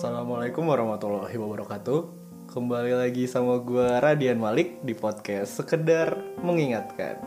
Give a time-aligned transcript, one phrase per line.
[0.00, 2.00] Assalamualaikum warahmatullahi wabarakatuh.
[2.48, 7.20] Kembali lagi sama gue Radian Malik di podcast Sekedar Mengingatkan.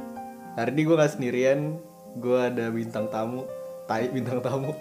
[0.58, 1.78] Hari ini gue gak sendirian
[2.18, 3.46] Gue ada bintang tamu
[3.86, 4.74] Tai bintang tamu.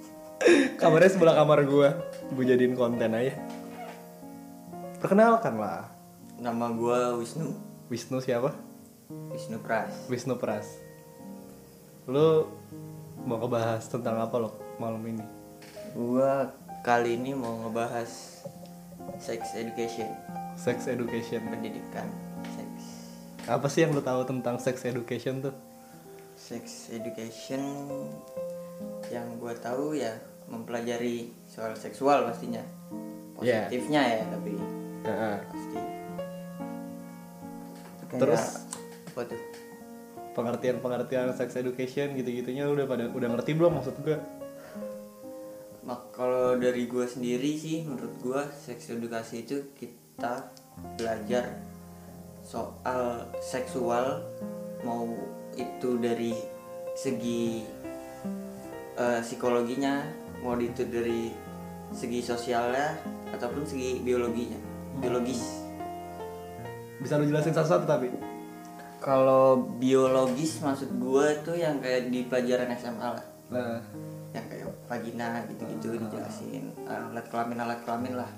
[0.80, 1.88] Kamarnya sebelah kamar gue
[2.32, 3.36] Gue jadiin konten aja.
[4.96, 5.84] Perkenalkan lah
[6.40, 7.52] Nama gua Wisnu.
[7.92, 8.56] Wisnu siapa?
[9.36, 9.92] Wisnu Pras.
[10.08, 10.80] Wisnu Pras.
[12.08, 12.48] Lu
[13.28, 15.28] mau ngebahas tentang apa lo malam ini?
[15.92, 16.48] Gua
[16.88, 18.40] kali ini mau ngebahas
[19.20, 20.08] Sex education
[20.56, 22.08] Sex education Pendidikan
[22.56, 22.82] Seks
[23.44, 25.52] Apa sih yang lu tahu tentang sex education tuh?
[26.32, 27.60] Sex education
[29.12, 30.16] Yang gua tahu ya
[30.48, 32.64] Mempelajari soal seksual pastinya
[33.44, 33.68] Ya.
[33.68, 34.56] Positifnya ya tapi
[35.04, 35.36] Heeh.
[35.44, 35.78] Pasti
[38.08, 38.44] Kayak- Terus?
[39.12, 39.42] Apa tuh?
[40.38, 44.37] pengertian-pengertian sex education gitu-gitunya lu udah pada udah ngerti belum maksud gue?
[45.88, 50.52] Mak kalau dari gue sendiri sih menurut gue seks edukasi itu kita
[51.00, 51.64] belajar
[52.44, 54.20] soal seksual
[54.84, 55.08] mau
[55.56, 56.36] itu dari
[56.92, 57.64] segi
[59.00, 60.04] eh, psikologinya
[60.44, 61.32] mau itu dari
[61.96, 63.00] segi sosialnya
[63.32, 64.60] ataupun segi biologinya
[65.00, 65.64] biologis.
[67.00, 68.08] Bisa lu jelasin satu-satu tapi?
[68.98, 73.26] kalau biologis maksud gue itu yang kayak di pelajaran SMA lah.
[73.48, 73.78] Nah,
[74.38, 78.30] yang kayak vagina gitu-gitu dijelasin alat kelamin alat kelamin lah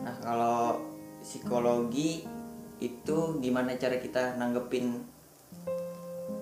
[0.00, 0.80] nah kalau
[1.20, 2.24] psikologi
[2.80, 5.04] itu gimana cara kita nanggepin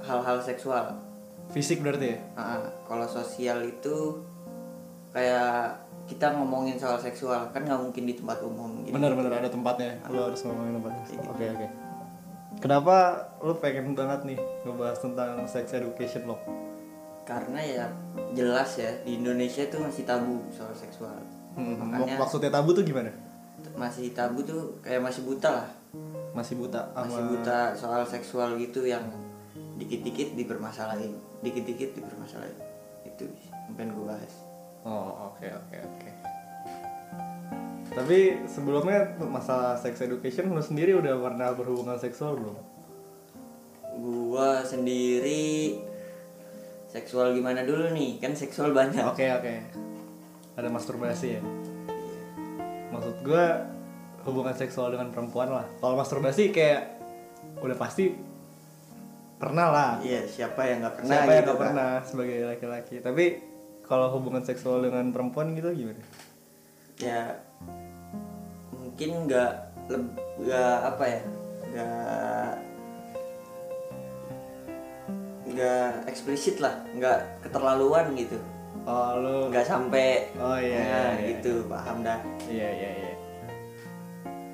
[0.07, 1.09] hal-hal seksual
[1.53, 2.19] fisik berarti ya?
[2.37, 4.21] Ah, kalau sosial itu
[5.17, 8.97] kayak kita ngomongin soal seksual kan nggak mungkin di tempat umum gitu.
[8.97, 9.97] Bener-bener ada tempatnya.
[10.09, 11.05] Lu harus ngomongin tempatnya.
[11.05, 11.29] Kayak gitu.
[11.33, 11.67] Oke oke.
[12.59, 12.97] Kenapa
[13.45, 16.37] lu pengen banget nih ngebahas tentang sex education lo?
[17.29, 17.85] Karena ya
[18.33, 21.13] jelas ya di Indonesia itu masih tabu soal seksual
[21.53, 23.11] Hmm, makanya maksudnya tabu tuh gimana?
[23.75, 25.69] masih tabu tuh kayak masih buta lah
[26.31, 29.03] Masih buta sama masih buta soal seksual gitu yang
[29.77, 32.55] dikit-dikit dipermasalahin dikit-dikit dipermasalahin
[33.05, 33.27] itu
[33.75, 34.35] pengen gue bahas
[34.87, 36.11] Oh, oke oke oke.
[37.91, 42.57] Tapi sebelumnya masalah sex education lu sendiri udah pernah berhubungan seksual belum?
[43.99, 45.75] gua sendiri
[46.89, 49.55] seksual gimana dulu nih kan seksual banyak Oke oke.
[50.57, 51.43] Ada masturbasi ya.
[52.91, 53.45] Maksud gue
[54.27, 55.67] hubungan seksual dengan perempuan lah.
[55.79, 56.99] Kalau masturbasi kayak
[57.63, 58.11] udah pasti
[59.39, 59.93] pernah lah.
[60.03, 61.63] iya siapa yang nggak pernah Siapa yang gitu gak kan?
[61.71, 62.95] pernah sebagai laki-laki.
[62.99, 63.25] Tapi
[63.87, 66.03] kalau hubungan seksual dengan perempuan gitu gimana?
[66.99, 67.31] ya
[68.75, 69.53] mungkin nggak
[70.43, 71.23] nggak apa ya
[71.71, 72.51] nggak
[75.49, 78.39] nggak eksplisit lah nggak keterlaluan gitu
[78.89, 81.29] Oh lu nggak sampai Oh, iya, nah, iya, iya.
[81.37, 83.13] gitu paham dah Iya iya iya.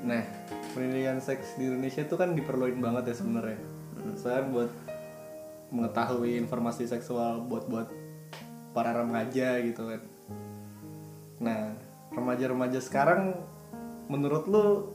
[0.04, 0.22] Nah,
[0.76, 3.60] pendidikan seks di Indonesia itu kan diperluin banget ya sebenarnya.
[4.18, 4.70] Soalnya buat
[5.72, 7.88] mengetahui informasi seksual buat buat
[8.76, 10.02] para remaja gitu kan.
[11.40, 11.60] Nah,
[12.12, 13.38] remaja-remaja sekarang
[14.12, 14.92] menurut lu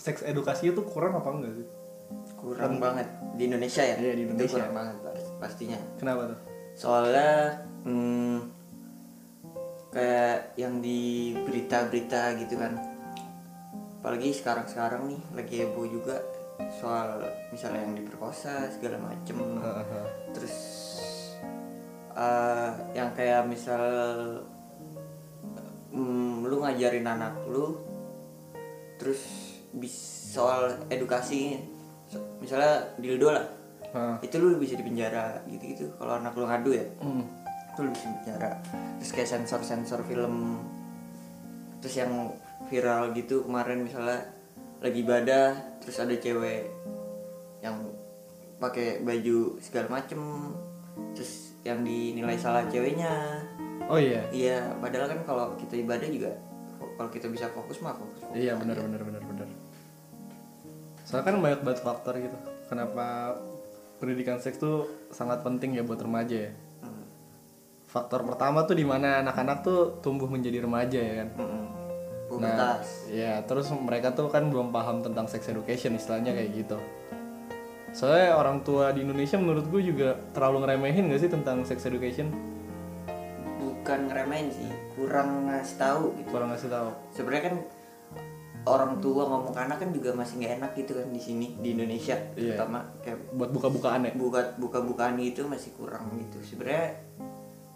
[0.00, 1.68] seks edukasi itu kurang apa enggak sih?
[2.36, 3.08] Kurang banget.
[3.36, 3.96] Di Indonesia ya?
[3.98, 4.56] Iya, di Itu Indonesia.
[4.60, 5.78] kurang banget pas- pastinya.
[5.98, 6.40] Kenapa tuh?
[6.76, 7.56] soalnya
[7.88, 8.52] hmm,
[9.88, 12.76] kayak yang di berita-berita gitu kan.
[14.04, 16.20] Apalagi sekarang-sekarang nih lagi heboh juga
[16.76, 19.40] soal misalnya yang diperkosa segala macem.
[20.36, 20.56] Terus
[22.12, 23.82] eh, yang kayak misal
[25.96, 27.80] hmm, lu ngajarin anak lu
[29.00, 29.20] terus
[29.72, 29.96] bis
[30.36, 31.60] soal edukasi
[32.46, 33.46] misalnya dildo lah
[33.90, 34.16] Hah.
[34.22, 37.26] itu lu bisa dipenjara gitu-gitu kalau anak lu ngadu ya Hmm.
[37.74, 38.50] itu lu bisa dipenjara
[38.96, 40.62] terus kayak sensor-sensor film
[41.78, 42.30] terus yang
[42.66, 44.22] viral gitu kemarin misalnya
[44.78, 46.70] lagi ibadah terus ada cewek
[47.60, 47.74] yang
[48.56, 50.20] pakai baju segala macem
[51.12, 53.42] terus yang dinilai salah ceweknya
[53.86, 54.22] Oh iya.
[54.30, 56.32] iya padahal kan kalau kita ibadah juga
[56.96, 59.22] kalau kita bisa fokus mah fokus, fokus Iya benar benar benar.
[61.06, 62.34] Soalnya kan banyak banget faktor gitu.
[62.66, 63.38] Kenapa
[64.02, 66.52] pendidikan seks tuh sangat penting ya buat remaja ya.
[66.82, 67.06] Hmm.
[67.86, 71.28] Faktor pertama tuh di mana anak-anak tuh tumbuh menjadi remaja ya kan.
[71.38, 71.64] Mm-mm.
[72.42, 76.76] Nah, ya terus mereka tuh kan belum paham tentang sex education istilahnya kayak gitu.
[77.94, 82.28] Soalnya orang tua di Indonesia menurut gue juga terlalu ngeremehin gak sih tentang sex education?
[83.86, 84.66] bukan ngeremehin sih
[84.98, 86.90] kurang ngasih tahu gitu Kurang ngasih tahu.
[87.14, 87.54] sebenarnya kan
[88.66, 91.68] orang tua ngomong ke anak kan juga masih nggak enak gitu kan di sini di
[91.72, 92.58] Indonesia Iya.
[92.58, 94.12] terutama kayak Buat buka-bukaan ya.
[94.12, 96.42] buka buka bukaan gitu masih kurang gitu.
[96.42, 96.98] Sebenarnya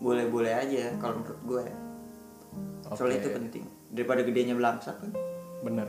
[0.02, 1.64] boleh boleh aja kalau menurut gue.
[2.90, 3.22] Soalnya Oke.
[3.22, 3.64] itu penting.
[3.88, 5.12] Daripada gedenya belangsak kan.
[5.62, 5.86] Bener.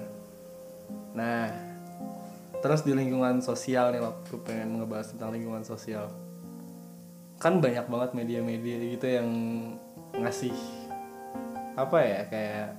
[1.18, 1.50] Nah
[2.62, 4.14] terus di lingkungan sosial nih gue
[4.46, 6.14] pengen ngebahas tentang lingkungan sosial.
[7.42, 9.30] Kan banyak banget media-media gitu yang
[10.14, 10.54] ngasih
[11.74, 12.70] apa ya kayak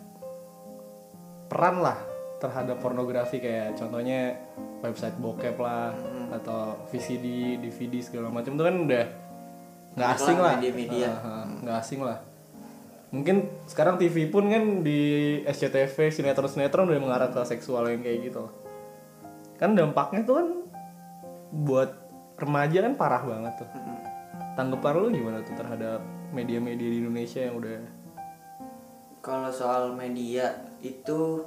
[1.49, 1.99] peran lah
[2.43, 4.35] terhadap pornografi kayak contohnya
[4.83, 5.95] website bokep lah
[6.35, 9.05] atau VCD, DVD segala macam itu kan udah
[9.95, 10.45] nggak asing lah.
[10.51, 11.07] lah media-media.
[11.07, 12.19] Ah, ah, nggak asing lah.
[13.15, 13.37] Mungkin
[13.71, 15.01] sekarang TV pun kan di
[15.47, 18.51] SCTV sinetron-sinetron udah mengarah ke seksual yang kayak gitu.
[19.61, 20.49] Kan dampaknya tuh kan
[21.53, 21.91] buat
[22.41, 23.69] remaja kan parah banget tuh.
[24.59, 26.03] Tanggapan lu gimana tuh terhadap
[26.35, 28.03] media-media di Indonesia yang udah
[29.23, 31.47] kalau soal media itu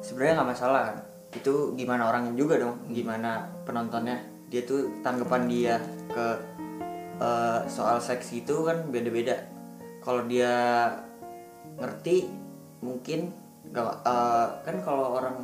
[0.00, 0.96] sebenarnya nggak masalah kan.
[1.32, 4.22] Itu gimana orangnya juga dong gimana penontonnya.
[4.48, 5.74] Dia tuh tanggapan dia
[6.08, 6.26] ke
[7.20, 9.36] eh, soal seks itu kan beda-beda.
[10.02, 10.88] Kalau dia
[11.78, 12.26] ngerti
[12.82, 13.32] mungkin
[13.72, 15.36] gak eh, kan kalau orang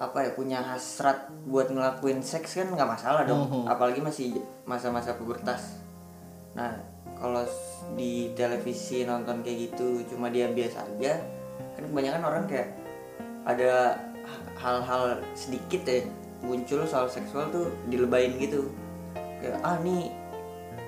[0.00, 3.68] apa ya punya hasrat buat ngelakuin seks kan nggak masalah dong.
[3.68, 5.76] Apalagi masih masa-masa pubertas.
[6.56, 6.72] Nah
[7.20, 7.44] kalau
[8.00, 11.20] di televisi nonton kayak gitu cuma dia biasa aja
[11.76, 12.79] kan kebanyakan orang kayak
[13.44, 13.96] ada
[14.60, 16.04] hal-hal sedikit ya
[16.40, 18.72] muncul soal seksual tuh dilebayin gitu.
[19.40, 20.12] Kayak ah nih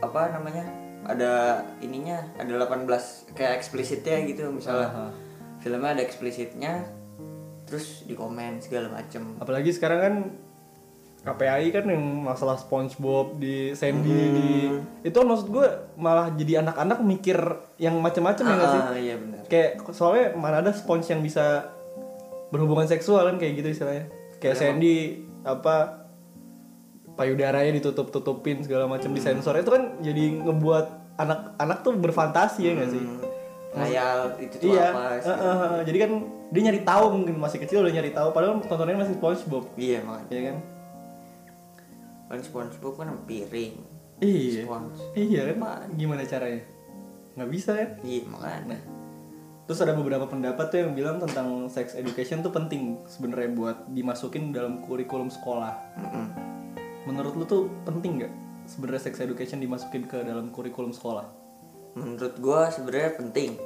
[0.02, 0.64] apa namanya
[1.02, 2.86] ada ininya ada 18
[3.34, 4.90] kayak eksplisitnya gitu misalnya.
[4.90, 5.08] Aha.
[5.62, 6.82] filmnya ada eksplisitnya
[7.70, 9.38] terus di komen segala macem.
[9.38, 10.14] Apalagi sekarang kan
[11.22, 14.50] KPI kan yang masalah SpongeBob di Sandy di
[15.06, 17.38] itu maksud gue malah jadi anak-anak mikir
[17.78, 18.82] yang macam-macam ya nggak sih?
[18.82, 19.42] ah iya benar.
[19.46, 21.70] Kayak soalnya mana ada Sponge yang bisa
[22.52, 24.12] berhubungan seksual kan kayak gitu istilahnya.
[24.36, 26.04] Kayak Sandy apa
[27.16, 33.02] payudaranya ditutup-tutupin segala macam disensor itu kan jadi ngebuat anak-anak tuh berfantasi ya nggak sih?
[33.72, 35.80] Ngayal itu tuh iya apa eh, eh, eh.
[35.88, 36.10] jadi kan
[36.52, 38.28] dia nyari tahu mungkin masih kecil udah nyari tahu.
[38.36, 39.64] Padahal tontonannya masih SpongeBob.
[39.80, 40.28] Iya makanya.
[40.28, 40.56] Ya kan?
[42.28, 43.74] Kan SpongeBob kan piring.
[44.22, 44.68] Iya.
[44.68, 45.88] Spons iya kan?
[45.96, 46.62] Gimana caranya?
[47.32, 47.90] Nggak bisa kan?
[48.04, 48.78] Iya makanya
[49.70, 54.50] Terus ada beberapa pendapat tuh yang bilang tentang sex education tuh penting sebenarnya buat dimasukin
[54.50, 55.72] dalam kurikulum sekolah.
[56.02, 56.26] Mm-mm.
[57.06, 58.32] Menurut lu tuh penting nggak
[58.66, 61.42] sebenarnya sex education dimasukin ke dalam kurikulum sekolah?
[61.92, 63.60] menurut gua sebenarnya penting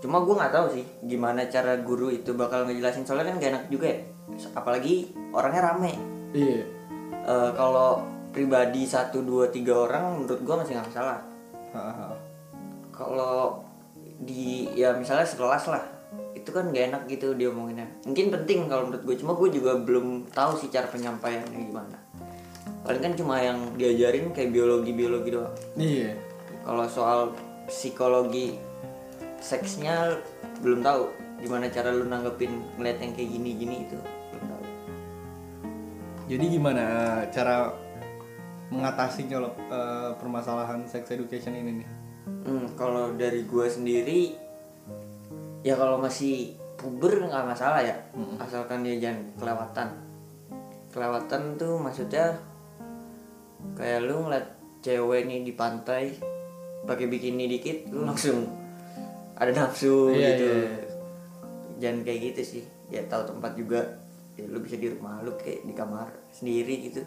[0.00, 3.64] cuma gua nggak tahu sih gimana cara guru itu bakal ngejelasin soalnya kan gak enak
[3.68, 3.98] juga ya
[4.56, 5.92] apalagi orangnya rame
[6.30, 6.62] Iya.
[7.26, 11.18] Eh, kalau pribadi satu dua tiga orang menurut gua masih nggak masalah
[12.94, 13.60] kalau
[14.20, 15.84] di ya misalnya sekelas lah.
[16.36, 19.76] Itu kan gak enak gitu dia omonginnya mungkin penting kalau menurut gue cuma gue juga
[19.76, 21.98] belum tahu sih cara penyampaiannya gimana.
[22.80, 25.54] Paling kan cuma yang diajarin kayak biologi biologi doang.
[25.76, 26.16] Iya.
[26.60, 27.32] kalau soal
[27.70, 28.60] psikologi
[29.40, 30.20] seksnya
[30.60, 31.08] belum tahu.
[31.40, 33.96] Gimana cara lu nanggepin ngeliat yang kayak gini gini itu
[34.32, 34.64] belum tahu.
[36.28, 37.72] Jadi gimana eh, cara
[38.70, 41.99] mengatasinya loh eh, permasalahan sex education ini nih?
[42.40, 44.20] Hmm, kalau dari gue sendiri
[45.60, 47.92] ya kalau masih puber nggak masalah ya
[48.40, 49.88] asalkan dia jangan kelewatan.
[50.90, 52.34] Kelewatan tuh maksudnya
[53.76, 54.46] kayak lu ngeliat
[54.80, 56.16] cewek nih di pantai
[56.88, 58.48] pakai bikini dikit lu langsung
[59.36, 60.46] ada nafsu Iya, gitu.
[60.48, 60.84] iya, iya.
[61.78, 62.64] jangan kayak gitu sih.
[62.88, 63.80] Ya tahu tempat juga
[64.34, 67.04] ya, lu bisa di rumah lu kayak di kamar sendiri gitu.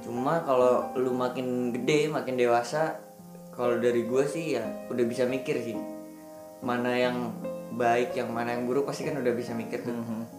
[0.00, 2.96] Cuma kalau lu makin gede makin dewasa
[3.60, 5.76] kalau dari gue sih ya udah bisa mikir sih.
[6.64, 7.16] Mana yang
[7.76, 9.92] baik yang mana yang buruk pasti kan udah bisa mikir tuh.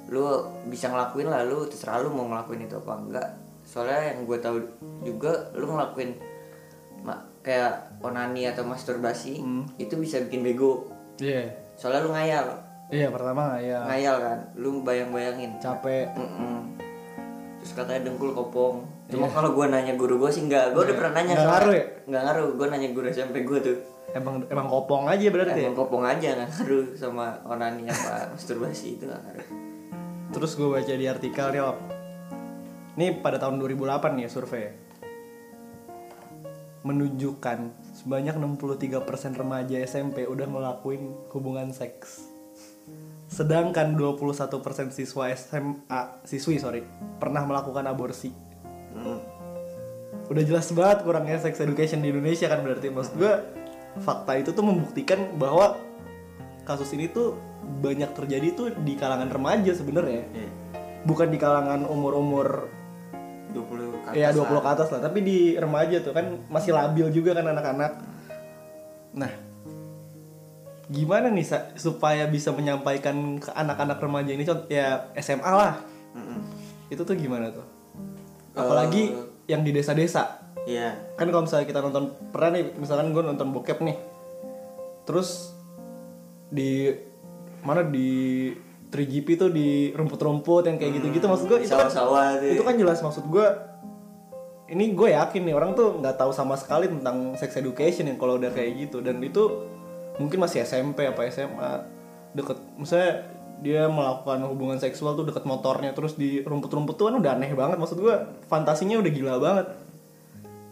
[0.10, 0.26] Lu
[0.66, 3.30] bisa ngelakuin lah lu terserah lu mau ngelakuin itu apa enggak.
[3.62, 4.58] Soalnya yang gue tahu
[5.06, 6.18] juga lu ngelakuin
[7.42, 9.42] kayak onani atau masturbasi
[9.78, 10.90] itu bisa bikin bego.
[11.22, 11.54] Iya.
[11.78, 12.46] soalnya lu ngayal.
[12.92, 15.58] Iya pertama ya ngayal kan lu bayang-bayangin.
[15.62, 16.10] Capek.
[16.18, 16.78] Mm-mm.
[17.62, 21.14] terus katanya dengkul kopong cuma kalau gue nanya guru gue sih enggak gue udah pernah
[21.20, 21.86] nanya Nggak ngaruh ya?
[22.08, 23.78] nggak ngaruh gue nanya guru SMP gue tuh
[24.12, 25.68] Emang emang kopong aja berarti ya.
[25.68, 29.48] emang kopong aja nggak ngaruh sama onani apa masturbasi itu nggak ngaruh
[30.32, 31.76] Terus gue baca di artikel nih, Op.
[32.96, 34.72] Ini pada tahun 2008 nih ya survei.
[36.82, 37.60] Menunjukkan
[37.94, 38.96] sebanyak 63%
[39.36, 42.32] remaja SMP udah ngelakuin hubungan seks.
[43.28, 44.56] Sedangkan 21%
[44.90, 46.82] siswa SMA, siswi sorry,
[47.20, 48.32] pernah melakukan aborsi.
[48.96, 49.20] Mm.
[50.32, 53.34] Udah jelas banget kurangnya sex education di Indonesia kan berarti maksud gue
[54.00, 55.76] fakta itu tuh membuktikan bahwa
[56.64, 57.36] kasus ini tuh
[57.84, 60.50] banyak terjadi tuh di kalangan remaja sebenarnya Iya.
[61.04, 62.70] bukan di kalangan umur-umur
[63.52, 64.62] 20 ke ya atas 20 lah.
[64.64, 67.92] ke atas lah tapi di remaja tuh kan masih labil juga kan anak-anak
[69.12, 69.32] nah
[70.92, 75.76] gimana nih supaya bisa menyampaikan ke anak-anak remaja ini contoh ya SMA lah
[76.16, 76.40] Mm-mm.
[76.92, 77.64] itu tuh gimana tuh
[78.56, 79.16] apalagi
[79.48, 80.42] yang di desa-desa.
[80.62, 80.94] Iya.
[81.18, 83.98] kan kalau misalnya kita nonton pernah nih misalkan gue nonton bokep nih.
[85.10, 85.58] Terus
[86.52, 86.92] di
[87.66, 88.52] mana di
[88.92, 91.88] 3GP tuh di rumput-rumput yang kayak gitu-gitu maksud gue itu kan
[92.44, 93.48] itu kan jelas maksud gue
[94.72, 98.40] ini gue yakin nih orang tuh nggak tahu sama sekali tentang sex education yang kalau
[98.40, 99.04] udah kayak gitu.
[99.04, 99.68] Dan itu
[100.20, 101.72] mungkin masih SMP apa SMA
[102.32, 103.28] deket misalnya
[103.62, 107.78] dia melakukan hubungan seksual tuh deket motornya terus di rumput-rumput tuh kan udah aneh banget.
[107.78, 108.16] Maksud gue
[108.50, 109.68] fantasinya udah gila banget.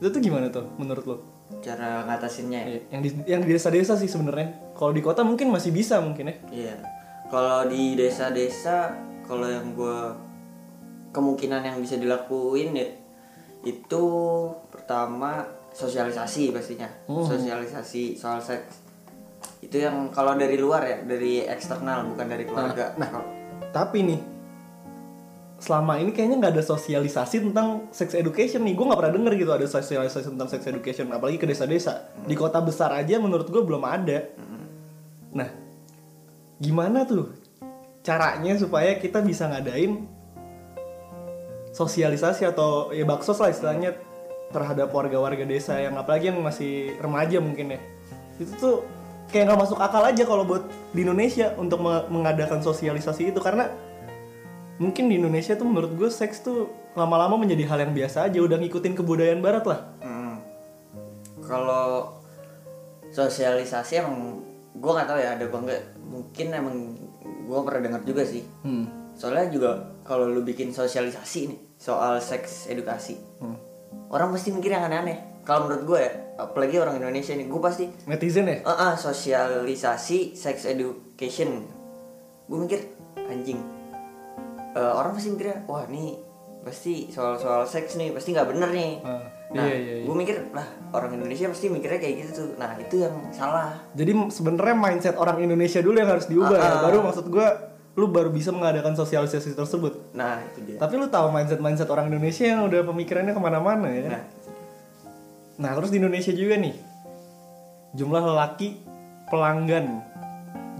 [0.01, 1.17] Itu tuh gimana tuh menurut lo?
[1.61, 2.79] Cara ngatasinnya ya?
[2.93, 4.73] yang di yang di desa-desa sih sebenarnya.
[4.73, 6.35] Kalau di kota mungkin masih bisa mungkin ya.
[6.49, 6.75] Iya.
[7.29, 8.89] Kalau di desa-desa,
[9.21, 9.99] kalau yang gue
[11.13, 12.89] kemungkinan yang bisa dilakuin ya
[13.65, 14.03] itu
[14.71, 15.43] pertama
[15.75, 18.88] sosialisasi pastinya, sosialisasi soal seks.
[19.59, 22.95] Itu yang kalau dari luar ya, dari eksternal bukan dari keluarga.
[22.95, 23.09] nah.
[23.11, 23.31] Kalau-
[23.69, 24.21] tapi nih
[25.59, 28.73] selama ini kayaknya nggak ada sosialisasi tentang sex education nih.
[28.73, 32.09] Gue nggak pernah denger gitu ada sosialisasi tentang sex education apalagi ke desa-desa.
[32.23, 34.25] Di kota besar aja menurut gue belum ada.
[35.35, 35.49] Nah
[36.59, 37.29] gimana tuh
[38.01, 40.07] caranya supaya kita bisa ngadain
[41.75, 43.95] sosialisasi atau ya baksos lah istilahnya
[44.49, 47.79] terhadap warga-warga desa yang apalagi yang masih remaja mungkin ya.
[48.41, 48.77] Itu tuh
[49.29, 53.69] kayak nggak masuk akal aja kalau buat di Indonesia untuk me- mengadakan sosialisasi itu karena
[54.77, 58.57] mungkin di Indonesia tuh menurut gue seks tuh lama-lama menjadi hal yang biasa aja udah
[58.57, 60.35] ngikutin kebudayaan barat lah Mm.
[61.41, 62.13] Kalau
[63.09, 64.37] sosialisasi emang
[64.71, 65.81] gue nggak tahu ya ada apa enggak.
[65.99, 66.75] Mungkin emang
[67.19, 68.45] gue pernah dengar juga sih.
[68.61, 69.17] hmm.
[69.17, 69.71] Soalnya juga
[70.01, 73.57] kalau lu bikin sosialisasi nih soal seks edukasi, Hmm.
[74.07, 75.19] orang pasti mikir yang aneh-aneh.
[75.41, 80.33] Kalau menurut gue ya, apalagi orang Indonesia nih, gue pasti netizen ya ah ah, sosialisasi
[80.33, 81.65] sex education.
[82.45, 82.79] Gue mikir
[83.17, 83.59] anjing.
[84.71, 86.15] Eh, orang pasti mikirnya, wah nih
[86.59, 88.93] pasti soal-soal seks nih pasti nggak bener nih.
[89.01, 90.05] Ah, Nah, iya, iya, iya.
[90.05, 92.49] gue mikir lah orang Indonesia pasti mikirnya kayak gitu tuh.
[92.55, 93.73] Nah itu yang salah.
[93.91, 96.81] jadi sebenarnya mindset orang Indonesia dulu yang harus diubah ya Ah.
[96.85, 97.47] baru maksud gue
[97.91, 100.77] lu baru bisa mengadakan sosialisasi tersebut Nah itu dia.
[100.77, 104.21] tapi lu tahu mindset mindset orang Indonesia yang udah pemikirannya ke mana-mana ya Nah,
[105.59, 106.75] Nah terus di Indonesia juga nih
[107.93, 108.79] jumlah lelaki
[109.27, 110.01] pelanggan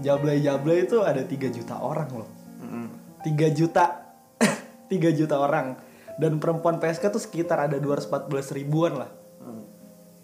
[0.00, 2.30] jablay-jablay itu ada 3 juta orang loh.
[2.64, 2.86] mm-mm.
[3.20, 4.08] 3 juta
[4.92, 5.76] 3 juta orang
[6.16, 9.10] dan perempuan PSK tuh sekitar ada 214 ribuan lah.
[9.44, 9.62] Mm.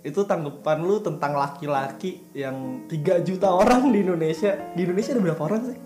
[0.05, 4.57] Itu tanggapan lu tentang laki-laki yang 3 juta orang di Indonesia.
[4.73, 5.79] Di Indonesia ada berapa orang sih?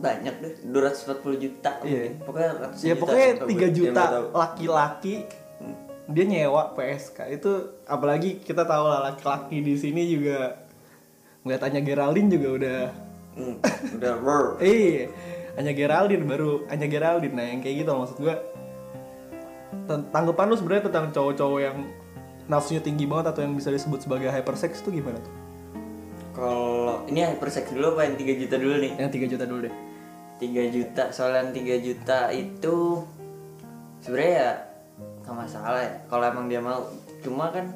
[0.00, 2.12] banyak deh 240 juta mungkin.
[2.24, 5.14] pokoknya ratusan Ya juta pokoknya Tau 3 gue, yang juta laki-laki
[6.10, 7.50] dia nyewa PSK itu
[7.86, 10.58] apalagi kita tahu lah laki-laki di sini juga
[11.46, 12.80] ngeliatannya Geraldine juga udah
[13.30, 13.62] Hmm,
[13.94, 15.06] udah roar eh
[15.54, 17.34] hanya Geraldine baru hanya Geraldine.
[17.34, 18.36] Nah yang kayak gitu maksud gua.
[19.86, 21.76] Tanggapan lu sebenarnya tentang cowok-cowok yang
[22.46, 25.34] nafsunya tinggi banget atau yang bisa disebut sebagai hypersex itu gimana tuh?
[26.30, 28.92] kalau ini hypersex dulu apa yang 3 juta dulu nih?
[28.96, 29.74] Yang 3 juta dulu deh.
[30.40, 32.76] 3 juta soalan 3 juta itu
[34.00, 34.50] sebenarnya ya
[35.30, 35.92] nggak masalah ya.
[36.10, 36.90] Kalau emang dia mau.
[37.22, 37.70] Cuma kan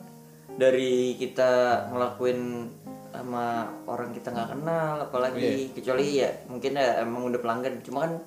[0.59, 2.67] dari kita ngelakuin
[3.15, 7.79] sama orang kita nggak kenal apalagi kecuali ya mungkin ya emang udah pelanggan.
[7.87, 8.19] Cuma kan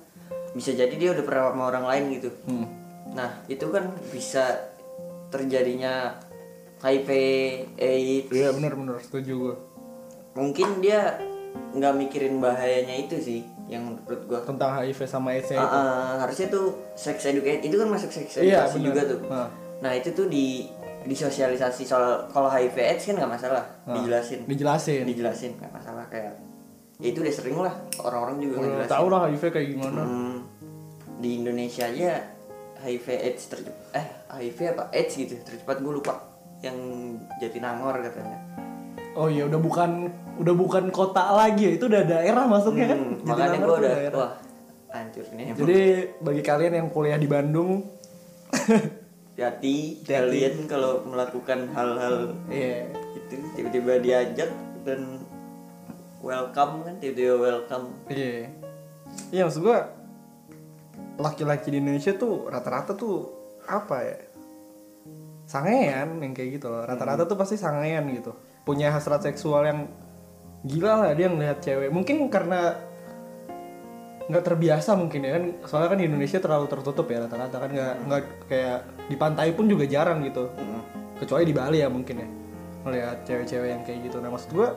[0.56, 2.32] bisa jadi dia udah pernah sama orang lain gitu.
[2.48, 2.68] Hmm.
[3.08, 4.72] nah itu kan bisa
[5.28, 6.16] terjadinya
[6.80, 7.08] HIV
[7.76, 8.32] AIDS.
[8.32, 8.96] Iya benar-benar.
[9.04, 9.56] Setuju gua.
[10.38, 11.18] mungkin dia
[11.74, 15.78] nggak mikirin bahayanya itu sih yang menurut gua Tentang HIV sama AIDS-nya Ah, itu.
[16.18, 18.86] harusnya tuh sex educate itu kan masuk sex Iya, edukasi benar.
[18.86, 19.48] juga tuh Ah.
[19.78, 20.64] nah itu tuh di
[21.04, 23.94] disosialisasi soal kalau HIV AIDS kan nggak masalah Ah.
[23.94, 25.04] dijelasin Dijelasin.
[25.04, 26.32] dijelasin nggak masalah kayak
[26.96, 30.00] ya itu udah sering lah orang-orang juga Udah ngejelasin tahu lah HIV kayak gimana.
[30.02, 30.36] Hmm,
[31.16, 32.10] di Indonesia aja
[32.78, 36.14] HIV AIDS tercepat eh HIV apa AIDS gitu tercepat gue lupa
[36.58, 36.74] yang
[37.36, 38.38] Jatinangor katanya
[39.18, 39.90] Oh iya udah bukan
[40.38, 42.98] udah bukan kota lagi ya itu udah daerah masuknya kan.
[43.02, 44.16] Hmm, Jatinangor makanya gue udah daerah.
[44.16, 44.32] wah
[44.94, 45.58] hancur nih emang.
[45.58, 45.80] Jadi
[46.22, 47.70] bagi kalian yang kuliah di Bandung,
[49.42, 54.50] hati kalian kalau melakukan hal-hal iya itu tiba-tiba diajak
[54.86, 55.22] dan
[56.22, 58.54] welcome kan tiba-tiba welcome Iya.
[59.34, 59.90] Iya maksud gua
[61.18, 63.34] laki-laki di Indonesia tuh rata-rata tuh
[63.66, 64.18] apa ya?
[65.48, 66.86] Sangean yang kayak gitu loh.
[66.86, 68.30] Rata-rata tuh pasti sangean gitu.
[68.68, 69.88] Punya hasrat seksual yang
[70.68, 71.88] gila lah dia ngelihat cewek.
[71.88, 72.76] Mungkin karena
[74.28, 75.44] nggak terbiasa mungkin ya kan.
[75.64, 77.70] Soalnya kan di Indonesia terlalu tertutup ya rata-rata kan.
[77.72, 78.22] Nggak nggak
[78.52, 80.52] kayak di pantai pun juga jarang gitu.
[81.16, 82.28] Kecuali di Bali ya mungkin ya
[82.84, 84.20] melihat cewek-cewek yang kayak gitu.
[84.20, 84.76] Nah maksud gua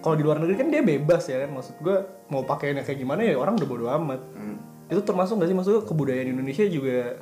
[0.00, 1.50] kalau di luar negeri kan dia bebas ya kan.
[1.52, 1.96] Maksud gue
[2.32, 4.20] mau pakainya kayak gimana ya orang udah bodo amat.
[4.38, 4.58] Hmm.
[4.90, 5.54] itu termasuk gak sih?
[5.54, 7.14] Maksud gue kebudayaan Indonesia juga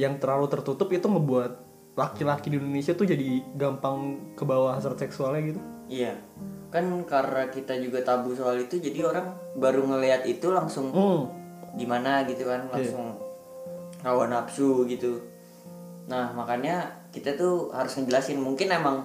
[0.00, 5.42] yang terlalu tertutup itu ngebuat laki-laki di Indonesia tuh jadi gampang ke bawah hasrat seksualnya
[5.52, 5.60] gitu
[5.92, 6.16] Iya.
[6.72, 11.22] Kan karena kita juga tabu soal itu jadi orang baru ngelihat itu langsung hmm.
[11.76, 13.20] gimana gitu kan langsung
[14.00, 15.20] hawa nafsu gitu.
[16.08, 19.04] Nah, makanya kita tuh harus ngejelasin mungkin emang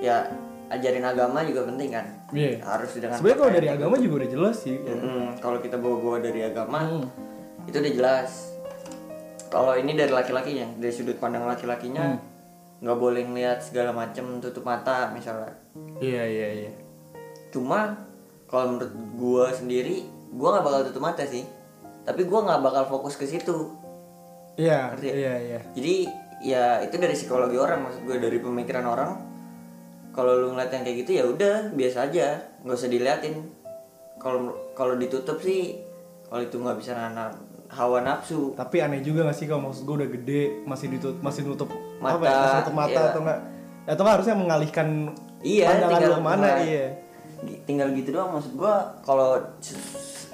[0.00, 0.24] ya
[0.72, 2.06] ajarin agama juga penting kan.
[2.32, 2.64] Iya.
[2.64, 4.96] Harus dengan sebenarnya kalau dari agama juga udah jelas sih ya.
[4.96, 7.04] Mm, kalau kita bawa-bawa dari agama Hmm.
[7.68, 8.49] itu udah jelas.
[9.50, 12.14] Kalau ini dari laki-lakinya, dari sudut pandang laki-lakinya
[12.80, 15.52] nggak boleh ngelihat segala macam tutup mata misalnya.
[16.00, 16.72] iya iya iya
[17.52, 17.92] Cuma
[18.46, 21.44] kalau menurut gua sendiri, gua nggak bakal tutup mata sih.
[22.06, 23.74] Tapi gua nggak bakal fokus ke situ.
[24.54, 25.14] iya Ngerti ya?
[25.18, 25.94] iya iya Jadi
[26.40, 29.10] ya itu dari psikologi orang maksud gue dari pemikiran orang.
[30.14, 33.34] Kalau lu ngeliat yang kayak gitu ya udah biasa aja, nggak usah diliatin.
[34.22, 35.74] Kalau kalau ditutup sih,
[36.30, 37.34] kalau itu nggak bisa nahan
[37.70, 38.54] hawa nafsu.
[38.58, 41.70] tapi aneh juga gak sih kalau maksud gue udah gede masih ditutup masih nutup
[42.02, 43.08] Mata, apa ya, masih nutup mata iya.
[43.14, 43.40] atau enggak
[43.86, 44.88] atau enggak harusnya mengalihkan
[45.40, 46.86] Iya, pandangan tinggal lu ke mana nah, iya.
[47.64, 48.30] Tinggal gitu doang.
[48.36, 49.40] Maksud gua kalau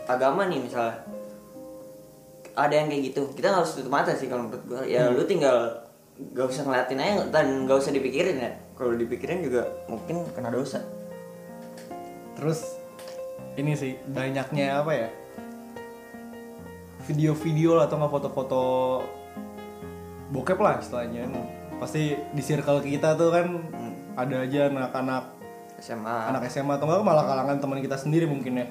[0.06, 0.98] agama nih misalnya
[2.58, 3.22] ada yang kayak gitu.
[3.30, 4.82] Kita nggak harus tutup mata sih kalau menurut gua.
[4.82, 8.50] Ya lu tinggal gak usah ngeliatin aja dan gak usah dipikirin ya.
[8.74, 10.82] Kalau dipikirin juga mungkin kena dosa.
[12.34, 12.80] Terus
[13.54, 15.08] ini sih banyaknya apa ya
[17.06, 18.62] video-video lah atau nggak foto-foto
[20.34, 21.30] bokep lah istilahnya.
[21.78, 23.46] Pasti di circle kita tuh kan
[24.18, 25.24] ada aja anak-anak
[25.76, 28.66] SMA anak SMA atau nggak malah kalangan teman kita sendiri mungkin ya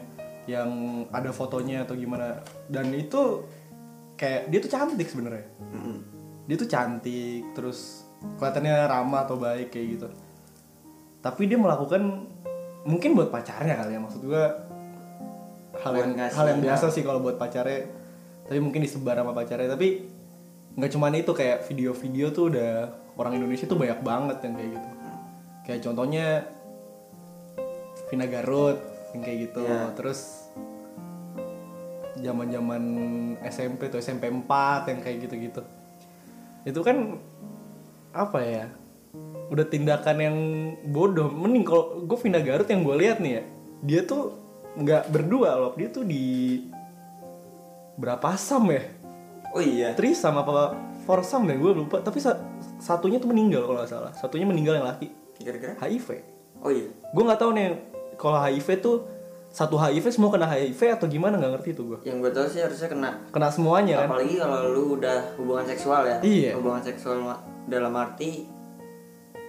[0.46, 0.70] yang
[1.10, 2.44] ada fotonya atau gimana.
[2.68, 3.48] Dan itu
[4.20, 5.46] kayak dia tuh cantik sebenarnya.
[5.72, 5.98] Mm-mm.
[6.46, 8.06] dia tuh cantik terus
[8.38, 10.08] kelihatannya ramah atau baik kayak gitu.
[11.26, 12.30] Tapi dia melakukan
[12.86, 14.46] mungkin buat pacarnya kali ya maksud gua
[15.82, 16.66] hal yang hal yang ya.
[16.70, 17.90] biasa sih kalau buat pacarnya
[18.46, 19.74] tapi mungkin disebar sama pacarnya.
[19.74, 20.06] Tapi
[20.76, 22.72] nggak cuman itu kayak video-video tuh udah
[23.18, 24.90] orang Indonesia tuh banyak banget yang kayak gitu.
[25.66, 26.28] Kayak contohnya
[28.12, 28.78] Vina Garut
[29.16, 29.62] yang kayak gitu.
[29.66, 29.96] Iya.
[29.98, 30.52] terus
[32.16, 32.84] zaman-zaman
[33.44, 35.62] SMP tuh SMP 4 yang kayak gitu-gitu.
[36.64, 37.20] Itu kan
[38.16, 38.66] apa ya?
[39.52, 40.38] Udah tindakan yang
[40.90, 41.30] bodoh.
[41.30, 43.44] Mending kalau gue Vina Garut yang gue lihat nih ya
[43.86, 44.38] dia tuh
[44.76, 45.72] nggak berdua loh.
[45.78, 46.60] Dia tuh di
[47.96, 48.84] berapa sam ya?
[49.56, 49.96] Oh iya.
[49.96, 50.76] Trisam apa
[51.08, 52.04] foursome deh gue lupa.
[52.04, 52.40] Tapi sa-
[52.80, 54.12] satunya tuh meninggal kalau nggak salah.
[54.12, 55.08] Satunya meninggal yang laki.
[55.40, 55.80] Kira-kira?
[55.80, 56.08] HIV.
[56.60, 56.92] Oh iya.
[57.16, 57.68] Gue nggak tahu nih
[58.20, 58.98] kalau HIV tuh
[59.56, 61.40] satu HIV semua kena HIV atau gimana?
[61.40, 63.12] Nggak ngerti tuh gue yang gue tahu sih harusnya kena.
[63.32, 64.10] Kena semuanya kan?
[64.12, 66.18] Apalagi kalau lu udah hubungan seksual ya.
[66.20, 66.52] Iya.
[66.60, 67.24] hubungan seksual
[67.72, 68.52] dalam arti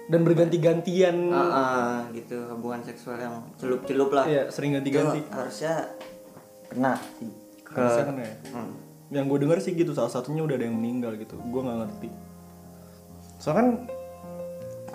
[0.07, 1.35] dan berganti-gantian.
[1.35, 2.39] Ah, ah, gitu.
[2.55, 4.25] Hubungan seksual yang celup-celup lah.
[4.31, 5.27] Iya sering ganti-ganti.
[5.35, 5.91] Harusnya
[6.71, 7.46] kena sih.
[7.77, 8.35] Ke Harusnya ya.
[8.57, 8.73] Hmm.
[9.13, 11.37] yang gue denger sih gitu salah satunya udah ada yang meninggal gitu.
[11.53, 12.09] Gue nggak ngerti.
[13.37, 13.69] Soalnya kan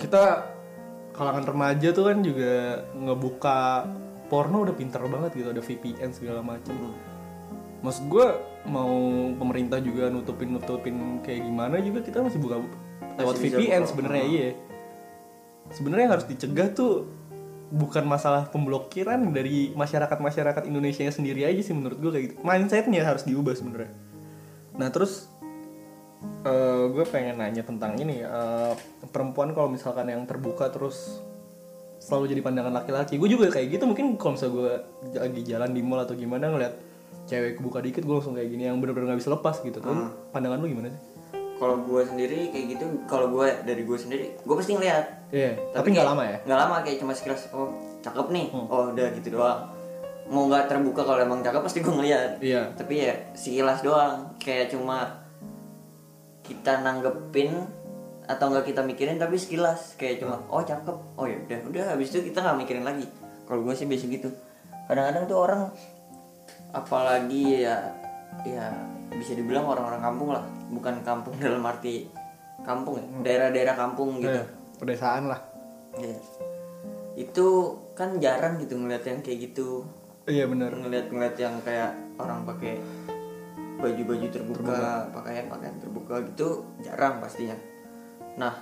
[0.01, 0.23] kita
[1.13, 3.85] kalangan remaja tuh kan juga ngebuka
[4.31, 6.73] porno udah pinter banget gitu ada VPN segala macam
[7.83, 8.27] maksud gue
[8.69, 8.93] mau
[9.35, 12.63] pemerintah juga nutupin nutupin kayak gimana juga kita masih buka
[13.19, 14.49] lewat Masih VPN sebenarnya iya.
[15.71, 17.07] Sebenarnya harus dicegah tuh
[17.71, 22.35] bukan masalah pemblokiran dari masyarakat masyarakat Indonesia sendiri aja sih menurut gue kayak gitu.
[22.43, 23.91] Mindsetnya harus diubah sebenarnya.
[24.75, 25.31] Nah terus
[26.45, 28.73] eh gue pengen nanya tentang ini eh,
[29.09, 31.23] perempuan kalau misalkan yang terbuka terus
[32.03, 33.15] selalu jadi pandangan laki-laki.
[33.15, 34.71] Gue juga kayak gitu mungkin kalau misalnya gue
[35.15, 36.75] lagi jalan di mall atau gimana ngeliat
[37.31, 39.79] cewek kebuka dikit gue langsung kayak gini yang bener-bener nggak bisa lepas gitu.
[39.79, 41.01] Tuh pandangan lu gimana sih
[41.61, 45.29] kalau gue sendiri kayak gitu kalau gue dari gue sendiri gue pasti ngeliat.
[45.29, 46.37] Iya, tapi nggak lama ya?
[46.41, 47.69] nggak lama kayak cuma sekilas oh
[48.01, 48.49] cakep nih.
[48.49, 49.69] Oh udah gitu doang.
[50.25, 52.41] Mau nggak terbuka kalau emang cakep pasti gue ngeliat.
[52.41, 52.73] Iya.
[52.73, 54.33] Tapi ya sekilas doang.
[54.41, 55.21] Kayak cuma
[56.41, 57.53] kita nanggepin
[58.25, 60.01] atau nggak kita mikirin tapi sekilas.
[60.01, 60.97] Kayak cuma oh cakep.
[61.13, 63.05] Oh ya udah udah habis itu kita nggak mikirin lagi.
[63.45, 64.33] Kalau gue sih biasa gitu.
[64.89, 65.61] Kadang-kadang tuh orang
[66.73, 67.93] apalagi ya
[68.49, 72.07] ya bisa dibilang orang-orang kampung lah bukan kampung dalam arti
[72.61, 74.45] kampung ya daerah-daerah kampung gitu Iya,
[74.77, 75.41] pedesaan lah
[75.91, 76.15] Iya.
[77.19, 79.83] Itu kan jarang gitu ngeliat yang kayak gitu.
[80.23, 82.79] iya bener Ngeliat-ngeliat yang kayak orang pakai
[83.81, 87.57] baju-baju terbuka, pakaian-pakaian terbuka gitu jarang pastinya.
[88.37, 88.53] Nah,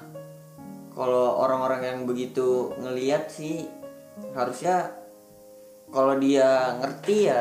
[0.89, 3.67] kalau orang-orang yang begitu ngeliat sih
[4.31, 4.95] harusnya
[5.91, 7.39] kalau dia ngerti ya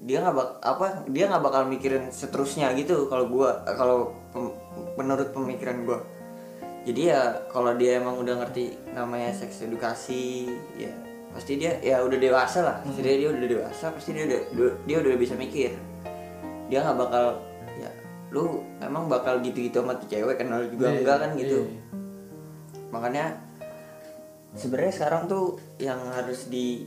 [0.00, 4.56] dia nggak bak apa dia nggak bakal mikirin seterusnya gitu kalau gua kalau pem-
[4.96, 6.00] menurut pemikiran gua.
[6.80, 10.88] Jadi ya kalau dia emang udah ngerti namanya seks edukasi ya
[11.30, 12.76] pasti dia ya udah dewasa lah.
[12.80, 14.40] Pasti dia dia udah dewasa pasti dia udah
[14.82, 15.76] dia udah bisa mikir.
[16.66, 17.24] Dia nggak bakal
[17.76, 17.90] ya
[18.30, 21.58] lu emang bakal gitu-gitu sama tuh cewek kenal juga Iya, enggak kan gitu.
[21.60, 21.80] iya.
[22.90, 23.24] makanya
[24.52, 26.86] sebenarnya sekarang tuh yang harus di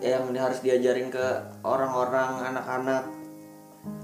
[0.00, 1.24] yang harus diajarin ke
[1.62, 3.04] orang-orang anak-anak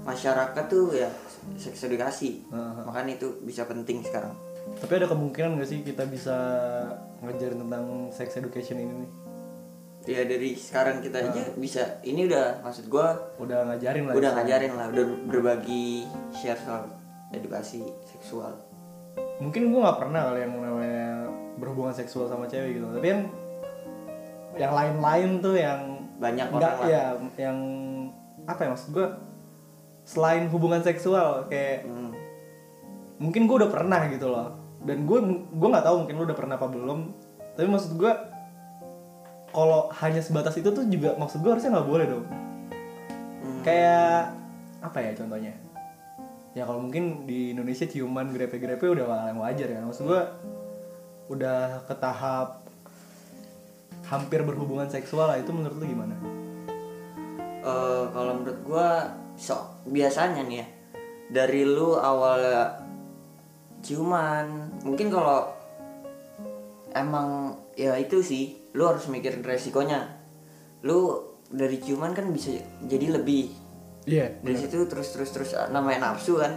[0.05, 1.09] masyarakat tuh ya
[1.57, 2.85] seks edukasi Aha.
[2.85, 4.33] makanya itu bisa penting sekarang
[4.67, 6.35] Tapi ada kemungkinan gak sih kita bisa
[7.23, 9.11] ngajarin tentang sex education ini nih?
[10.07, 13.11] ya dari sekarang kita aja bisa ini udah maksud gua
[13.43, 14.15] Udah ngajarin lah.
[14.15, 14.35] udah ya.
[14.39, 16.87] ngajarin lah udah berbagi share soal
[17.31, 18.55] edukasi seksual
[19.37, 21.29] Mungkin gue nggak pernah kali yang namanya
[21.61, 22.89] berhubungan seksual sama cewek gitu.
[22.89, 23.21] Tapi yang
[24.57, 25.79] yang lain-lain tuh yang
[26.17, 26.87] banyak enggak orang lah.
[26.89, 27.05] ya
[27.37, 27.57] yang
[28.49, 29.07] apa ya maksud gue
[30.01, 32.11] selain hubungan seksual kayak Hmm.
[33.17, 34.55] mungkin gue udah pernah gitu loh.
[34.81, 35.19] Dan gue
[35.51, 36.99] gue nggak tahu mungkin lu udah pernah apa belum.
[37.57, 38.11] Tapi maksud gue
[39.49, 42.25] kalau hanya sebatas itu tuh juga maksud gue harusnya nggak boleh dong.
[43.37, 43.61] Hmm.
[43.63, 44.31] kayak
[44.83, 45.53] apa ya contohnya?
[46.53, 49.79] Ya kalau mungkin di Indonesia ciuman grepe-grepe udah hal yang wajar ya.
[49.81, 50.21] Maksud gue
[51.27, 52.66] udah ke tahap
[54.07, 56.15] hampir berhubungan seksual lah itu menurut lu gimana?
[57.67, 58.87] Eh, kalau menurut gua
[59.35, 60.67] so biasanya nih ya
[61.29, 62.41] dari lu awal
[63.83, 65.51] ciuman mungkin kalau
[66.95, 70.15] emang ya itu sih lu harus mikirin resikonya.
[70.87, 71.19] Lu
[71.51, 72.55] dari ciuman kan bisa
[72.87, 73.51] jadi lebih.
[74.07, 76.55] Iya dari situ terus terus terus ah, namanya nafsu kan.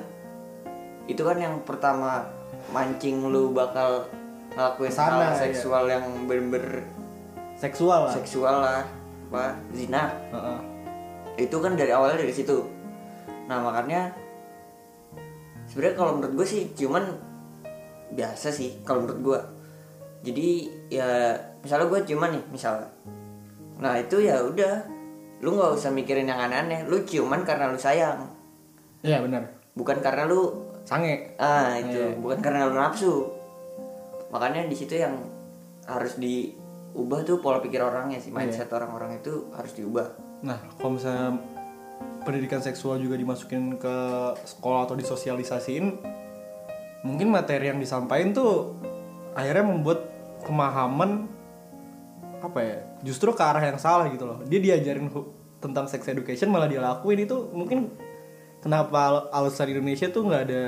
[1.10, 2.22] Itu kan yang pertama
[2.70, 4.06] mancing lu bakal
[4.54, 5.42] ngelakuin Ke sana, hal iya.
[5.50, 6.99] seksual yang bener-bener
[7.60, 8.14] seksual lah.
[8.16, 8.82] Seksual lah.
[9.28, 9.54] Apa?
[9.76, 10.10] Zina.
[10.32, 10.60] Heeh.
[11.40, 12.60] itu kan dari awalnya dari situ.
[13.48, 14.12] Nah makanya
[15.64, 17.16] sebenarnya kalau menurut gue sih cuman
[18.12, 19.40] biasa sih kalau menurut gue
[20.20, 20.48] jadi
[20.92, 21.08] ya
[21.64, 22.90] misalnya gue ciuman nih misalnya
[23.80, 24.84] nah itu ya udah.
[25.40, 26.84] Lu nggak usah mikirin yang aneh-aneh.
[26.84, 28.28] Lu ciuman karena lu sayang.
[29.00, 29.48] Iya benar.
[29.72, 31.32] Bukan karena lu sange.
[31.40, 31.96] Ah itu.
[31.96, 32.20] Iya.
[32.20, 33.24] bukan karena lu nafsu.
[34.28, 35.16] Makanya di situ yang
[35.88, 36.20] harus
[36.90, 41.36] diubah tuh pola pikir orangnya sih mindset orang-orang itu harus diubah Nah, kalau misalnya
[42.24, 43.96] pendidikan seksual juga dimasukin ke
[44.44, 46.00] sekolah atau disosialisasiin,
[47.04, 48.76] mungkin materi yang disampaikan tuh
[49.36, 50.08] akhirnya membuat
[50.44, 51.28] pemahaman
[52.40, 54.40] apa ya, justru ke arah yang salah gitu loh.
[54.48, 55.12] Dia diajarin
[55.60, 57.92] tentang sex education malah dia lakuin itu mungkin
[58.64, 60.64] kenapa al- alasan Indonesia tuh nggak ada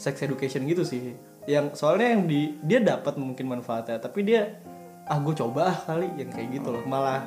[0.00, 1.12] sex education gitu sih.
[1.44, 4.64] Yang soalnya yang di dia dapat mungkin manfaatnya, tapi dia
[5.06, 6.82] ah gue coba ah kali yang kayak gitu loh.
[6.84, 7.26] Malah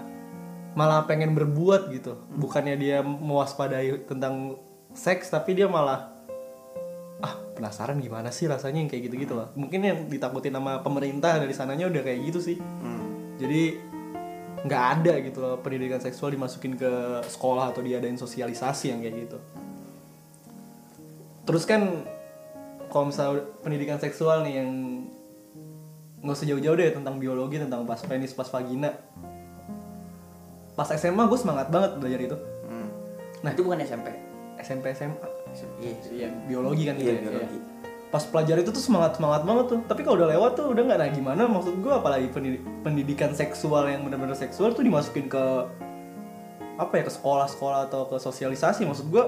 [0.77, 4.53] malah pengen berbuat gitu bukannya dia mewaspadai tentang
[4.93, 6.13] seks tapi dia malah
[7.19, 11.41] ah penasaran gimana sih rasanya yang kayak gitu gitu loh mungkin yang ditakutin sama pemerintah
[11.41, 13.35] dari sananya udah kayak gitu sih Hmm.
[13.41, 13.81] jadi
[14.61, 16.91] nggak ada gitu loh pendidikan seksual dimasukin ke
[17.27, 19.37] sekolah atau diadain sosialisasi yang kayak gitu
[21.49, 22.05] terus kan
[22.93, 24.71] kalau misalnya pendidikan seksual nih yang
[26.19, 28.91] nggak usah jauh-jauh deh tentang biologi tentang pas penis pas vagina
[30.73, 32.87] pas SMA gue semangat banget belajar itu Hmm.
[33.41, 33.51] Nah.
[33.51, 34.07] itu bukan SMP
[34.57, 35.27] SMP SMA
[35.79, 37.31] iya iya biologi kan Iya, gitu ya.
[37.33, 37.59] biologi.
[38.09, 40.97] pas pelajari itu tuh semangat semangat banget tuh tapi kalau udah lewat tuh udah nggak
[40.97, 45.43] nah gimana maksud gue apalagi pendidi- pendidikan seksual yang benar-benar seksual tuh dimasukin ke
[46.75, 49.23] apa ya ke sekolah-sekolah atau ke sosialisasi maksud gue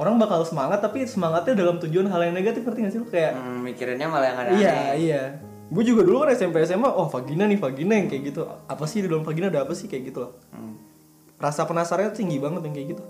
[0.00, 3.06] orang bakal semangat tapi semangatnya dalam tujuan hal yang negatif ngerti gak sih lu?
[3.08, 5.22] Kayak Hmm, mikirinnya malah yang ada iya iya.
[5.72, 8.44] Gue juga dulu kan SMP SMA oh vagina nih vagina yang kayak gitu.
[8.44, 9.88] Apa sih di dalam vagina ada apa sih?
[9.88, 10.32] Kayak gitu loh.
[10.52, 10.76] Hmm.
[11.42, 13.02] rasa penasarannya tinggi banget yang kayak gitu.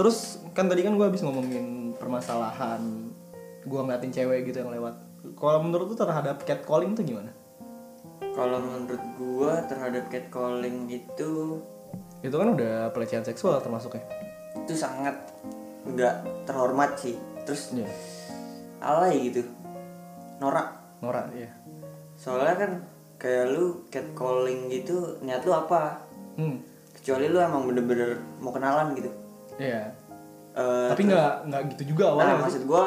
[0.00, 2.80] Terus kan tadi kan gue habis ngomongin permasalahan
[3.68, 4.96] gue ngeliatin cewek gitu yang lewat.
[5.36, 7.28] Kalau menurut lu terhadap catcalling tuh gimana?
[8.38, 11.58] Kalau menurut gua terhadap catcalling itu
[12.22, 14.02] itu kan udah pelecehan seksual termasuknya
[14.64, 15.14] itu sangat
[15.84, 17.16] nggak terhormat sih.
[17.44, 17.88] Terus iya.
[18.82, 19.46] alay gitu.
[20.38, 20.74] Norak.
[21.02, 21.50] Norak iya.
[22.18, 22.72] Soalnya kan
[23.18, 26.02] kayak lu catcalling gitu niat lu apa?
[26.38, 26.62] Hmm.
[26.94, 29.10] Kecuali lu emang bener-bener mau kenalan gitu.
[29.58, 29.90] Iya.
[30.58, 32.46] Eh, tapi nggak nggak gitu juga awalnya nah nggak sih?
[32.50, 32.84] maksud gua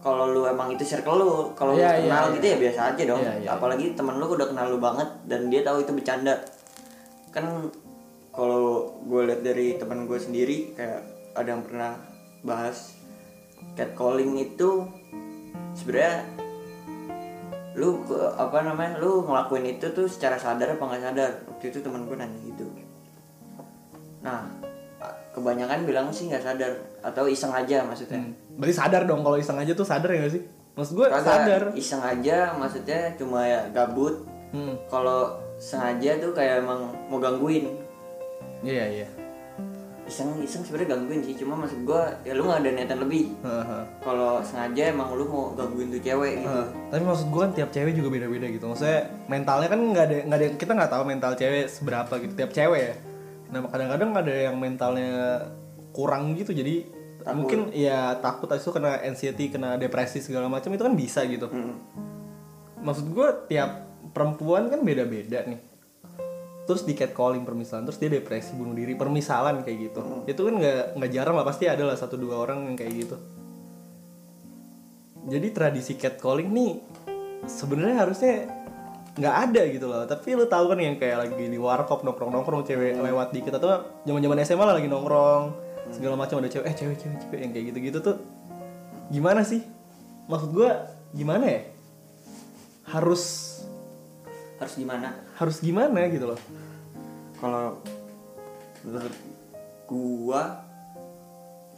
[0.00, 2.34] kalau lu emang itu circle lu kalau lu iya, kenal iya.
[2.40, 3.20] gitu ya biasa aja dong.
[3.20, 6.34] Iya, iya, apalagi temen lu udah kenal lu banget dan dia tahu itu bercanda.
[7.32, 7.68] Kan
[8.30, 8.64] kalau
[9.02, 11.98] gue lihat dari teman gue sendiri kayak ada yang pernah
[12.40, 12.94] bahas
[13.74, 14.86] catcalling itu
[15.72, 16.24] sebenarnya
[17.72, 21.30] lu ke- apa namanya lu ngelakuin itu tuh secara sadar apa nggak sadar?
[21.46, 22.66] Waktu itu teman gue nanya gitu.
[24.20, 24.46] Nah
[25.30, 28.18] kebanyakan bilang sih nggak sadar atau iseng aja maksudnya.
[28.20, 28.34] Hmm.
[28.52, 30.42] berarti sadar dong kalau iseng aja tuh sadar ya gak sih?
[30.70, 31.62] Maksud gue Kagak sadar.
[31.72, 34.26] iseng aja maksudnya cuma ya gabut.
[34.50, 34.74] Hmm.
[34.86, 37.70] kalau sengaja tuh kayak emang mau gangguin
[38.62, 39.08] iya iya.
[40.10, 43.30] Iseng iseng sebenarnya gangguin sih cuma maksud gua ya lu nggak ada niatan lebih.
[44.02, 46.62] Kalau sengaja emang lu mau gangguin tuh cewek gitu.
[46.90, 48.66] Tapi maksud gue kan tiap cewek juga beda-beda gitu.
[48.66, 52.50] Maksudnya mentalnya kan nggak ada nggak ada kita nggak tahu mental cewek seberapa gitu tiap
[52.50, 52.94] cewek ya.
[53.54, 55.46] Nah kadang-kadang ada yang mentalnya
[55.94, 56.86] kurang gitu jadi
[57.22, 57.34] Takut.
[57.36, 58.50] mungkin ya takut.
[58.50, 61.46] Itu kena anxiety kena depresi segala macam itu kan bisa gitu.
[61.46, 61.74] Mm.
[62.80, 65.60] maksud gue tiap perempuan kan beda-beda nih
[66.68, 70.00] terus di catcalling permisalan terus dia depresi bunuh diri permisalan kayak gitu.
[70.28, 73.16] Itu kan nggak nggak jarang lah pasti ada lah satu dua orang yang kayak gitu.
[75.30, 76.72] Jadi tradisi catcalling nih
[77.44, 78.34] sebenarnya harusnya
[79.20, 80.02] nggak ada gitu loh.
[80.06, 84.00] Tapi lu tahu kan yang kayak lagi di warkop nongkrong nongkrong cewek lewat dikit atau
[84.06, 85.44] zaman zaman SMA lah lagi nongkrong
[85.90, 88.16] segala macam ada cewek eh cewek cewek cewek yang kayak gitu gitu tuh
[89.10, 89.66] gimana sih?
[90.30, 91.60] Maksud gua gimana ya?
[92.86, 93.58] Harus
[94.60, 95.08] harus gimana
[95.40, 96.40] harus gimana gitu loh
[97.40, 97.80] kalau
[98.84, 99.16] menurut
[99.88, 100.60] gua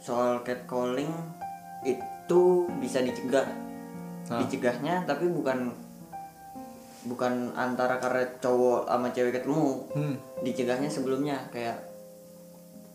[0.03, 1.11] soal catcalling
[1.87, 3.47] itu bisa dicegah
[4.27, 4.39] Hah.
[4.43, 5.71] dicegahnya tapi bukan
[7.07, 10.15] bukan antara karena cowok sama cewek ketemu hmm.
[10.43, 11.79] dicegahnya sebelumnya kayak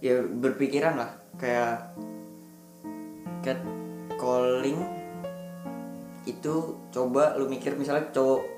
[0.04, 1.92] ya berpikiran lah kayak
[3.40, 4.80] catcalling
[6.28, 8.57] itu coba lu mikir misalnya cowok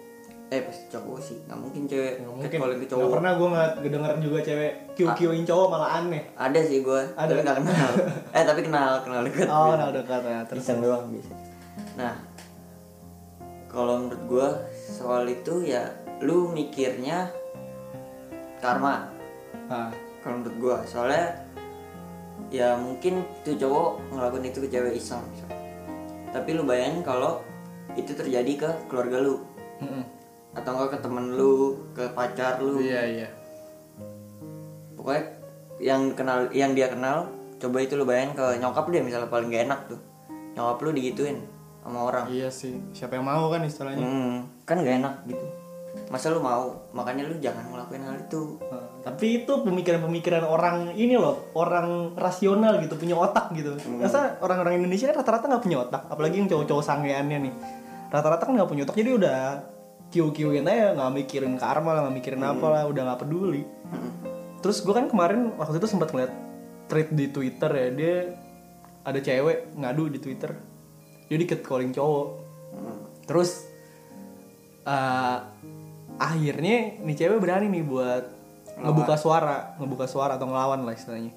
[0.50, 2.14] eh pasti cowok sih nggak mungkin cewek.
[2.18, 2.50] Nggak mungkin.
[2.50, 6.22] catcalling ke Nggak cowok pernah gue nggak denger juga cewek kiu-kiuin cowok malah aneh.
[6.34, 7.30] Ada sih gue Ada.
[7.30, 7.92] tapi nggak kenal.
[8.36, 11.30] Eh tapi kenal kenal deket oh nah udah kata terus iseng doang bisa.
[11.94, 12.14] Nah
[13.70, 15.86] kalau menurut gue soal itu ya
[16.18, 17.30] lu mikirnya
[18.58, 19.06] karma.
[19.70, 19.94] Ah.
[20.20, 21.32] Kalau menurut gua soalnya
[22.52, 25.24] ya mungkin tuh cowok ngelakuin itu ke cewek iseng
[26.30, 27.42] tapi lu bayangin kalau
[27.98, 29.42] itu terjadi ke keluarga lu.
[30.50, 32.82] Atau enggak ke temen lu ke pacar lu.
[32.82, 33.28] Iya iya.
[34.98, 35.24] Pokoknya
[35.80, 39.64] yang kenal yang dia kenal coba itu lu bayangin ke nyokap dia misalnya paling gak
[39.70, 40.00] enak tuh.
[40.58, 41.38] Nyokap lu digituin
[41.80, 42.24] sama orang.
[42.28, 42.76] Iya sih.
[42.92, 44.02] Siapa yang mau kan istilahnya.
[44.02, 45.46] Hmm, kan gak enak gitu.
[46.10, 46.90] Masa lu mau?
[46.90, 48.58] Makanya lu jangan ngelakuin hal itu.
[48.66, 53.78] Nah, tapi itu pemikiran-pemikiran orang ini loh orang rasional gitu punya otak gitu.
[53.98, 56.02] Masa orang-orang Indonesia rata-rata nggak punya otak?
[56.10, 57.54] Apalagi yang cowok-cowok sangeannya nih.
[58.10, 59.38] Rata-rata kan nggak punya otak jadi udah
[60.10, 64.22] kiu-kiuin aja nggak mikirin karma lah nggak mikirin apa lah udah nggak peduli Hmm.
[64.62, 66.30] terus gue kan kemarin waktu itu sempat ngeliat
[66.86, 68.16] tweet di Twitter ya dia
[69.02, 70.54] ada cewek ngadu di Twitter
[71.26, 72.26] dia di calling cowok
[72.70, 73.02] Hmm.
[73.26, 73.66] terus
[74.86, 75.38] eh,
[76.18, 78.24] akhirnya nih cewek berani nih buat
[78.78, 81.34] ngebuka suara ngebuka suara atau ngelawan lah istilahnya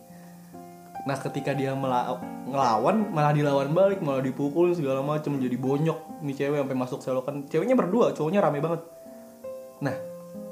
[1.04, 6.36] nah ketika dia mela- ngelawan malah dilawan balik malah dipukul segala macam jadi bonyok nih
[6.40, 8.82] cewek sampai masuk selokan ceweknya berdua cowoknya rame banget.
[9.84, 9.96] Nah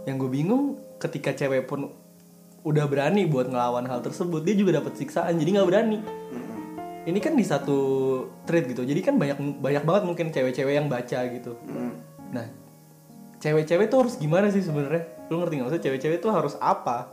[0.04, 1.90] yang gue bingung ketika cewek pun
[2.62, 6.00] udah berani buat ngelawan hal tersebut dia juga dapat siksaan jadi nggak berani.
[7.02, 7.80] Ini kan di satu
[8.46, 11.58] thread gitu jadi kan banyak banyak banget mungkin cewek-cewek yang baca gitu.
[12.30, 12.46] Nah
[13.42, 15.10] cewek-cewek tuh harus gimana sih sebenarnya?
[15.34, 15.66] Lu ngerti nggak?
[15.72, 17.10] Maksudnya cewek-cewek tuh harus apa?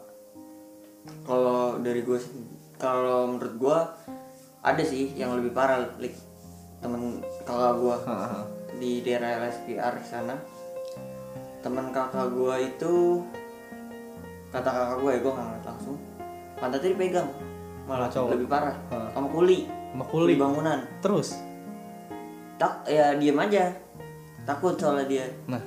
[1.25, 2.19] Kalau dari gue
[2.77, 3.79] kalau menurut gue
[4.61, 6.28] ada sih yang lebih parah lik
[6.79, 7.97] temen kakak gue
[8.79, 10.37] di daerah LSPR sana.
[11.59, 13.23] Temen kakak gue itu
[14.55, 15.97] kata kakak gue ya gue nggak ngeliat langsung.
[16.59, 17.29] Pantatnya dipegang
[17.89, 18.31] malah Cowok.
[18.37, 18.77] lebih parah.
[19.15, 19.67] Sama kuli.
[19.67, 20.35] Sama kuli.
[20.39, 20.79] Bangunan.
[21.03, 21.35] Terus?
[22.59, 23.75] Tak ya diem aja.
[24.47, 25.27] Takut soalnya dia.
[25.51, 25.63] Nah.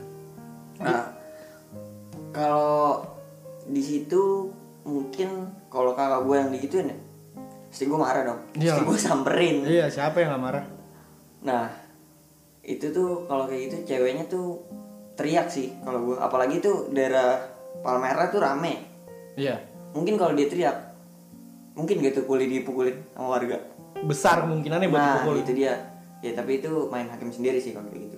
[0.81, 1.13] Nah,
[2.33, 3.05] kalau
[3.69, 4.49] di situ
[4.81, 6.97] mungkin kalau kakak gue yang digituin ya,
[7.69, 8.41] pasti gue marah dong.
[8.57, 8.73] Iya.
[8.73, 9.57] Pasti gue samperin.
[9.69, 10.65] iya siapa yang nggak marah
[11.41, 11.73] Nah,
[12.61, 14.61] itu tuh kalau kayak gitu ceweknya tuh
[15.15, 16.15] teriak sih kalau gue.
[16.17, 17.41] Apalagi tuh daerah
[17.81, 18.85] Palmerah tuh rame.
[19.33, 19.57] iya
[19.91, 20.77] Mungkin kalau dia teriak,
[21.73, 23.57] mungkin gitu kuli dipukulin sama warga.
[24.01, 25.73] besar kemungkinannya buat Nah, dipukul itu dia.
[26.21, 28.17] Ya tapi itu main hakim sendiri sih kalau kayak gitu.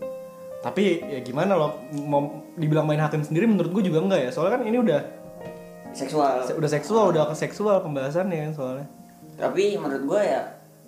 [0.59, 2.23] tapi ya gimana loh mau
[2.55, 5.01] dibilang main hakim sendiri menurut gue juga enggak ya soalnya kan ini udah
[5.91, 6.39] Seksual.
[6.55, 8.87] udah seksual udah ke seksual pembahasannya kan soalnya
[9.35, 10.41] tapi menurut gue ya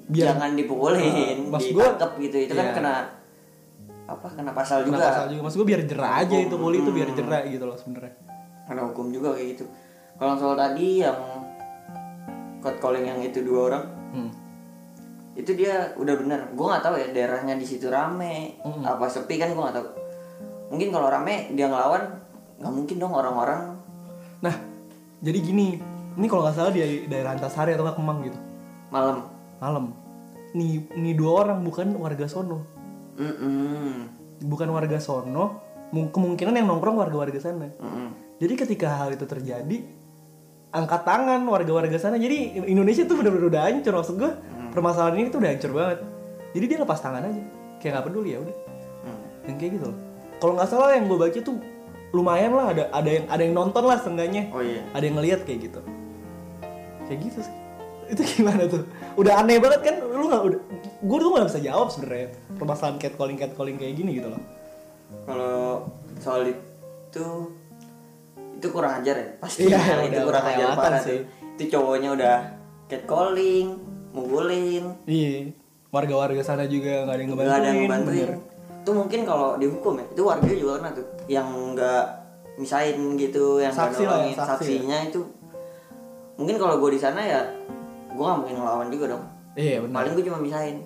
[0.06, 1.02] Biar- jangan dipukulin
[1.50, 1.60] Ah, gua-
[1.98, 2.36] ditangkep gitu.
[2.46, 2.76] Itu kan Iya.
[2.76, 2.94] kena
[4.06, 5.06] apa kena pasal kena juga.
[5.10, 5.42] pasal juga.
[5.44, 8.14] Maksud gue biar jerah aja itu kuli itu biar jerah gitu loh sebenarnya.
[8.66, 9.66] Kena hukum juga kayak gitu.
[10.16, 11.18] Kalau soal tadi yang
[12.62, 14.32] code calling yang itu dua orang hmm.
[15.34, 16.40] itu dia udah bener.
[16.54, 18.82] Gue nggak tahu ya daerahnya di situ rame Mm-mm.
[18.82, 19.88] apa sepi kan gue nggak tahu.
[20.70, 22.06] Mungkin kalau rame dia ngelawan
[22.56, 23.74] nggak mungkin dong orang-orang.
[24.40, 24.56] Nah
[25.20, 25.82] jadi gini.
[26.16, 28.40] Ini kalau nggak salah di daerah Antasari atau nggak Kemang gitu.
[28.88, 29.28] Malam
[29.60, 29.96] malam.
[30.56, 32.64] Nih nih dua orang bukan warga sono.
[33.16, 34.12] Mm-mm.
[34.44, 35.64] bukan warga sono
[35.96, 37.72] mu- kemungkinan yang nongkrong warga-warga sana.
[37.80, 38.12] Mm-mm.
[38.36, 39.88] jadi ketika hal itu terjadi
[40.76, 42.20] angkat tangan warga-warga sana.
[42.20, 44.32] Jadi Indonesia tuh bener-bener udah hancur maksud gue
[44.76, 46.00] permasalahan ini tuh udah hancur banget.
[46.52, 47.44] Jadi dia lepas tangan aja.
[47.80, 48.56] Kayak nggak peduli ya udah.
[49.08, 49.20] Mm.
[49.48, 49.98] yang kayak gitu loh.
[50.44, 51.56] Kalau nggak salah yang gue baca tuh
[52.12, 54.52] lumayan lah ada ada yang ada yang nonton lah seenggaknya.
[54.52, 54.84] Oh iya.
[54.92, 55.80] Ada yang ngeliat kayak gitu.
[57.08, 57.56] Kayak gitu sih
[58.06, 58.84] itu gimana tuh?
[59.16, 59.96] Udah aneh banget kan?
[60.02, 60.60] Lu nggak udah
[61.06, 64.42] gue tuh nggak bisa jawab sebenarnya permasalahan catcalling catcalling kayak gini gitu loh.
[65.26, 67.26] Kalau soal itu
[68.56, 69.28] itu kurang ajar ya?
[69.38, 71.20] Pasti Iya, itu udah kurang ajar parah sih.
[71.56, 72.36] itu cowoknya udah
[72.86, 73.68] catcalling
[74.12, 74.86] mukulin.
[75.06, 75.52] Iya
[75.90, 78.28] warga-warga sana juga nggak ada yang nggak ada yang ngebantuin.
[78.28, 78.84] ngebantuin.
[78.84, 80.06] Itu mungkin kalau dihukum ya?
[80.12, 82.04] Itu warga juga kena tuh yang nggak
[82.56, 84.36] misain gitu yang Saksi lah, nolongin.
[84.36, 85.20] saksi saksinya itu
[86.36, 87.42] mungkin kalau gue di sana ya
[88.16, 89.24] gue nggak mungkin ngelawan juga dong.
[89.56, 89.96] Iya benar.
[90.02, 90.78] Paling gue cuma misain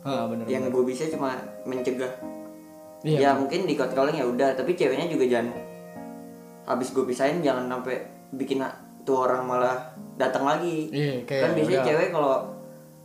[0.00, 1.36] ah benar yang gue bisa cuma
[1.68, 2.08] mencegah.
[3.04, 5.52] Iya ya mungkin di calling ya udah tapi ceweknya juga jangan.
[6.64, 8.00] Habis gue pisahin jangan sampai
[8.32, 8.62] bikin
[9.04, 10.88] tuh orang malah datang lagi.
[10.88, 11.88] Iya kayak kan biasanya udah.
[11.90, 12.34] cewek kalau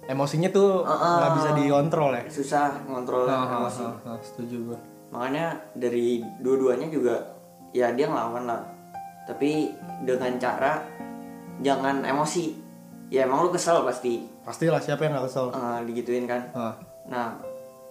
[0.05, 1.35] emosinya tuh nggak ah.
[1.35, 2.23] bisa dikontrol ya?
[2.29, 3.83] Susah ngontrol Ah, ah, emosi.
[3.83, 4.79] ah, ah, setuju gue
[5.15, 7.15] makanya dari dua-duanya juga
[7.71, 8.61] ya dia ngelawan lah.
[9.25, 9.73] Tapi
[10.05, 10.83] dengan cara
[11.63, 12.64] jangan emosi
[13.07, 16.73] ya emang lu kesel pasti pastilah siapa yang nggak kesel eh, digituin kan ah.
[17.05, 17.37] nah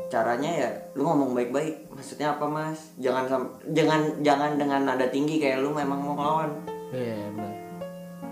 [0.07, 5.39] caranya ya lu ngomong baik-baik maksudnya apa mas jangan sam- jangan jangan dengan nada tinggi
[5.39, 6.51] kayak lu memang mau ngelawan
[6.91, 7.53] iya benar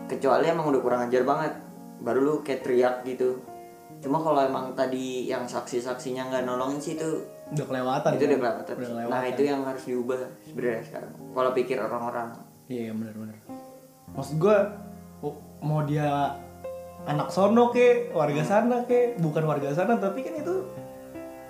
[0.07, 1.53] kecuali emang udah kurang ajar banget
[1.99, 3.39] baru lu kayak teriak gitu
[4.03, 8.29] cuma kalau emang tadi yang saksi-saksinya nggak nolongin sih itu udah kelewatan itu kan?
[8.29, 8.91] udah kelewatan Udah sih.
[8.91, 9.13] kelewatan.
[9.13, 12.29] nah itu yang harus diubah sebenarnya sekarang kalau pikir orang-orang
[12.63, 13.37] Iya benar benar.
[14.17, 14.57] Maksud gue
[15.61, 16.33] mau dia
[17.03, 20.55] anak sono ke warga sana ke bukan warga sana tapi kan itu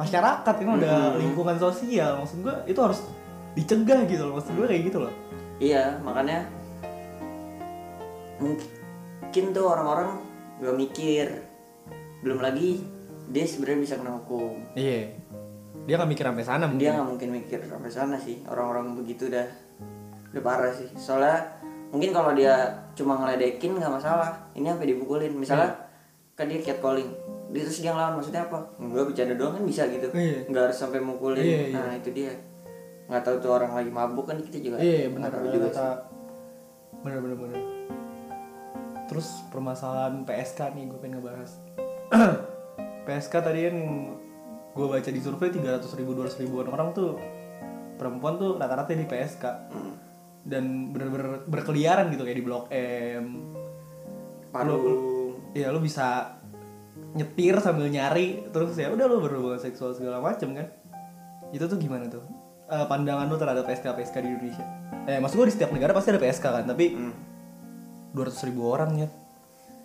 [0.00, 2.24] masyarakat ini udah lingkungan sosial.
[2.24, 3.00] Maksud gue itu harus
[3.52, 5.12] dicegah gitu loh maksud gue kayak gitu loh.
[5.60, 6.48] Iya makanya
[8.40, 10.18] mungkin tuh orang-orang
[10.64, 11.28] gak mikir.
[12.24, 12.82] Belum lagi
[13.28, 14.56] dia sebenarnya bisa kena hukum.
[14.74, 15.14] Iya.
[15.82, 16.90] Dia nggak mikir sampai sana dia mungkin.
[16.94, 18.40] nggak mungkin mikir sampai sana sih.
[18.46, 19.46] Orang-orang begitu dah
[20.32, 20.88] udah parah sih.
[20.94, 21.58] Soalnya
[21.90, 24.30] mungkin kalau dia cuma ngeledekin nggak masalah.
[24.52, 25.32] Ini sampai dipukulin.
[25.34, 25.70] Misalnya
[26.32, 27.10] kan dia catcalling
[27.52, 28.58] dia terus dia ngelawan maksudnya apa?
[28.80, 30.08] Enggak bercanda doang kan bisa gitu.
[30.16, 30.48] Iya.
[30.48, 31.44] nggak harus sampai mukulin.
[31.44, 31.76] Iya, iya.
[31.76, 32.32] nah itu dia.
[33.12, 35.90] Nggak tahu tuh orang lagi mabuk kan kita juga iya nggak benar tahu juga kata
[37.02, 37.60] benar benar
[39.10, 41.52] terus permasalahan PSK nih gue pengen ngebahas.
[43.06, 43.76] PSK tadi kan
[44.72, 47.20] gue baca di survei 300 ribu 200 ribuan orang tuh
[48.00, 49.92] perempuan tuh rata-rata di PSK Hmm.
[50.42, 53.26] Dan bener-bener berkeliaran gitu kayak di blok M.
[54.50, 55.32] Parung.
[55.52, 56.36] ya lu bisa
[57.12, 60.68] nyetir sambil nyari terus ya udah lu berhubungan seksual segala macem kan.
[61.52, 62.24] Itu tuh gimana tuh?
[62.66, 64.64] Eh, pandangan lu terhadap PSK PSK di Indonesia?
[65.04, 67.12] Eh maksud gue di setiap negara pasti ada PSK kan tapi Hmm.
[68.12, 69.08] 200 ribu orang ya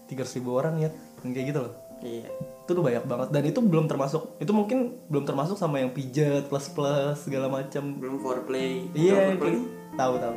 [0.08, 0.90] 300 ribu orang ya
[1.20, 1.74] kayak gitu loh.
[2.00, 2.28] Iya.
[2.64, 3.28] Itu tuh banyak banget.
[3.34, 8.00] Dan itu belum termasuk itu mungkin belum termasuk sama yang pijat plus plus segala macam
[8.00, 8.88] belum foreplay.
[8.96, 9.64] Iya yang foreplay?
[9.98, 10.36] Tahu tahu.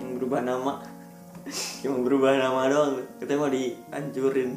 [0.00, 0.72] Yang berubah nama.
[1.82, 3.04] Cuma berubah nama doang.
[3.18, 4.50] Katanya mau dihancurin.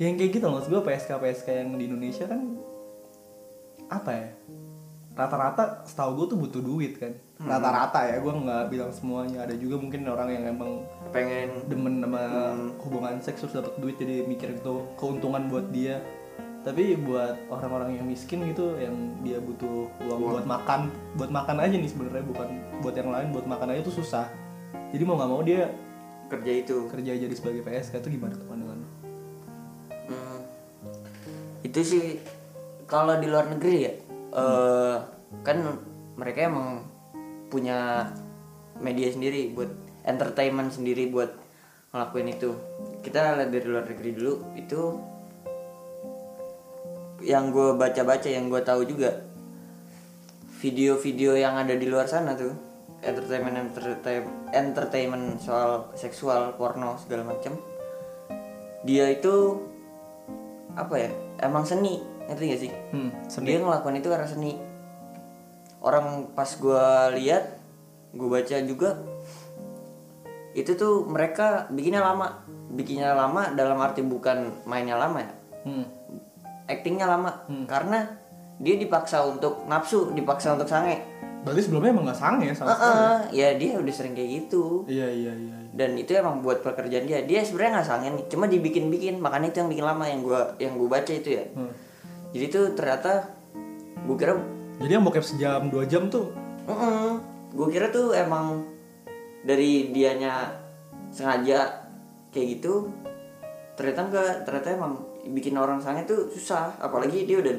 [0.00, 2.40] Ya, yang kayak gitu loh, maksud gue PSK PSK yang di Indonesia kan
[3.90, 4.28] apa ya?
[5.12, 7.12] Rata-rata setahu gue tuh butuh duit kan?
[7.36, 9.44] Rata-rata ya gue nggak bilang semuanya.
[9.44, 12.22] Ada juga mungkin orang yang emang pengen demen sama
[12.80, 16.00] hubungan seks terus dapat duit jadi mikir itu keuntungan buat dia
[16.60, 18.92] tapi buat orang-orang yang miskin gitu yang
[19.24, 22.48] dia butuh uang buat makan buat makan aja nih sebenarnya bukan
[22.84, 24.28] buat yang lain buat makan aja tuh susah
[24.92, 25.72] jadi mau nggak mau dia
[26.28, 28.78] kerja itu kerja jadi sebagai PSK itu gimana tuh pandangan?
[30.10, 30.40] Hmm.
[31.64, 32.04] itu sih
[32.84, 33.92] kalau di luar negeri ya
[34.36, 34.96] eh,
[35.40, 35.58] kan
[36.20, 36.84] mereka emang
[37.48, 38.10] punya
[38.78, 39.72] media sendiri buat
[40.04, 41.32] entertainment sendiri buat
[41.90, 42.50] ngelakuin itu
[43.00, 44.80] kita lihat dari luar negeri dulu itu
[47.20, 49.24] yang gue baca-baca yang gue tahu juga.
[50.60, 52.52] Video-video yang ada di luar sana tuh
[53.00, 57.56] entertainment entertainment, entertainment soal seksual porno segala macam
[58.84, 59.60] dia itu
[60.72, 61.10] apa ya
[61.44, 62.00] emang seni
[62.30, 62.72] ngerti gak sih?
[62.94, 63.10] Hmm,
[63.42, 64.54] dia ngelakuin itu karena seni.
[65.82, 67.58] Orang pas gua lihat
[68.14, 69.00] gue baca juga
[70.54, 72.46] itu tuh mereka bikinnya lama.
[72.70, 75.32] Bikinnya lama dalam arti bukan mainnya lama ya.
[75.66, 75.86] Hmm.
[76.70, 77.30] Actingnya lama
[77.66, 78.06] karena
[78.56, 81.00] dia dipaksa untuk nafsu dipaksa untuk sange
[81.40, 82.92] Berarti sebelumnya emang gak sange ya sama sekali?
[82.92, 85.56] Heeh, ya dia udah sering kayak gitu Iya iya iya.
[85.56, 85.72] iya.
[85.72, 89.58] dan itu emang buat pekerjaan dia dia sebenarnya nggak sange nih cuma dibikin-bikin makanya itu
[89.58, 91.72] yang bikin lama yang gua yang gua baca itu ya Hmm.
[92.30, 93.12] jadi tuh ternyata
[94.00, 94.34] gue kira
[94.76, 96.28] Jadi yang bokep sejam dua jam tuh
[97.50, 98.68] gue kira tuh emang
[99.40, 100.52] dari dianya
[101.08, 101.88] sengaja
[102.28, 102.92] kayak gitu
[103.74, 104.92] ternyata enggak ternyata emang
[105.28, 106.78] bikin orang sange tuh susah.
[106.80, 107.54] Apalagi dia udah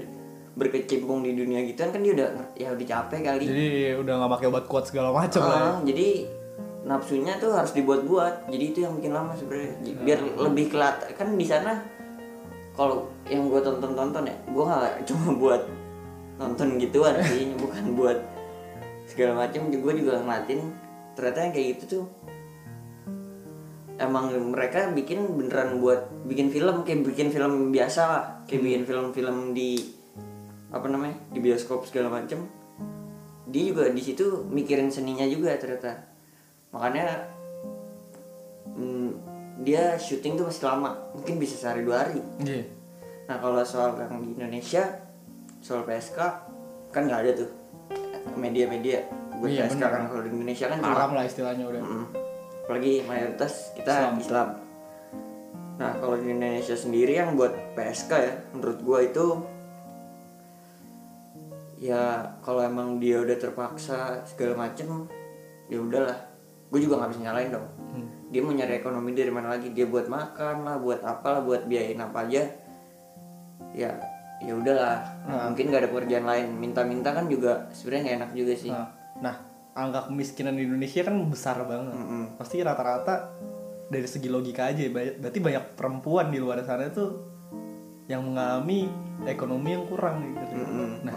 [0.52, 3.44] berkecimpung di dunia gitu kan dia udah ya udah capek kali.
[3.46, 3.68] Jadi
[4.02, 5.54] udah nggak pakai obat kuat segala macam lah.
[5.54, 5.62] ya.
[5.62, 6.08] Ah, jadi
[6.82, 8.50] nafsunya tuh harus dibuat-buat.
[8.50, 9.74] Jadi itu yang bikin lama sebenarnya.
[10.02, 11.74] Biar lebih kelihatan kan di sana
[12.76, 15.62] kalau yang gue tonton-tonton ya gue nggak cuma buat
[16.40, 18.18] nonton gituan sih bukan buat
[19.06, 20.72] segala macam gue juga ngeliatin
[21.14, 22.06] ternyata yang kayak gitu tuh
[24.02, 29.54] emang mereka bikin beneran buat bikin film kayak bikin film biasa lah kayak bikin film-film
[29.54, 29.78] di
[30.72, 32.48] apa namanya di bioskop segala macam
[33.46, 35.92] dia juga di situ mikirin seninya juga ternyata
[36.72, 37.28] makanya
[38.72, 39.10] mm,
[39.62, 42.64] dia syuting tuh masih lama mungkin bisa sehari dua hari Iya.
[43.28, 44.84] nah kalau soal yang di Indonesia
[45.60, 46.18] soal PSK
[46.90, 47.50] kan nggak ada tuh
[48.34, 49.04] media-media
[49.38, 49.92] buat Iya, PSK bener.
[49.92, 51.84] kan kalau di Indonesia kan Haram lah istilahnya udah.
[51.84, 52.06] Mm.
[52.72, 54.16] Apalagi mayoritas kita Islam.
[54.24, 54.50] Islam.
[55.76, 59.44] Nah kalau di Indonesia sendiri yang buat PSK ya, menurut gua itu
[61.84, 64.88] ya kalau emang dia udah terpaksa segala macem
[65.68, 66.16] ya udahlah,
[66.72, 67.68] gue juga nggak bisa nyalain dong.
[67.92, 68.08] Hmm.
[68.32, 69.76] Dia mau nyari ekonomi dari mana lagi?
[69.76, 72.48] Dia buat makan lah, buat apa lah, buat biayain apa aja.
[73.76, 74.00] Ya
[74.40, 75.52] ya udahlah, Nah.
[75.52, 76.48] mungkin gak ada pekerjaan lain.
[76.56, 78.72] Minta-minta kan juga sebenarnya enak juga sih.
[78.72, 78.88] Nah,
[79.20, 79.36] nah,
[79.72, 81.96] angka kemiskinan di Indonesia kan besar banget.
[81.96, 82.24] Mm-mm.
[82.36, 83.32] Pasti rata-rata
[83.92, 87.28] dari segi logika aja, berarti banyak perempuan di luar sana tuh
[88.08, 88.88] yang mengalami
[89.28, 90.56] ekonomi yang kurang gitu.
[90.56, 90.90] Mm-mm.
[91.08, 91.16] Nah,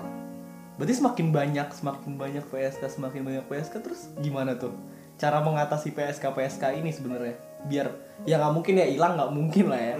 [0.78, 4.74] berarti semakin banyak, semakin banyak PSK, semakin banyak PSK terus gimana tuh?
[5.14, 7.86] Cara mengatasi PSK PSK ini sebenarnya biar
[8.28, 9.94] ya nggak mungkin ya hilang nggak mungkin lah ya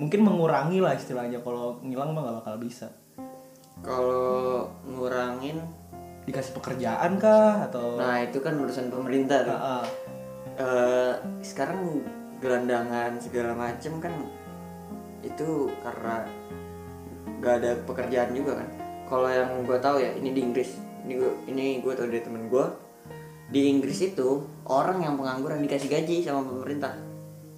[0.00, 2.88] mungkin mengurangi lah istilahnya kalau ngilang mah nggak bakal bisa
[3.80, 5.60] Kalau ngurangin
[6.30, 9.58] dikasih pekerjaan kah atau Nah itu kan urusan pemerintah tuh.
[9.58, 9.84] Ah, ah.
[10.60, 12.06] Eh, sekarang
[12.38, 14.14] gelandangan segala macem kan
[15.20, 16.24] itu karena
[17.42, 18.68] gak ada pekerjaan juga kan.
[19.10, 20.70] Kalau yang gue tahu ya ini di Inggris.
[21.04, 22.66] Ini gue ini gue tahu dari temen gue.
[23.50, 26.94] Di Inggris itu orang yang pengangguran dikasih gaji sama pemerintah.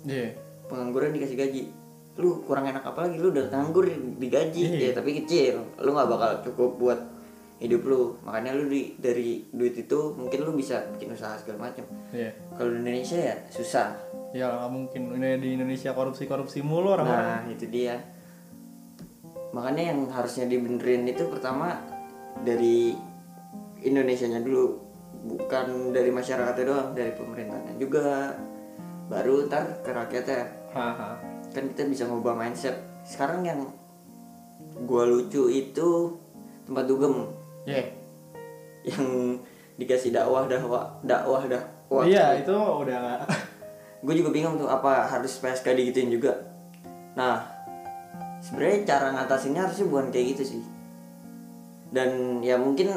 [0.08, 0.32] Iya.
[0.66, 1.62] Pengangguran dikasih gaji.
[2.16, 3.20] Lu kurang enak apa lagi?
[3.20, 3.84] Lu udah nganggur
[4.16, 4.88] digaji Iya.
[4.88, 5.60] ya tapi kecil.
[5.84, 7.00] Lu nggak bakal cukup buat
[7.62, 8.18] hidup lu.
[8.26, 11.86] Makanya lu di, dari duit itu mungkin lu bisa bikin usaha segala macam.
[12.10, 12.34] Iya.
[12.58, 13.94] Kalau di Indonesia ya susah.
[14.34, 15.00] Ya nggak mungkin.
[15.14, 17.46] Ini di Indonesia korupsi-korupsi mulu orang-orang.
[17.46, 18.02] Nah itu dia.
[19.54, 21.76] Makanya yang harusnya dibenerin itu pertama
[22.40, 22.96] dari
[23.82, 24.80] Indonesianya dulu,
[25.26, 28.34] bukan dari masyarakatnya doang, dari pemerintahnya juga.
[29.06, 30.42] Baru ntar ke rakyatnya.
[30.72, 31.20] Haha.
[31.52, 32.80] Kan kita bisa ngubah mindset.
[33.04, 33.60] Sekarang yang
[34.88, 36.16] gua lucu itu
[36.64, 37.84] tempat dugem Iya.
[38.82, 39.38] yang
[39.76, 42.02] dikasih dakwah dakwah dakwah dakwah.
[42.02, 43.22] Iya, itu udah
[44.02, 46.34] gue juga bingung tuh apa harus PSK digituin juga
[47.14, 47.38] nah
[48.42, 50.62] sebenarnya cara ngatasinnya harusnya bukan kayak gitu sih
[51.94, 52.90] dan ya mungkin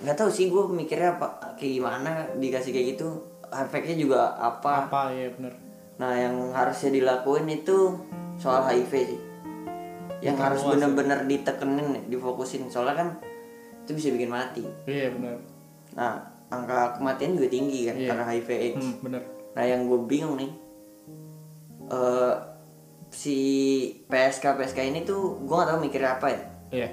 [0.00, 3.08] nggak tahu sih gue mikirnya apa kayak gimana dikasih kayak gitu
[3.44, 5.52] efeknya juga apa Apa ya bener.
[5.98, 7.98] nah yang harusnya dilakuin itu
[8.38, 9.20] soal HIV sih
[10.24, 10.72] yang harus Evaluasi.
[10.78, 13.08] bener-bener ditekenin difokusin soalnya kan
[13.88, 15.40] itu bisa bikin mati Iya bener.
[15.94, 18.08] nah angka kematian juga tinggi kan Iya.
[18.08, 19.22] karena HIV AIDS Hmm, bener.
[19.50, 20.52] Nah yang gue bingung nih
[21.88, 22.34] eh
[23.08, 23.36] si
[24.04, 26.88] PSK PSK ini tuh gue gak tahu mikirnya apa ya Iya.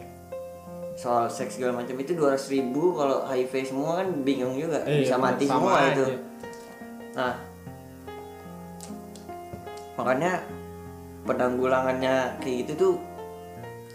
[0.95, 5.15] soal seks segala macam itu 200 ribu kalau HIV semua kan bingung juga Iya, bisa
[5.17, 5.91] mati sama semua aja.
[5.91, 6.05] itu
[7.11, 7.33] nah
[9.95, 10.43] makanya
[11.23, 12.93] penanggulangannya kayak gitu tuh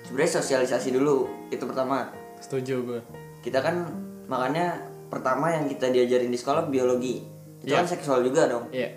[0.04, 2.08] sebenarnya sosialisasi dulu itu pertama
[2.40, 3.00] Setuju gue.
[3.40, 3.88] kita kan
[4.26, 4.76] makanya
[5.06, 7.24] pertama yang kita diajarin di sekolah biologi
[7.58, 7.80] itu Iya.
[7.80, 8.92] kan seksual juga dong Iya.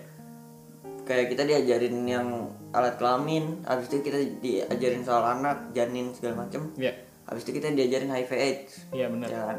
[1.02, 2.28] kayak kita diajarin yang
[2.70, 6.92] alat kelamin habis itu kita diajarin soal anak janin segala macem Iya.
[7.24, 9.28] habis itu kita diajarin HIV AIDS Iya bener.
[9.28, 9.58] ya kan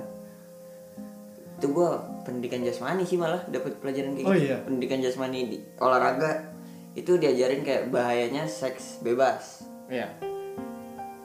[1.56, 1.90] itu gua
[2.22, 4.58] pendidikan jasmani sih malah dapat pelajaran kayak Oh, gitu iya.
[4.60, 6.52] pendidikan jasmani di olahraga
[6.94, 10.14] itu diajarin kayak bahayanya seks bebas Iya.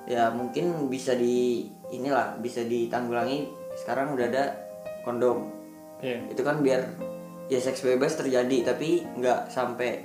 [0.07, 3.51] ya mungkin bisa di inilah bisa ditanggulangi.
[3.79, 4.45] Sekarang udah ada
[5.03, 5.61] kondom.
[6.01, 6.33] Iya.
[6.33, 6.81] itu kan biar
[7.53, 10.01] ya seks bebas terjadi tapi nggak sampai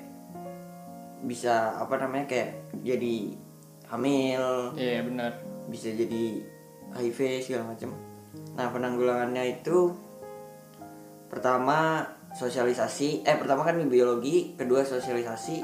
[1.23, 2.51] bisa apa namanya kayak
[2.83, 3.31] jadi
[3.87, 4.75] hamil.
[4.75, 5.31] Iya bener.
[5.71, 6.43] bisa jadi
[6.93, 7.95] HIV segala macam.
[8.53, 9.95] Nah penanggulangannya itu
[11.31, 12.05] pertama
[12.35, 13.23] sosialisasi.
[13.23, 15.63] Eh pertama kan biologi kedua sosialisasi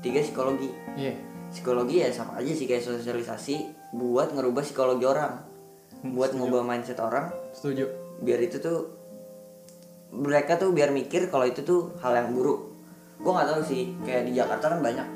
[0.00, 0.70] tiga psikologi.
[0.94, 1.14] Iya.
[1.50, 3.54] psikologi ya sama aja sih kayak sosialisasi
[3.94, 5.53] buat ngerubah psikologi orang
[6.04, 7.32] buat ngubah mindset orang.
[7.56, 7.88] Setuju.
[8.20, 8.92] Biar itu tuh
[10.12, 12.76] mereka tuh biar mikir kalau itu tuh hal yang buruk.
[13.24, 15.08] Gue nggak tahu sih kayak di Jakarta kan banyak.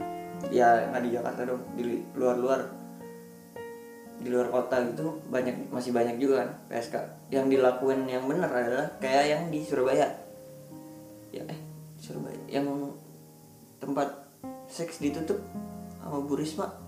[0.49, 2.61] Ya nggak di Jakarta dong di luar-luar.
[4.18, 6.95] Di luar kota gitu banyak masih banyak juga kan PSK
[7.30, 10.09] yang dilakuin yang benar adalah kayak yang di Surabaya.
[11.30, 11.61] Ya eh
[12.01, 12.66] Surabaya yang
[13.78, 14.11] tempat
[14.66, 15.39] seks ditutup
[16.03, 16.88] sama Bu Risma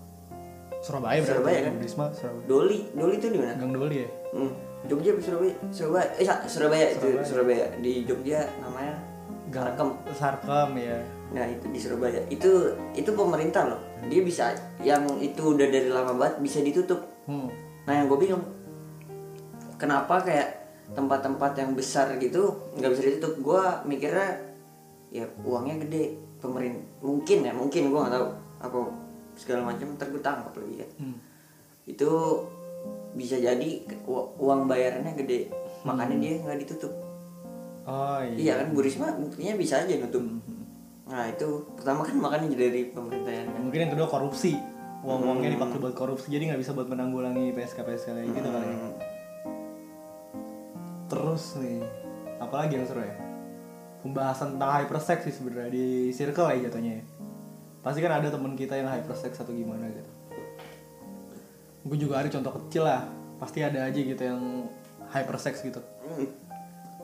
[0.79, 1.73] Surabaya berarti Surabaya kan?
[1.77, 4.51] Risma Surabaya Doli Doli itu di mana Gang Doli ya Hmm.
[4.81, 5.53] Jogja Surabaya?
[5.69, 6.07] Surabaya.
[6.15, 7.65] Eh Sa- Surabaya, itu Surabaya.
[7.77, 8.95] Di Jogja namanya
[9.47, 9.89] Sarkem.
[10.09, 10.97] Sarkem ya
[11.31, 12.19] Nah, itu di Surabaya.
[12.27, 12.49] Itu
[12.91, 13.79] itu pemerintah loh.
[14.07, 17.03] Dia bisa yang itu udah dari lama banget bisa ditutup.
[17.23, 17.47] hmm.
[17.83, 18.41] Nah, yang gue bingung
[19.77, 20.49] kenapa kayak
[20.91, 23.33] tempat-tempat yang besar gitu nggak bisa ditutup.
[23.39, 24.39] Gue mikirnya
[25.07, 26.03] ya uangnya gede
[26.39, 28.27] pemerintah mungkin ya mungkin gue nggak tahu
[28.61, 28.77] apa
[29.41, 30.91] segala macam ntar gue tangkap lagi kan.
[31.01, 31.17] Hmm.
[31.89, 32.11] itu
[33.17, 33.69] bisa jadi
[34.37, 35.49] uang bayarannya gede
[35.81, 36.93] makanya dia nggak ditutup.
[37.89, 38.37] Oh iya.
[38.37, 40.21] Iya kan Bu Risma buktinya bisa aja nutup.
[41.09, 43.61] Nah itu pertama kan makanya dari pemerintahan kan.
[43.65, 44.53] Mungkin yang kedua korupsi.
[45.01, 48.67] Uang uangnya dipakai buat korupsi jadi nggak bisa buat menanggulangi PSK PSK kayak gitu kali
[48.69, 48.77] ya.
[48.77, 48.93] Hmm,
[51.09, 51.81] terus nih
[52.37, 53.15] apalagi yang seru ya?
[54.05, 57.03] Pembahasan tentang hypersex sih sebenarnya di circle ya jatuhnya ya.
[57.81, 60.11] Pasti kan ada teman kita yang hypersex atau gimana gitu.
[61.85, 63.05] Gue juga ada contoh kecil lah.
[63.41, 64.69] Pasti ada aja gitu yang
[65.09, 65.81] hypersex gitu.
[65.81, 66.29] Hmm,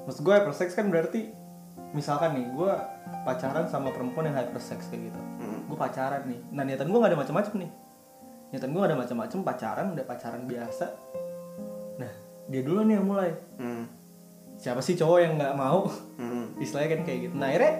[0.06, 1.34] maksud gue hypersex kan berarti
[1.98, 2.72] misalkan nih gue
[3.26, 5.20] pacaran sama perempuan yang hypersex kayak gitu.
[5.42, 6.40] Hmm, gue pacaran nih.
[6.54, 7.72] Nah niatan gue gak ada macam-macam nih.
[8.54, 10.86] Niatan gue gak ada macam-macam pacaran udah pacaran biasa.
[11.98, 12.12] Nah
[12.48, 13.32] dia dulu nih yang mulai.
[13.58, 13.90] Hmm,
[14.62, 15.90] siapa sih cowok yang nggak mau?
[16.22, 17.34] Hmm, istilahnya kan kayak gitu.
[17.34, 17.74] Nah akhirnya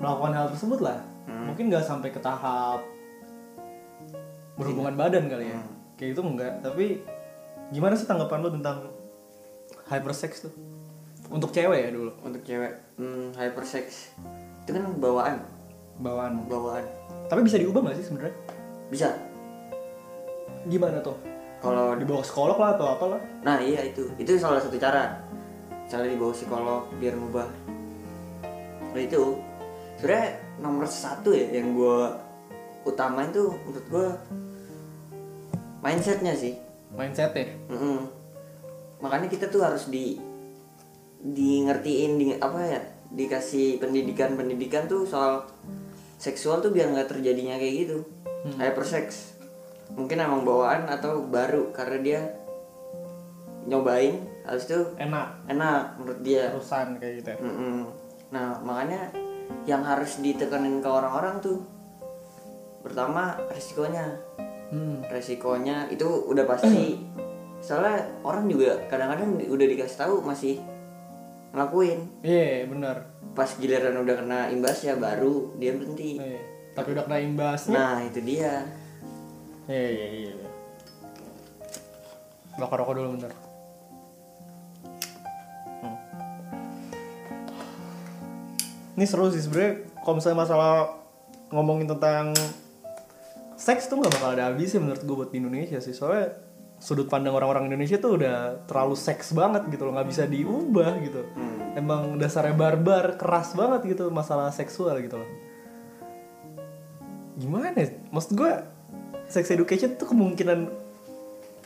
[0.00, 1.00] melakukan hal tersebut lah.
[1.50, 2.86] Mungkin nggak sampai ke tahap
[4.60, 5.58] berhubungan badan kali ya.
[5.58, 5.72] Hmm.
[5.96, 6.52] kayak itu enggak.
[6.60, 6.86] Tapi
[7.72, 8.78] gimana sih tanggapan lo tentang
[9.88, 10.52] hypersex tuh?
[11.32, 12.12] Untuk cewek ya dulu.
[12.20, 14.14] Untuk cewek hmm, hypersex
[14.62, 15.40] itu kan bawaan.
[15.98, 16.44] Bawaan.
[16.46, 16.84] Bawaan.
[17.26, 18.34] Tapi bisa diubah nggak sih sebenarnya?
[18.92, 19.08] Bisa.
[20.68, 21.16] Gimana tuh?
[21.60, 24.06] Kalau dibawa psikolog lah atau apalah nah iya itu.
[24.20, 25.24] Itu salah satu cara.
[25.88, 27.48] Cara dibawa psikolog biar ngubah.
[28.92, 29.40] Nah itu.
[30.00, 31.98] Sebenarnya nomor satu ya yang gue
[32.84, 34.08] utamain tuh menurut gue
[35.80, 36.56] mindsetnya sih.
[36.92, 37.48] Mindset ya?
[37.70, 38.20] Mm-mm.
[39.00, 40.20] makanya kita tuh harus di
[41.24, 45.48] di ngertiin di apa ya dikasih pendidikan pendidikan tuh soal
[46.20, 47.98] seksual tuh biar nggak terjadinya kayak gitu.
[48.60, 49.36] Hypersex.
[49.96, 52.20] Mungkin emang bawaan atau baru karena dia
[53.64, 55.48] nyobain habis itu enak.
[55.48, 56.52] enak menurut dia.
[56.52, 57.38] Terusan kayak gitu ya?
[57.40, 57.76] Mm-mm.
[58.30, 59.10] nah makanya
[59.64, 61.58] yang harus ditekanin ke orang-orang tuh.
[62.80, 64.28] Pertama resikonya.
[64.70, 65.02] Hmm.
[65.10, 66.94] resikonya itu udah pasti.
[67.66, 70.62] Soalnya orang juga kadang-kadang udah dikasih tahu masih
[71.50, 72.06] ngelakuin.
[72.22, 72.96] Iya benar.
[73.34, 76.18] Pas giliran udah kena imbasnya baru dia berhenti.
[76.18, 76.42] Iya.
[76.70, 78.62] tapi udah kena imbasnya nah itu dia.
[79.66, 80.48] Iya iya iya iya.
[82.60, 83.49] bakar rokok dulu bentar
[89.00, 90.72] ini seru sih sebenarnya kalau misalnya masalah
[91.48, 92.36] ngomongin tentang
[93.56, 96.36] seks tuh nggak bakal ada habisnya menurut gue buat di Indonesia sih soalnya
[96.76, 101.24] sudut pandang orang-orang Indonesia tuh udah terlalu seks banget gitu loh nggak bisa diubah gitu
[101.32, 101.80] Hmm.
[101.80, 105.30] emang dasarnya barbar keras banget gitu masalah seksual gitu loh
[107.40, 107.96] gimana ya?
[108.12, 108.52] maksud gue
[109.32, 110.68] sex education tuh kemungkinan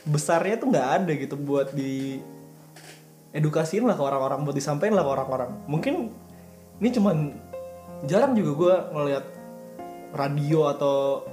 [0.07, 2.23] besarnya tuh nggak ada gitu buat di
[3.35, 6.15] edukasiin lah ke orang-orang buat disampaikan lah ke orang-orang mungkin
[6.79, 7.17] ini cuman
[8.05, 9.25] jarang juga gue ngeliat
[10.15, 11.23] radio atau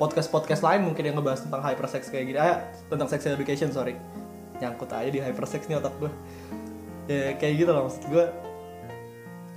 [0.00, 2.38] podcast-podcast lain mungkin yang ngebahas tentang hypersex kayak gini.
[2.40, 3.96] Ah tentang sex education sorry.
[4.60, 6.12] Nyangkut aja di hypersex nih otak gue
[7.10, 8.24] ya kayak gitu loh maksud gue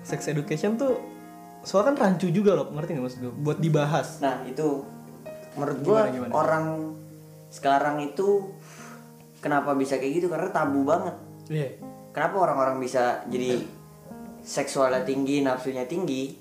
[0.02, 0.98] sex education tuh
[1.62, 4.20] soalnya kan rancu juga loh ngerti nggak maksud gue buat dibahas.
[4.20, 4.84] Nah itu.
[5.54, 6.34] Menurut gimana?
[6.34, 6.66] orang
[7.54, 8.58] sekarang itu
[9.38, 10.28] kenapa bisa kayak gitu?
[10.34, 11.16] Karena tabu banget.
[11.46, 11.70] Iya.
[12.10, 13.62] Kenapa orang-orang bisa jadi
[14.44, 16.36] seksualnya tinggi nafsunya tinggi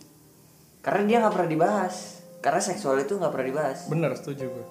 [0.83, 1.95] karena dia nggak pernah dibahas.
[2.43, 3.79] Karena seksual itu nggak pernah dibahas.
[3.87, 4.67] Bener setuju gue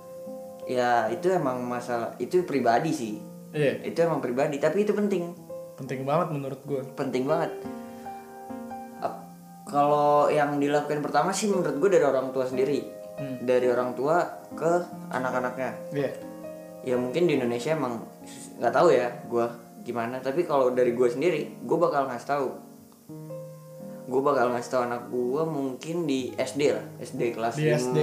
[0.72, 3.14] ya itu emang masalah itu pribadi sih.
[3.52, 3.84] Iya.
[3.84, 5.34] Itu emang pribadi tapi itu penting.
[5.76, 7.52] Penting banget menurut gue penting banget.
[9.72, 13.04] Kalau yang dilakukan pertama sih menurut gue dari orang tua sendiri.
[13.12, 13.38] Hmm.
[13.46, 14.24] dari orang tua
[14.58, 14.72] ke
[15.14, 15.72] anak-anaknya.
[15.94, 16.12] Iya.
[16.82, 18.02] Ya mungkin di Indonesia emang
[18.58, 19.46] nggak tahu ya gue
[19.86, 22.48] gimana tapi kalau dari gue sendiri gue bakal ngasih tahu
[24.12, 27.98] gue bakal ngasih tahu anak gue mungkin di SD lah SD kelas Di 5 SD.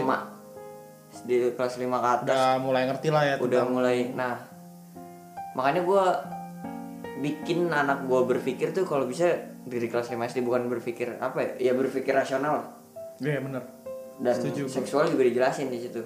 [1.09, 2.25] SD kelas 5 ke atas.
[2.29, 4.37] Udah mulai ngerti lah ya udah tentang- mulai nah.
[5.53, 6.05] Makanya gue
[7.19, 9.29] bikin anak gue berpikir tuh kalau bisa
[9.65, 11.51] dari kelas 5 SD bukan berpikir apa ya?
[11.61, 12.65] Ya berpikir rasional.
[13.21, 13.63] Iya bener.
[14.19, 16.03] Dan Setuju, seksual juga dijelasin di situ.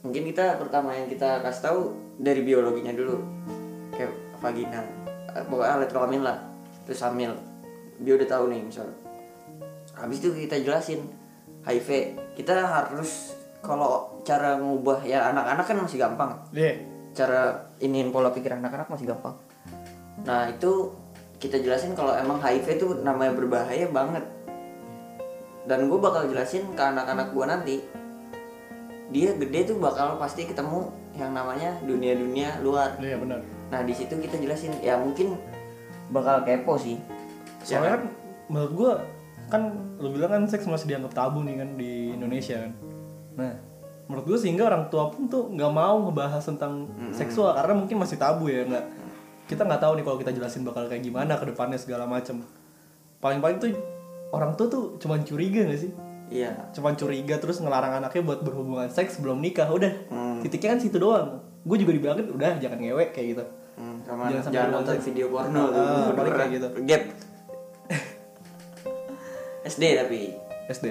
[0.00, 1.80] Mungkin kita pertama yang kita kasih tahu
[2.16, 3.16] dari biologinya dulu.
[3.90, 4.80] Kayak vagina
[5.30, 6.36] eh, pokoknya alat kelamin lah
[6.82, 7.30] terus hamil
[8.00, 8.88] dia udah tahu nih misal.
[9.94, 11.00] Habis itu kita jelasin
[11.60, 16.32] HIV kita harus kalau cara ngubah ya anak-anak kan masih gampang.
[16.56, 16.80] Iya.
[17.12, 19.36] Cara iniin pola pikir anak-anak masih gampang.
[20.24, 20.96] Nah itu
[21.40, 24.24] kita jelasin kalau emang HIV itu namanya berbahaya banget.
[25.68, 27.76] Dan gue bakal jelasin ke anak-anak gue nanti.
[29.12, 30.88] Dia gede tuh bakal pasti ketemu
[31.18, 32.96] yang namanya dunia-dunia luar.
[32.96, 34.74] Iya bener nah di situ kita jelasin.
[34.82, 35.38] Ya mungkin
[36.10, 36.98] bakal kepo sih
[37.62, 38.02] soalnya kan?
[38.50, 38.92] menurut gue
[39.50, 39.62] kan
[39.98, 42.72] lu bilang kan seks masih dianggap tabu nih kan di Indonesia kan.
[43.36, 43.52] Nah
[44.10, 48.18] menurut gue sehingga orang tua pun tuh nggak mau ngebahas tentang seksual karena mungkin masih
[48.18, 48.84] tabu ya nggak
[49.46, 52.42] kita nggak tahu nih kalau kita jelasin bakal kayak gimana ke depannya segala macem.
[53.18, 53.70] Paling-paling tuh
[54.30, 55.90] orang tua tuh cuman curiga gak sih?
[56.30, 56.70] Iya.
[56.70, 59.92] Cuman curiga terus ngelarang anaknya buat berhubungan seks sebelum nikah udah.
[60.08, 60.38] Hmm.
[60.46, 61.42] titiknya kan situ doang.
[61.66, 63.44] Gue juga dibilangin udah jangan ngewek kayak gitu.
[63.74, 64.94] Hmm, sama Jangan sampai jangan nonton.
[65.02, 65.62] video porno.
[65.74, 66.68] Ah, tuh kayak gitu.
[66.86, 67.02] gap
[69.70, 70.20] SD tapi.
[70.66, 70.86] SD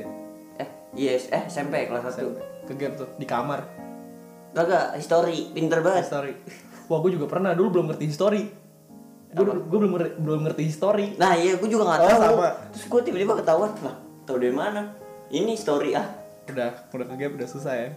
[0.60, 3.64] eh yes eh SMP kelas 1 ke gap tuh di kamar.
[4.52, 6.10] Gak, history, pinter banget.
[6.10, 6.34] history.
[6.90, 8.44] Wah gue juga pernah dulu belum ngerti history.
[9.30, 11.14] Gue gue belum belum ngerti history.
[11.22, 12.22] Nah iya, gue juga gak Oh, tahu.
[12.36, 12.50] sama.
[12.74, 14.82] Terus gue tiba-tiba ketahuan, lah, tahu dari mana?
[15.30, 16.08] Ini story ah.
[16.50, 17.90] udah udah ke gap udah susah ya.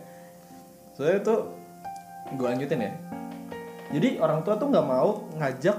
[0.93, 1.41] Soalnya tuh
[2.37, 2.93] gue lanjutin ya.
[3.97, 5.77] Jadi orang tua tuh nggak mau ngajak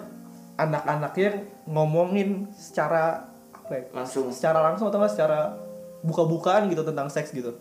[0.58, 3.30] anak-anaknya ngomongin secara
[3.76, 4.30] ya Langsung.
[4.30, 5.58] secara langsung atau secara
[6.00, 7.56] buka-bukaan gitu tentang seks gitu.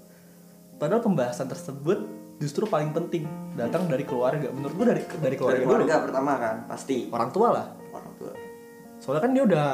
[0.76, 2.04] Padahal pembahasan tersebut
[2.36, 3.22] justru paling penting
[3.54, 4.50] datang dari keluarga.
[4.50, 5.74] Menurut gue dari dari keluarga, Dari dulu.
[5.78, 7.06] keluarga pertama kan, pasti.
[7.08, 7.66] orang tua lah.
[7.90, 8.32] Orang tua.
[8.98, 9.68] soalnya kan dia udah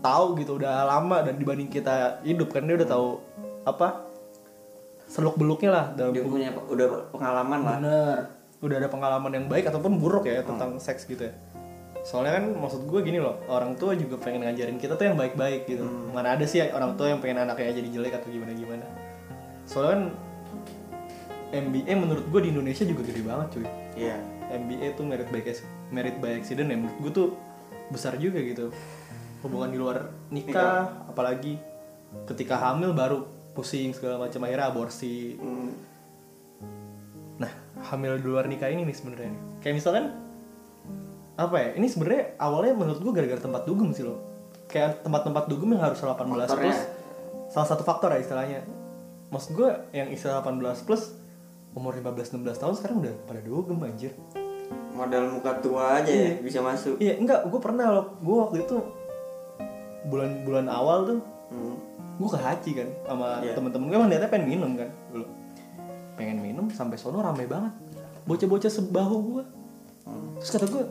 [0.00, 3.08] tahu gitu udah lama dan dibanding kita hidup kan dia udah tahu
[3.62, 4.04] apa
[5.06, 7.76] seluk beluknya lah dalam Dia punya udah pengalaman lah.
[7.76, 8.18] bener.
[8.60, 11.32] Udah ada pengalaman yang baik ataupun buruk ya tentang seks gitu ya
[12.00, 15.68] soalnya kan maksud gue gini loh orang tua juga pengen ngajarin kita tuh yang baik-baik
[15.68, 15.84] gitu.
[15.84, 18.86] Mana ada sih orang tua yang pengen anaknya jadi jelek atau gimana gimana?
[19.68, 20.02] Soalnya kan
[21.50, 23.66] MBA menurut gue di Indonesia juga gede banget cuy.
[23.98, 24.16] Iya.
[24.50, 25.42] MBA tuh merit by
[25.94, 26.76] merit by accident ya.
[26.78, 27.28] Menurut gue tuh
[27.92, 28.72] besar juga gitu.
[29.44, 31.60] Hubungan di luar nikah apalagi
[32.26, 35.36] ketika hamil baru pusing segala macam akhirnya aborsi.
[35.36, 35.72] Hmm.
[37.40, 37.48] nah
[37.88, 39.32] hamil di luar nikah ini nih sebenarnya
[39.64, 40.12] kayak misalkan
[41.40, 44.20] apa ya ini sebenarnya awalnya menurut gue gara-gara tempat dugem sih loh
[44.68, 46.52] kayak tempat-tempat dugem yang harus 18 Faktornya.
[46.60, 46.78] plus
[47.48, 48.60] salah satu faktor ya istilahnya
[49.28, 51.16] maksud gue yang istilah 18 plus
[51.72, 54.12] umur 15-16 tahun sekarang udah pada dugem anjir
[54.90, 56.98] Modal muka tua aja ya, bisa masuk.
[56.98, 58.06] Iya, enggak, gue pernah loh.
[58.20, 58.76] Gue waktu itu
[60.04, 61.74] bulan-bulan awal tuh Hmm.
[62.14, 63.54] gue ke Haji kan sama Iya.
[63.56, 65.24] temen-temen gue emang niatnya pengen minum kan dulu.
[66.14, 67.72] Pengen minum sampai sono rame banget.
[68.22, 69.44] Bocah-bocah sebahu gue.
[70.04, 70.36] Hmm.
[70.38, 70.82] Terus kata gue,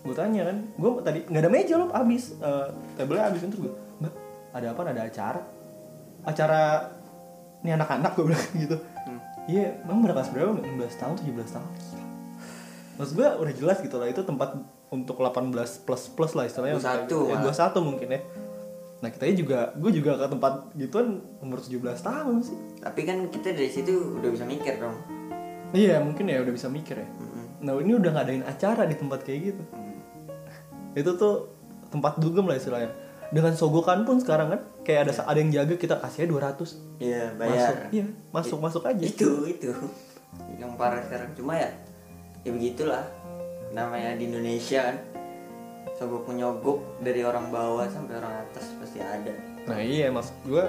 [0.00, 3.74] gue tanya kan, gue tadi nggak ada meja loh, abis, Eh tabelnya abis terus gue,
[4.00, 4.12] mbak,
[4.56, 4.80] ada apa?
[4.88, 5.40] Ada acara?
[6.24, 6.60] Acara
[7.60, 8.76] ini anak-anak gue bilang gitu.
[8.80, 9.20] Hmm.
[9.48, 10.56] Iya, emang berapa berapa?
[10.56, 11.70] 16 tahun, 17 tahun.
[13.00, 14.60] Maksud gue udah jelas gitu lah itu tempat
[14.92, 15.56] untuk 18
[15.88, 16.76] plus plus lah istilahnya.
[16.76, 17.72] 21 ya, malah.
[17.80, 18.20] 21 mungkin ya.
[19.00, 22.56] Nah kita juga, gue juga ke tempat gituan umur 17 tahun sih.
[22.84, 24.96] Tapi kan kita dari situ udah bisa mikir dong.
[25.72, 27.08] Iya mungkin ya udah bisa mikir ya.
[27.08, 27.48] Hmm.
[27.64, 29.62] Nah ini udah ngadain acara di tempat kayak gitu.
[29.72, 29.89] Hmm.
[30.94, 31.48] Itu tuh
[31.90, 32.90] tempat dugem lah istilahnya.
[33.30, 37.38] Dengan sogokan pun sekarang kan kayak ada ada yang jaga kita kasihnya 200 Iya, masuk.
[37.38, 37.74] bayar.
[37.94, 39.04] Iya masuk masuk aja.
[39.06, 39.70] Itu itu.
[40.58, 41.70] Yang parah sekarang cuma ya
[42.42, 43.04] ya begitulah.
[43.70, 44.96] Namanya di Indonesia kan.
[45.94, 49.30] Sogok menyogok dari orang bawah sampai orang atas pasti ada.
[49.68, 50.64] Nah iya maksud gue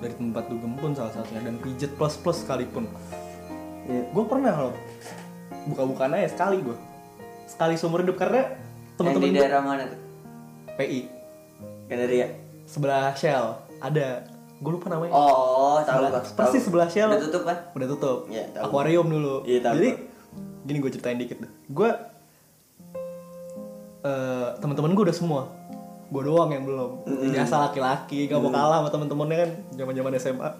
[0.00, 2.88] dari tempat dugem pun salah satunya dan pijet plus plus sekalipun.
[3.84, 4.74] Gue pernah loh
[5.68, 6.76] buka-bukaan aja sekali gue
[7.44, 8.52] sekali seumur hidup karena
[8.94, 9.98] Di teman-teman gue daerah mana tuh?
[10.72, 11.00] PI
[11.84, 12.26] Gandaria.
[12.64, 13.44] sebelah Shell
[13.76, 14.24] ada
[14.56, 16.24] gue lupa namanya Oh, tahu Sebelah- Bang.
[16.32, 16.64] persis Tahu.
[16.64, 17.56] sebelah Shell Udah tutup kan?
[17.70, 18.62] udah tutup Iya, tahu.
[18.64, 20.02] akuarium dulu Iya, tahu, jadi tahu.
[20.64, 21.90] gini gue ceritain dikit deh gue
[24.02, 25.42] eh teman-teman gue udah semua
[26.06, 26.90] gue doang yang belum
[27.26, 30.50] biasa laki-laki gak mau kalah sama temen-temennya kan zaman zaman SMA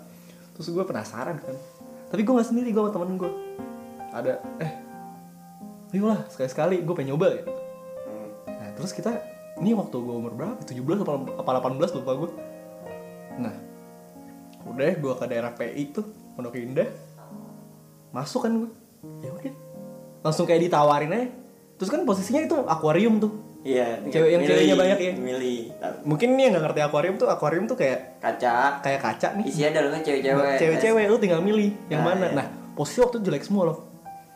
[0.53, 1.57] terus gue penasaran kan
[2.07, 3.31] tapi gue nggak sendiri gue sama temen gue
[4.11, 4.73] ada eh
[5.91, 7.43] ayolah sekali-sekali gue pengen nyoba ya.
[7.45, 7.64] Nah,
[8.85, 9.17] terus kita
[9.65, 10.61] ini waktu gue umur berapa?
[10.61, 12.31] 17 apa, apa 18 lupa gue.
[13.41, 13.55] Nah,
[14.69, 16.05] udah gue ke daerah PI tuh,
[16.37, 16.91] Pondok Indah.
[18.13, 18.71] Masuk kan gue.
[19.25, 19.55] Ya udah.
[20.21, 21.29] Langsung kayak ditawarin aja.
[21.75, 23.33] terus kan posisinya itu akuarium tuh
[23.67, 25.13] iya Cewek yang ceweknya banyak ya?
[25.19, 25.75] milih
[26.07, 29.83] mungkin nih yang nggak ngerti akuarium tuh akuarium tuh kayak kaca kayak kaca nih isinya
[29.83, 32.37] dalamnya cewek-cewek cewek-cewek lu tinggal milih yang Nah, mana iya.
[32.39, 32.47] nah
[32.79, 33.79] posisi waktu itu jelek semua loh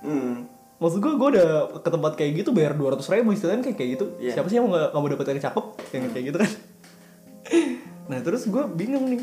[0.03, 0.58] hmm.
[0.79, 1.51] Maksud gue gue udah
[1.83, 4.07] ke tempat kayak gitu bayar dua ratus ribu istilahnya kayak kayak gitu.
[4.23, 4.33] Iya.
[4.39, 5.65] siapa sih yang mau nggak mau dapet yang cakep
[5.95, 6.51] yang kayak gitu kan?
[8.09, 9.21] Nah terus gue bingung nih.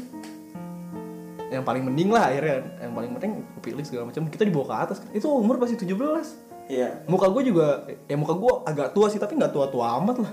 [1.49, 4.30] Yang paling mending lah akhirnya yang paling penting gue pilih segala macam.
[4.30, 5.10] Kita dibawa ke atas kan?
[5.10, 7.01] Itu umur pasti 17 iya.
[7.10, 10.32] Muka gue juga ya muka gue agak tua sih tapi nggak tua-tua amat lah.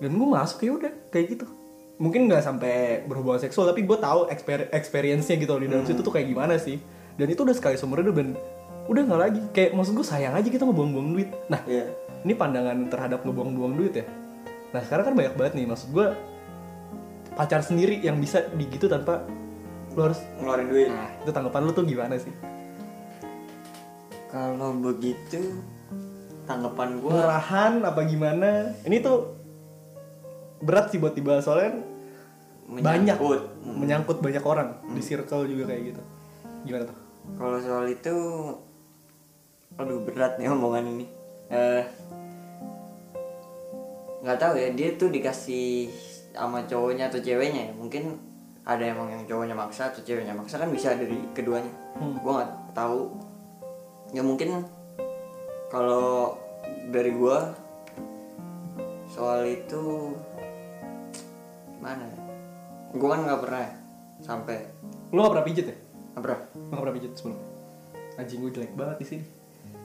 [0.00, 1.46] Dan gue masuk ya udah kayak gitu.
[2.00, 6.00] Mungkin nggak sampai berhubungan seksual tapi gue tahu exper experience-nya gitu loh di dalam situ
[6.00, 6.80] tuh kayak gimana sih.
[7.20, 8.32] Dan itu udah sekali seumur hidup dan
[8.88, 9.40] udah nggak lagi.
[9.54, 11.30] Kayak maksud gue sayang aja kita ngebuang-buang duit.
[11.46, 11.86] Nah iya.
[12.26, 14.06] ini pandangan terhadap ngebuang-buang duit ya.
[14.72, 16.06] Nah sekarang kan banyak banget nih maksud gue
[17.32, 19.24] pacar sendiri yang bisa digitu tanpa
[19.92, 20.88] lu harus ngeluarin duit.
[20.88, 22.32] Nah itu tanggapan lu tuh gimana sih?
[24.32, 25.60] Kalau begitu
[26.48, 28.72] tanggapan gue murahan apa gimana?
[28.88, 29.36] Ini tuh
[30.62, 31.76] berat sih buat dibahas soalnya kan
[32.72, 33.40] banyak menyangkut.
[33.60, 36.02] menyangkut banyak orang di circle juga kayak gitu.
[36.64, 36.98] Gimana tuh?
[37.36, 38.16] Kalau soal itu,
[39.80, 41.06] aduh berat nih omongan ini.
[41.52, 41.82] Eh,
[44.22, 45.90] nggak tahu ya dia tuh dikasih
[46.32, 47.72] sama cowoknya atau ceweknya ya.
[47.76, 48.16] Mungkin
[48.62, 51.72] ada emang yang cowoknya maksa atau ceweknya maksa kan bisa dari keduanya.
[51.98, 52.16] Hmm.
[52.20, 53.12] Gua nggak tahu.
[54.12, 54.64] Ya mungkin
[55.72, 56.36] kalau
[56.92, 57.56] dari gua
[59.08, 60.16] soal itu
[61.76, 62.18] gimana ya?
[62.92, 63.82] Gua kan nggak pernah
[64.22, 64.56] sampai
[65.12, 65.76] lu gak pernah pijet ya
[66.14, 66.40] nggak pernah.
[66.54, 67.38] lu gak pernah pijet sebelum
[68.16, 69.24] anjing gue jelek banget di sini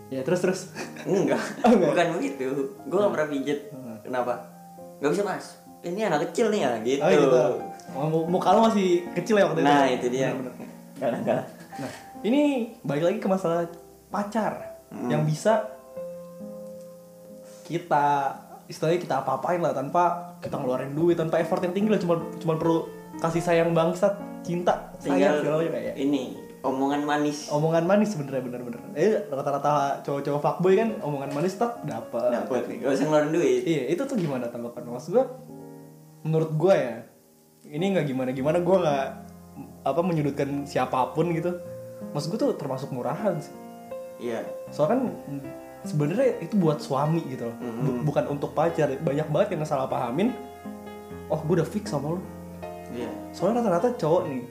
[0.08, 0.62] ya terus terus
[1.04, 1.92] Enggak, Oh, enggak?
[1.92, 2.48] bukan begitu.
[2.84, 3.60] Gue gak pernah pijet.
[3.70, 3.98] Hmm.
[4.02, 4.34] Kenapa?
[4.98, 5.46] Gak bisa mas.
[5.80, 7.00] Ini anak kecil nih ya, gitu.
[7.00, 7.42] oh gitu
[7.90, 10.28] Mu- muka lu masih kecil ya waktu itu Nah itu dia.
[10.32, 11.44] Enggak, enggak.
[11.78, 11.92] Nah,
[12.22, 12.42] ini
[12.82, 13.68] balik lagi ke masalah
[14.08, 14.54] pacar
[14.88, 15.12] Hmm.
[15.12, 15.68] yang bisa
[17.64, 18.08] kita
[18.66, 20.04] istilahnya kita apa-apain lah tanpa
[20.40, 22.88] kita ngeluarin duit tanpa effort yang tinggi lah cuma cuma perlu
[23.20, 26.24] kasih sayang bangsat cinta sayang Tinggal segala macam kayak ini
[26.68, 27.48] omongan manis.
[27.48, 32.76] omongan manis sebenarnya bener-bener eh rata-rata cowok-cowok fuckboy kan omongan manis tak dapat Dapet nih,
[32.82, 33.62] gak usah ngeluarin duit.
[33.64, 34.84] iya itu tuh gimana tanggapan?
[34.86, 35.26] Maksud gua
[36.22, 36.96] menurut gua ya
[37.66, 39.06] ini nggak gimana gimana gua nggak
[39.84, 41.56] apa menyudutkan siapa pun gitu.
[42.12, 43.56] Maksud gua tuh termasuk murahan sih.
[44.18, 44.42] Iya.
[44.68, 45.02] soalnya kan
[45.84, 47.56] sebenarnya itu buat suami gitu loh.
[47.56, 48.90] Bu- bukan untuk pacar.
[48.98, 50.34] Banyak banget yang salah pahamin.
[51.28, 52.22] Oh gue udah fix sama lu.
[52.88, 53.12] Iya.
[53.30, 54.42] soalnya rata-rata cowok nih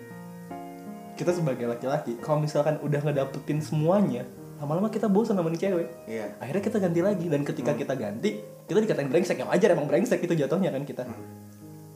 [1.16, 6.26] kita sebagai laki-laki kalau misalkan udah ngedapetin semuanya lama-lama kita bosan sama nih cewek Iya.
[6.38, 10.20] akhirnya kita ganti lagi dan ketika kita ganti kita dikatain brengsek yang wajar emang brengsek
[10.20, 11.02] itu jatuhnya kan kita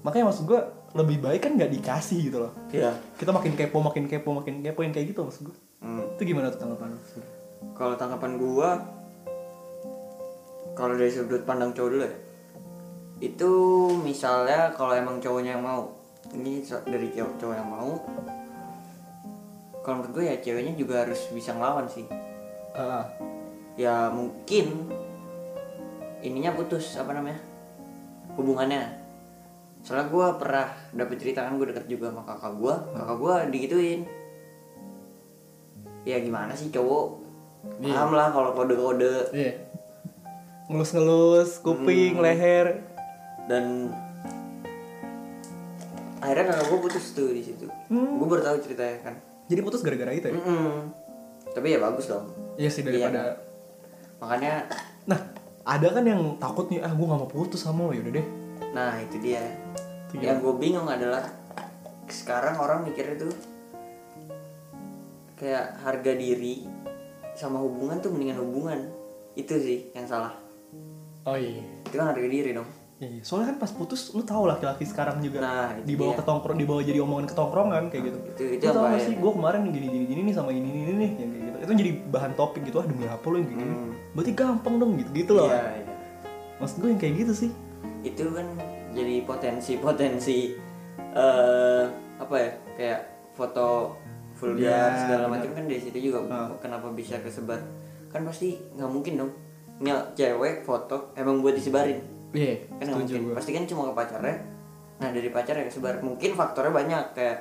[0.00, 0.60] makanya maksud gue
[0.96, 2.96] lebih baik kan nggak dikasih gitu loh Iya.
[3.16, 6.04] kita makin kepo makin kepo makin kepo yang kayak gitu maksud gue Hmm.
[6.12, 6.92] itu gimana tuh tanggapan?
[7.72, 8.84] Kalau tanggapan gua
[10.76, 12.12] kalau dari sudut pandang cowok dulu ya.
[13.20, 13.50] Itu
[14.00, 15.92] misalnya kalau emang cowoknya yang mau.
[16.32, 17.90] Ini dari cowok, cowok yang mau.
[19.80, 22.04] Kalau menurut gue ya ceweknya juga harus bisa ngelawan sih.
[22.76, 23.08] Ah,
[23.80, 24.92] ya mungkin
[26.20, 27.40] ininya putus apa namanya
[28.36, 29.00] hubungannya.
[29.80, 34.00] Soalnya gue pernah dapet cerita kan gue deket juga sama kakak gue kakak gue digituin.
[36.04, 37.32] Ya gimana sih cowok?
[37.60, 37.92] Iya.
[37.92, 39.32] paham lah kalau kode-kode.
[39.32, 39.52] Iya.
[40.68, 42.84] Ngelus-ngelus kuping leher.
[43.48, 43.92] Dan
[46.20, 47.64] akhirnya kakak gue putus tuh di situ.
[47.88, 49.16] Gue baru tahu ceritanya kan
[49.50, 50.34] jadi putus gara-gara itu ya?
[50.38, 50.94] Mm-mm.
[51.50, 52.30] tapi ya bagus dong.
[52.54, 53.34] Iya sih daripada
[54.22, 54.70] makanya
[55.08, 55.18] nah
[55.66, 57.92] ada kan yang takut nih ah gue gak mau putus sama lo.
[57.92, 58.26] Yaudah deh.
[58.70, 59.42] Nah itu dia.
[60.06, 61.22] Itu Yang gue bingung adalah
[62.10, 63.30] Sekarang orang mikirnya tuh
[65.38, 66.66] Kayak harga diri
[67.38, 68.90] Sama hubungan tuh mendingan hubungan.
[69.38, 70.34] Itu sih yang salah.
[71.22, 71.62] Oh iya.
[71.86, 75.40] Itu kan harga diri dong Iya, soalnya kan pas putus lu tau laki-laki sekarang juga
[75.40, 76.20] Nah, dibawa dia.
[76.20, 78.18] ke tongkrong, dibawa jadi omongan ketongkrongan kayak gitu.
[78.28, 79.00] Itu- itu lu tau gak ya?
[79.02, 81.56] sih, gue kemarin gini gini gini nih sama ini ini nih yang kayak gitu.
[81.58, 83.64] Itu jadi bahan topik gitu ah demi apa lu yang gini.
[83.64, 83.90] Hmm.
[84.12, 85.48] Berarti gampang dong gitu gitu loh.
[85.48, 85.94] Iya iya
[86.60, 87.50] Maksud gue yang kayak gitu sih.
[88.02, 88.46] Itu kan
[88.92, 90.38] jadi potensi-potensi
[91.10, 91.84] eh
[92.16, 93.00] apa ya Kayak
[93.32, 93.96] foto
[94.34, 96.52] vulgar Iya, segala macam kan dari situ juga Ah.
[96.58, 97.60] kenapa bisa kesebar
[98.08, 99.32] kan pasti nggak mungkin dong
[99.78, 103.34] Nge- cewek foto emang buat disebarin Iya, kan nggak setuju mungkin gue.
[103.34, 104.36] pasti kan cuma ke pacarnya
[104.96, 107.38] nah dari pacar ya kesebar mungkin faktornya banyak kayak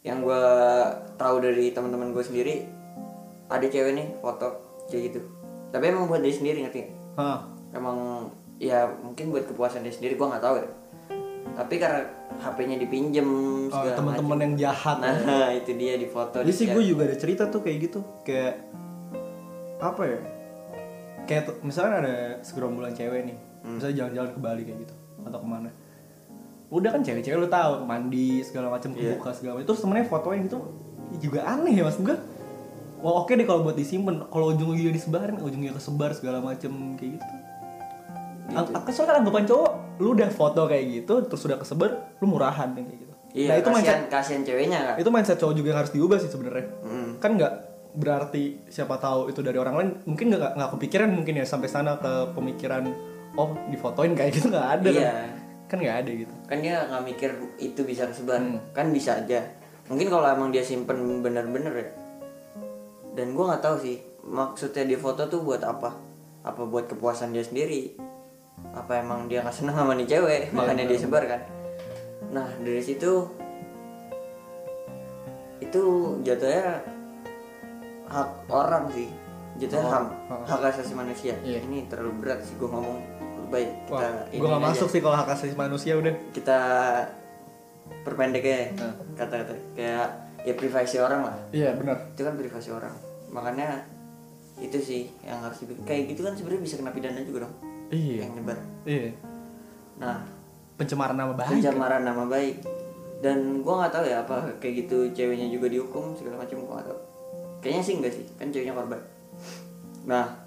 [0.00, 0.42] yang gue
[1.14, 2.64] tahu dari teman-teman gue sendiri
[3.46, 4.48] ada cewek nih foto
[4.86, 5.20] kayak gitu
[5.68, 6.88] tapi emang buat dia sendiri ngerti?
[7.14, 7.44] Hah.
[7.70, 10.66] emang ya mungkin buat kepuasan dia sendiri gue nggak tahu ya
[11.52, 12.00] tapi karena
[12.40, 13.28] HP-nya dipinjem
[13.68, 14.98] Oh, teman-teman yang jahat.
[14.98, 15.14] nah
[15.54, 18.66] itu dia di foto Jadi di sih gue juga ada cerita tuh kayak gitu, kayak
[19.78, 20.18] apa ya?
[21.22, 25.70] kayak misalkan ada segerombolan cewek nih misalnya jalan-jalan ke Bali kayak gitu atau ke mana
[26.70, 29.14] udah kan cewek-cewek lu tahu mandi segala macam Iya.
[29.14, 30.58] kebuka segala macam terus temennya fotoin gitu
[31.18, 32.16] juga aneh ya mas gue
[33.00, 36.68] Wah oke deh kalau buat disimpan, kalau ujung-ujungnya disebarin, ujungnya kesebar segala macem
[37.00, 37.24] kayak gitu.
[38.52, 41.90] Ang- Kesel kan anggapan cowok, lu udah foto kayak gitu, terus udah kesebar,
[42.20, 43.14] lu murahan kayak gitu.
[43.32, 44.94] Iya, nah itu mindset, kasihan, kasihan ceweknya kan.
[44.98, 46.66] itu mindset cowok juga yang harus diubah sih sebenarnya.
[46.82, 47.10] Hmm.
[47.16, 47.52] Kan nggak
[47.90, 51.96] berarti siapa tahu itu dari orang lain, mungkin nggak nggak kepikiran mungkin ya sampai sana
[51.96, 52.84] ke pemikiran,
[53.40, 55.00] oh difotoin kayak gitu nggak ada Iya.
[55.08, 55.28] kan?
[55.64, 56.34] Kan nggak ada gitu.
[56.44, 58.36] Kan dia nggak mikir itu bisa kesebar.
[58.36, 58.60] Hmm.
[58.70, 59.40] Kan bisa aja.
[59.86, 61.88] Mungkin kalau emang dia simpen bener-bener ya.
[63.12, 65.96] Dan gua nggak tahu sih maksudnya dia foto tuh buat apa?
[66.42, 67.96] Apa buat kepuasan dia sendiri?
[68.70, 71.40] Apa emang dia nggak senang sama nih cewek, makanya dia sebar kan?
[72.28, 73.24] Nah dari situ
[75.60, 75.82] itu
[76.20, 76.80] jatuhnya
[78.08, 79.06] hak orang sih
[79.56, 80.04] jatuhnya ham
[80.42, 81.62] hak asasi manusia Iya.
[81.62, 82.98] ini terlalu berat sih gue ngomong
[83.50, 84.66] baik kita Wah, nggak aja.
[84.70, 86.14] masuk sih kalau hak asasi manusia udah.
[86.30, 86.58] kita
[88.02, 88.94] perpendek ya Nah.
[89.14, 90.08] kata-kata kayak
[90.40, 91.96] ya privasi orang lah Iya benar.
[92.08, 92.94] itu kan privasi orang
[93.28, 93.84] makanya
[94.56, 97.54] itu sih yang harus dibikin kayak gitu kan sebenarnya bisa kena pidana juga dong
[97.88, 98.16] Iya.
[98.22, 99.10] yang nyebar Iya.
[99.96, 100.22] nah
[100.74, 101.60] Pencemaran nama baik.
[101.60, 102.56] pencemaran nama baik
[103.20, 106.88] dan gua nggak tahu ya apa kayak gitu ceweknya juga dihukum segala macam gua nggak
[106.88, 106.98] tahu
[107.60, 109.00] kayaknya sih enggak sih kan ceweknya korban
[110.02, 110.39] nah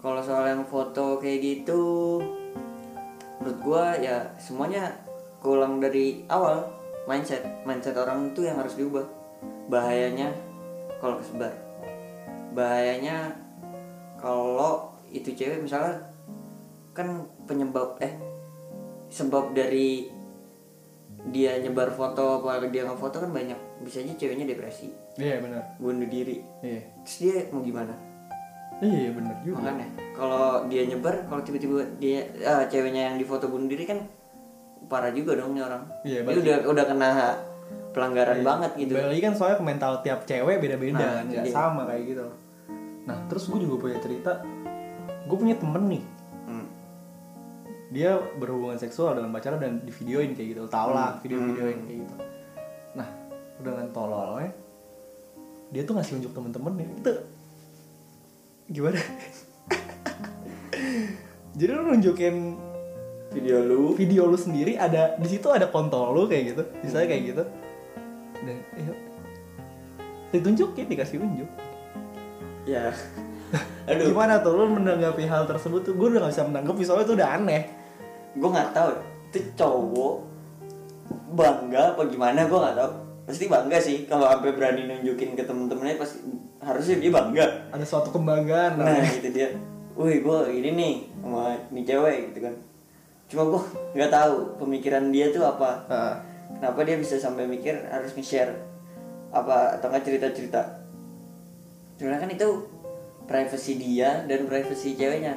[0.00, 2.20] kalau soal yang foto kayak gitu
[3.40, 4.90] menurut gua ya semuanya
[5.40, 6.66] kurang dari awal
[7.06, 7.46] mindset.
[7.62, 9.06] Mindset orang itu yang harus diubah.
[9.70, 10.34] Bahayanya
[10.98, 11.54] kalau kesebar.
[12.52, 13.30] Bahayanya
[14.18, 16.02] kalau itu cewek misalnya
[16.90, 18.10] kan penyebab eh
[19.06, 20.10] sebab dari
[21.30, 23.58] dia nyebar foto apa dia ngefoto kan banyak.
[23.86, 24.90] Bisa aja ceweknya depresi.
[25.16, 25.78] Iya benar.
[25.78, 26.42] bunuh diri.
[26.60, 26.82] Iya.
[27.06, 28.15] terus dia mau gimana
[28.76, 29.56] Iya benar juga.
[29.62, 34.04] makanya kalau dia nyebar kalau tiba-tiba dia ah, ceweknya yang difoto bunuh diri kan
[34.86, 37.08] parah juga dong nih orang Iya, dia udah udah kena
[37.90, 41.52] pelanggaran banget gitu Balik kan soalnya mental tiap cewek beda-beda Nah, kan, nggak iya.
[41.52, 42.26] sama kayak gitu.
[43.04, 44.32] Nah terus gue juga punya cerita,
[45.24, 46.02] gue punya temen nih,
[46.44, 46.66] Hmm.
[47.88, 51.22] dia berhubungan seksual dengan pacarnya dan di videoin kayak gitu, tau lah Hmm.
[51.22, 52.14] video-videoin kayak gitu.
[52.92, 53.08] Nah
[53.56, 54.52] dengan tololnya,
[55.66, 57.12] dia tuh ngasih unjuk temen-temennya itu
[58.70, 58.98] gimana?
[61.56, 62.34] Jadi lu nunjukin
[63.32, 63.96] video lu.
[63.96, 67.42] video lu sendiri ada di situ ada kontol lu kayak gitu misalnya kayak gitu.
[68.36, 68.92] Dan ya,
[70.36, 71.48] ditunjukin dikasih unjuk.
[72.68, 72.92] Ya.
[73.88, 74.10] Aduh.
[74.10, 75.94] Gimana tuh lu menanggapi hal tersebut tuh?
[75.94, 77.62] Gue udah gak bisa menanggapi soalnya itu udah aneh.
[78.36, 78.90] Gue nggak tahu
[79.32, 80.14] itu cowok
[81.32, 82.44] bangga apa gimana?
[82.44, 86.22] Gue nggak tahu pasti bangga sih kalau sampai berani nunjukin ke temen-temennya pasti
[86.62, 87.46] harusnya dia bangga.
[87.74, 89.50] Ada suatu kebanggaan nah gitu dia.
[89.98, 92.54] Wih gue ini nih sama nih cewek gitu kan.
[93.26, 93.62] Cuma gue
[93.98, 95.70] nggak tahu pemikiran dia tuh apa.
[95.90, 96.14] Nah,
[96.56, 98.54] kenapa dia bisa sampai mikir harus nge-share
[99.34, 100.62] apa atau nggak cerita-cerita.
[101.98, 102.48] Sebenarnya kan itu
[103.26, 105.34] privasi dia dan privasi ceweknya.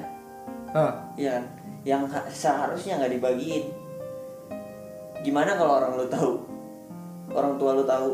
[0.69, 1.45] Nah, Iya kan?
[1.81, 3.65] Yang ha- seharusnya nggak dibagiin.
[5.25, 6.31] Gimana kalau orang lu tahu?
[7.32, 8.09] Orang tua lu tahu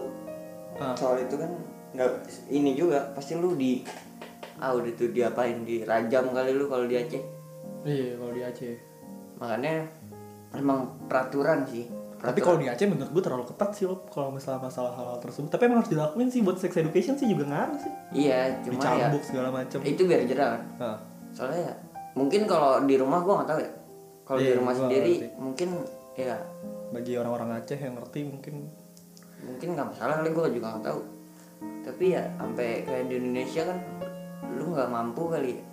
[0.75, 0.91] Ah.
[0.91, 1.47] soal itu kan
[1.91, 2.11] nggak
[2.49, 3.79] ini juga pasti lu di
[4.57, 7.23] ah udah tuh diapain dirajam kali lu kalau di Aceh.
[7.83, 8.75] iya kalau di Aceh
[9.35, 9.87] Makanya
[10.51, 11.87] emang peraturan sih.
[12.17, 15.19] tapi kalau di Aceh menurut gue terlalu ketat sih lo kalau masalah masalah hal, hal
[15.21, 18.75] tersebut tapi emang harus dilakuin sih buat sex education sih juga ngaruh sih Iya, cuma
[18.75, 20.61] ya dicambuk segala macem itu biar jerah kan.
[20.75, 20.97] nah,
[21.31, 21.73] Soalnya ya
[22.11, 23.71] mungkin kalau di rumah gua nggak tahu ya.
[24.23, 25.37] Kalau di Iya, rumah sendiri ngerti.
[25.37, 25.69] mungkin
[26.15, 26.35] ya
[26.91, 28.55] bagi orang-orang Aceh yang ngerti mungkin
[29.45, 31.01] mungkin nggak masalah kali gue juga nggak tahu.
[31.85, 33.77] Tapi ya sampai kayak di Indonesia kan
[34.51, 35.63] lu nggak mampu kali ya.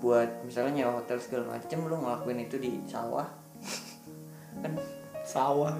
[0.00, 3.26] Buat misalnya nyewa hotel segala macem lu ngelakuin itu di sawah.
[4.62, 4.72] Kan
[5.20, 5.76] sawah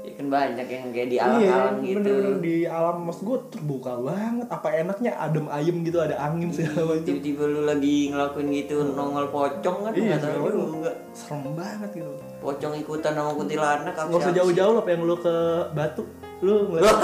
[0.00, 2.06] ya kan banyak yang kayak di Iya, alam-alam gitu.
[2.06, 2.96] bener di alam.
[3.02, 4.46] Mas gue terbuka banget.
[4.46, 7.02] Apa enaknya adem ayem gitu, ada angin segala macam.
[7.04, 12.10] tiba-tiba lu lagi ngelakuin gitu nongol pocong kan Iya, nggak tahu juga Serem banget gitu.
[12.46, 15.34] Pocong ikutan sama kuntilanak apa Nggak usah jauh-jauh lah, pengen lu ke
[15.74, 16.06] Batu.
[16.46, 16.94] Lu ngeliat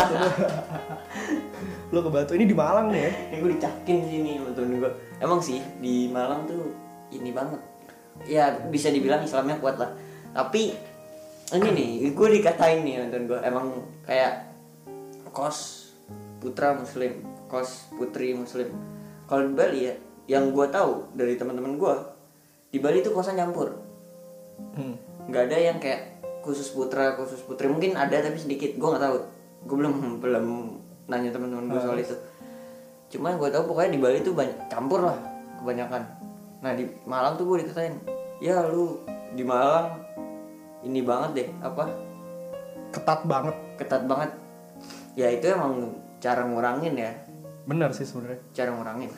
[1.92, 2.30] lu ke Batu.
[2.38, 3.10] Ini di Malang nih ya.
[3.34, 6.70] Ini gue dicakin sini temen gue Emang sih di Malang tuh
[7.10, 7.58] ini banget.
[8.30, 9.90] Ya bisa dibilang Islamnya kuat lah.
[10.30, 10.78] Tapi
[11.58, 14.46] ini nih gue dikatain nih temen gue Emang kayak
[15.34, 15.90] kos
[16.38, 17.18] putra muslim
[17.50, 18.70] Kos putri muslim.
[19.26, 19.94] Kalau di Bali ya
[20.38, 21.94] Yang gue tahu dari teman-teman gue
[22.72, 23.74] Di Bali tuh kosan campur.
[24.72, 25.11] Hmm.
[25.30, 27.70] Nggak ada yang kayak khusus putra khusus putri.
[27.70, 28.74] Mungkin ada tapi sedikit.
[28.76, 29.16] Gue nggak tahu.
[29.70, 30.46] Gue belum belum
[31.06, 32.16] nanya teman-teman gue soal itu.
[33.12, 35.18] Cuma yang gue tahu pokoknya di Bali tuh banyak campur lah
[35.62, 36.02] kebanyakan.
[36.62, 37.94] Nah di Malang tuh gue dikatain
[38.42, 38.98] ya lu
[39.36, 40.00] di Malang
[40.82, 41.84] ini banget deh apa?
[42.90, 43.56] Ketat banget.
[43.78, 44.30] Ketat banget.
[45.14, 47.12] Ya itu emang cara ngurangin ya.
[47.68, 48.40] Benar sih sebenarnya.
[48.50, 49.10] Cara ngurangin.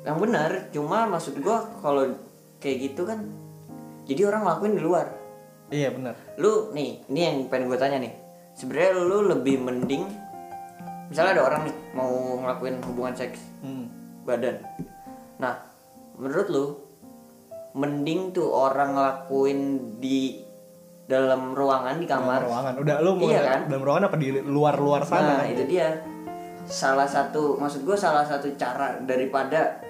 [0.00, 2.08] Yang benar cuma maksud gua kalau
[2.62, 3.20] kayak gitu kan
[4.10, 5.06] jadi orang ngelakuin di luar.
[5.70, 6.14] Iya benar.
[6.42, 8.10] Lu nih ini yang pengen gue tanya nih.
[8.58, 10.04] Sebenarnya lu lebih mending
[11.06, 12.10] misalnya ada orang nih mau
[12.42, 13.86] ngelakuin hubungan seks hmm.
[14.26, 14.58] badan.
[15.38, 15.62] Nah
[16.18, 16.64] menurut lu
[17.78, 19.60] mending tuh orang ngelakuin
[20.02, 20.42] di
[21.06, 22.74] dalam ruangan di Dalam kamar ruangan.
[22.82, 23.60] Udah lu mau Iya kan?
[23.70, 25.42] dalam ruangan apa di luar luar sana?
[25.42, 26.02] Nah itu dia.
[26.66, 29.80] Salah satu Maksud gue salah satu cara Daripada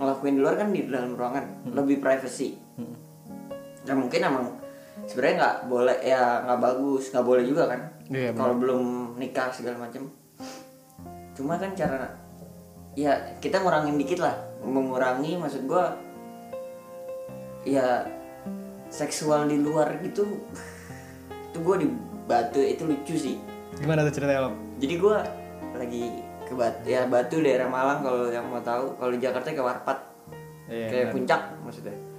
[0.00, 1.44] Ngelakuin di luar kan di dalam ruangan.
[1.76, 2.56] Lebih privacy.
[2.56, 2.69] Hmm.
[3.88, 4.46] Ya mungkin emang
[5.08, 7.80] sebenarnya nggak boleh ya nggak bagus nggak boleh juga kan?
[8.10, 10.10] Iya, kalau belum nikah segala macam
[11.30, 12.10] cuma kan cara
[12.92, 14.36] ya kita ngurangin dikit lah.
[14.60, 15.96] Mengurangi maksud gua
[17.64, 18.04] ya
[18.92, 20.26] seksual di luar gitu
[21.50, 21.88] itu gue di
[22.30, 23.36] Batu itu lucu sih.
[23.80, 25.16] Gimana tuh ceritanya lo jadi gue
[25.80, 26.04] lagi
[26.44, 29.00] ke Batu ya Batu daerah Malang kalau yang mau tahu.
[29.00, 29.98] Kalau di Jakarta ke Warpat.
[30.70, 31.14] Iya, kayak benar.
[31.14, 32.09] puncak maksudnya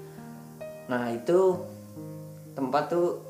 [0.91, 1.55] nah itu
[2.51, 3.23] tempat tuh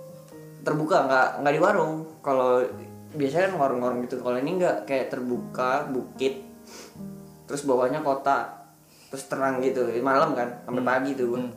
[0.66, 1.93] terbuka nggak nggak di warung.
[2.26, 2.66] Kalau
[3.14, 4.18] biasanya kan warung-warung gitu.
[4.18, 6.41] Kalau ini nggak kayak terbuka bukit
[7.45, 8.66] terus bawahnya kota
[9.14, 9.86] terus terang gitu.
[10.01, 11.38] Malam kan sampai pagi tuh.
[11.38, 11.53] Hmm.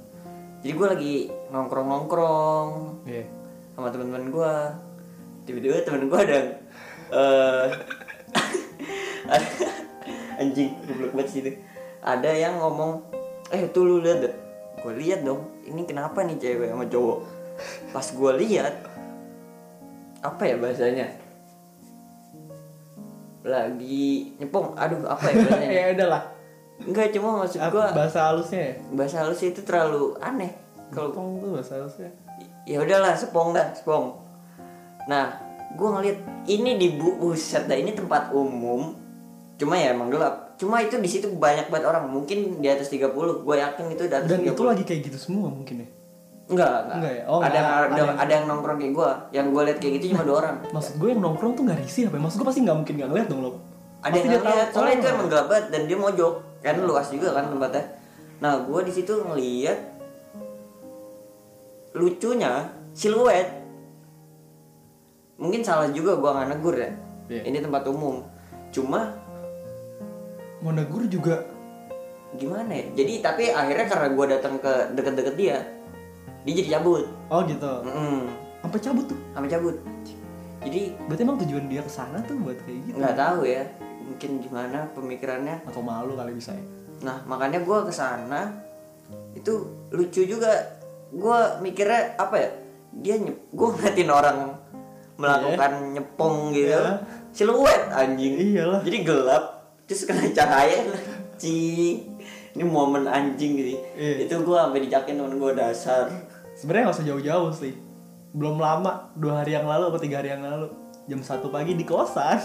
[0.64, 1.14] jadi gue lagi
[1.52, 2.68] nongkrong nongkrong
[3.04, 3.28] iya.
[3.76, 4.52] sama teman-teman gue
[5.44, 6.40] tiba-tiba temen gue ada
[9.28, 9.46] ada
[10.40, 11.52] anjing goblok banget sih itu.
[12.00, 13.04] Ada yang ngomong
[13.52, 14.43] eh tuh lu lihat deh
[14.84, 17.18] gue lihat dong ini kenapa nih cewek sama cowok?
[17.88, 18.74] Pas gue lihat
[20.20, 21.08] apa ya bahasanya?
[23.48, 25.68] Lagi nyepong aduh apa ya bahasanya?
[25.80, 26.22] Ya udah lah.
[26.84, 28.74] Enggak cuma maksud gue bahasa halusnya ya?
[28.92, 30.52] bahasa halus itu terlalu aneh.
[30.92, 32.12] Kalau Kalau tuh bahasa halusnya.
[32.68, 34.20] Ya udahlah sepong dah sepong.
[35.08, 35.40] Nah
[35.80, 39.00] gue ngeliat ini di bu buset dah ini tempat umum
[39.54, 43.14] cuma ya emang gelap cuma itu di situ banyak banget orang mungkin di atas 30
[43.14, 45.88] gue yakin itu di atas dan 30 itu lagi kayak gitu semua mungkin ya
[46.44, 47.22] enggak enggak, Enggak ya?
[47.24, 47.54] Oh, ada, enggak.
[47.56, 48.14] yang, ada, Ada.
[48.20, 51.08] ada yang nongkrong kayak gue yang gue liat kayak gitu cuma dua orang maksud gue
[51.08, 52.22] yang nongkrong tuh nggak risih apa ya?
[52.26, 53.50] maksud gue pasti nggak mungkin nggak ngeliat dong lo
[54.04, 55.14] ada Pasti yang ngeliat soalnya itu oh.
[55.16, 57.84] emang gelap banget dan dia mojok kan luas juga kan tempatnya
[58.42, 59.78] nah gue di situ ngeliat
[61.94, 62.52] lucunya
[62.90, 63.48] siluet
[65.38, 66.90] mungkin salah juga gue nggak negur ya
[67.24, 67.40] Iya.
[67.48, 68.20] ini tempat umum
[68.68, 69.16] cuma
[70.64, 71.44] mau negur juga.
[72.34, 72.84] Gimana ya?
[72.96, 75.58] Jadi tapi akhirnya karena gue datang ke deket-deket dia
[76.44, 77.04] dia jadi cabut.
[77.28, 77.72] Oh gitu.
[77.84, 78.28] Mm-mm,
[78.60, 79.18] sampai cabut tuh?
[79.32, 79.76] Sampai cabut.
[80.64, 82.96] Jadi berarti emang tujuan dia ke sana tuh buat kayak gitu?
[82.96, 83.64] Nggak tahu ya.
[84.04, 85.56] Mungkin gimana pemikirannya.
[85.68, 86.64] Atau malu kali bisa ya?
[87.04, 88.52] Nah makanya gue ke sana
[89.36, 90.80] itu lucu juga.
[91.12, 92.48] Gue mikirnya apa ya?
[92.94, 94.38] Dia nyep, gue ngeliatin orang
[95.14, 96.98] melakukan nyepong gitu, Iya.
[97.30, 98.34] siluet anjing.
[98.34, 98.82] Iyalah.
[98.82, 99.53] Jadi gelap,
[99.84, 100.84] terus kena cahaya,
[101.32, 102.16] anjing.
[102.50, 103.70] Ini momen anjing gitu.
[103.92, 104.24] Iya.
[104.24, 106.06] Itu gue sampai dijakin temen gue dasar.
[106.54, 107.74] sebenarnya nggak usah jauh-jauh sih
[108.30, 110.70] belum lama dua hari yang lalu atau tiga hari yang lalu
[111.04, 112.38] jam satu pagi di kosan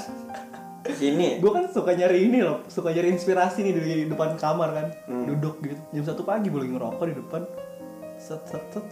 [0.89, 1.37] Sini.
[1.37, 5.27] gue kan suka nyari ini loh suka nyari inspirasi nih di depan kamar kan Hmm.
[5.27, 7.41] duduk gitu jam satu pagi boleh ngerokok di depan
[8.17, 8.85] set set set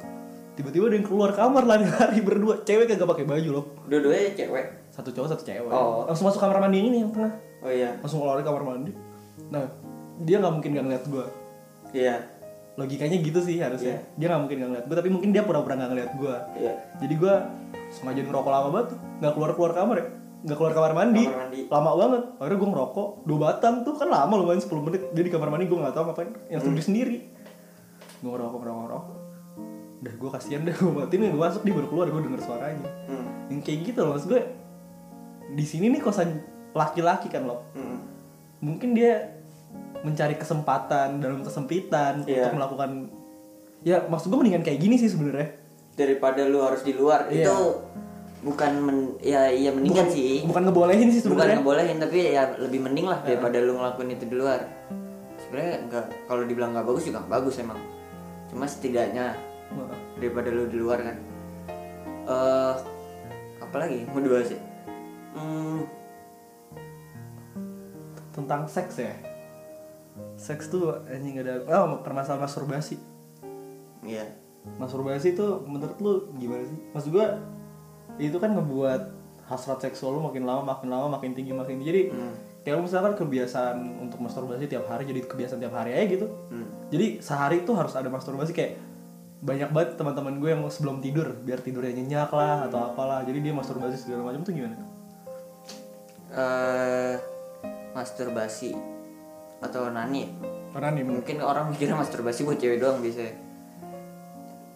[0.54, 4.66] tiba-tiba ada yang keluar kamar lari-lari berdua cewek kagak pakai baju loh Dua-duanya cewek.
[4.92, 6.06] satu cowok satu cewek Oh.
[6.06, 7.98] langsung masuk kamar mandi ini yang tengah Oh iya.
[7.98, 8.92] langsung keluar kamar mandi.
[9.50, 9.66] Nah
[10.20, 11.26] dia nggak mungkin nggak ngeliat gue
[11.94, 12.16] Iya.
[12.76, 13.98] logikanya gitu sih harusnya.
[14.16, 16.74] Dia nggak mungkin nggak ngeliat gue tapi mungkin dia pura-pura nggak ngeliat gue Iya.
[17.00, 17.34] jadi gue
[17.90, 18.90] sengaja ngerokok lama banget
[19.22, 20.08] nggak keluar keluar kamar ya.
[20.38, 21.24] Nggak keluar kamar mandi.
[21.26, 21.62] Kamar mandi.
[21.66, 22.24] lama banget.
[22.38, 23.08] Akhirnya gue ngerokok.
[23.26, 23.94] Dua batang tuh.
[23.98, 25.02] Kan lama lumayan 10 menit.
[25.12, 26.30] Dia di kamar mandi gue nggak tahu ngapain.
[26.48, 27.18] Yang sendiri sendiri.
[28.22, 29.16] Gue ngerokok ngerokok ngerokok.
[29.98, 30.76] Udah gue kasihan deh.
[30.78, 32.06] Gue matiin gue masuk dia baru keluar.
[32.14, 32.86] Gue denger suaranya.
[33.10, 33.26] Hmm.
[33.48, 34.42] yang kayak gitu loh maksud gue
[35.56, 36.44] di sini nih kosan
[36.78, 37.66] laki-laki kan loh.
[37.74, 37.98] Hmm.
[38.58, 39.38] mungkin dia
[40.02, 42.50] mencari kesempatan dalam kesempitan Iya.
[42.50, 42.90] untuk melakukan
[43.82, 45.54] ya maksud gue mendingan kayak gini sih sebenarnya.
[45.94, 47.30] Daripada lu harus di luar.
[47.30, 47.46] Iya.
[47.46, 47.58] itu
[48.38, 50.42] bukan men, ya iya mendingan sih.
[50.42, 51.58] bukan ngebolehin sih bukan sebenarnya.
[51.58, 54.62] ngebolehin tapi ya lebih mending lah daripada lu ngelakuin itu di luar.
[55.38, 57.78] Sebenarnya enggak kalau dibilang nggak bagus juga bagus emang.
[58.50, 59.38] Cuma setidaknya
[60.16, 61.18] daripada lu di luar kan.
[62.26, 62.74] Eh
[63.60, 64.02] apa lagi?
[64.10, 64.60] Mau dibahas ya?
[65.34, 65.86] Hmm,
[68.38, 69.18] tentang seks ya?
[70.38, 73.02] Seks tuh anjing ada oh permasalahan masturbasi.
[74.06, 74.30] Iya.
[74.78, 76.78] Masturbasi tuh menurut lu gimana sih?
[76.94, 77.42] Maksud gua
[78.22, 79.02] itu kan ngebuat
[79.48, 81.88] hasrat seksual lu makin lama makin lama makin tinggi makin tinggi.
[81.90, 82.36] Jadi Hmm.
[82.62, 86.28] kayak lu misalkan kebiasaan untuk masturbasi tiap hari jadi kebiasaan tiap hari aja gitu.
[86.52, 86.68] Hmm.
[86.92, 88.80] jadi sehari itu harus ada masturbasi kayak
[89.38, 93.22] banyak banget teman-teman gue yang sebelum tidur biar tidurnya nyenyak lah atau apalah.
[93.24, 94.76] Jadi dia masturbasi segala macam tuh gimana?
[96.34, 97.16] Eh
[97.96, 98.76] masturbasi
[99.64, 100.30] atau nani ya?
[100.78, 103.26] karena nih mungkin orang mikirnya masturbasi buat cewek doang bisa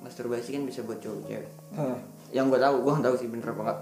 [0.02, 1.52] masturbasi kan bisa buat cowok cewek.
[1.78, 1.98] Hah.
[2.32, 3.80] yang gue tahu gue nggak tahu sih bener apa enggak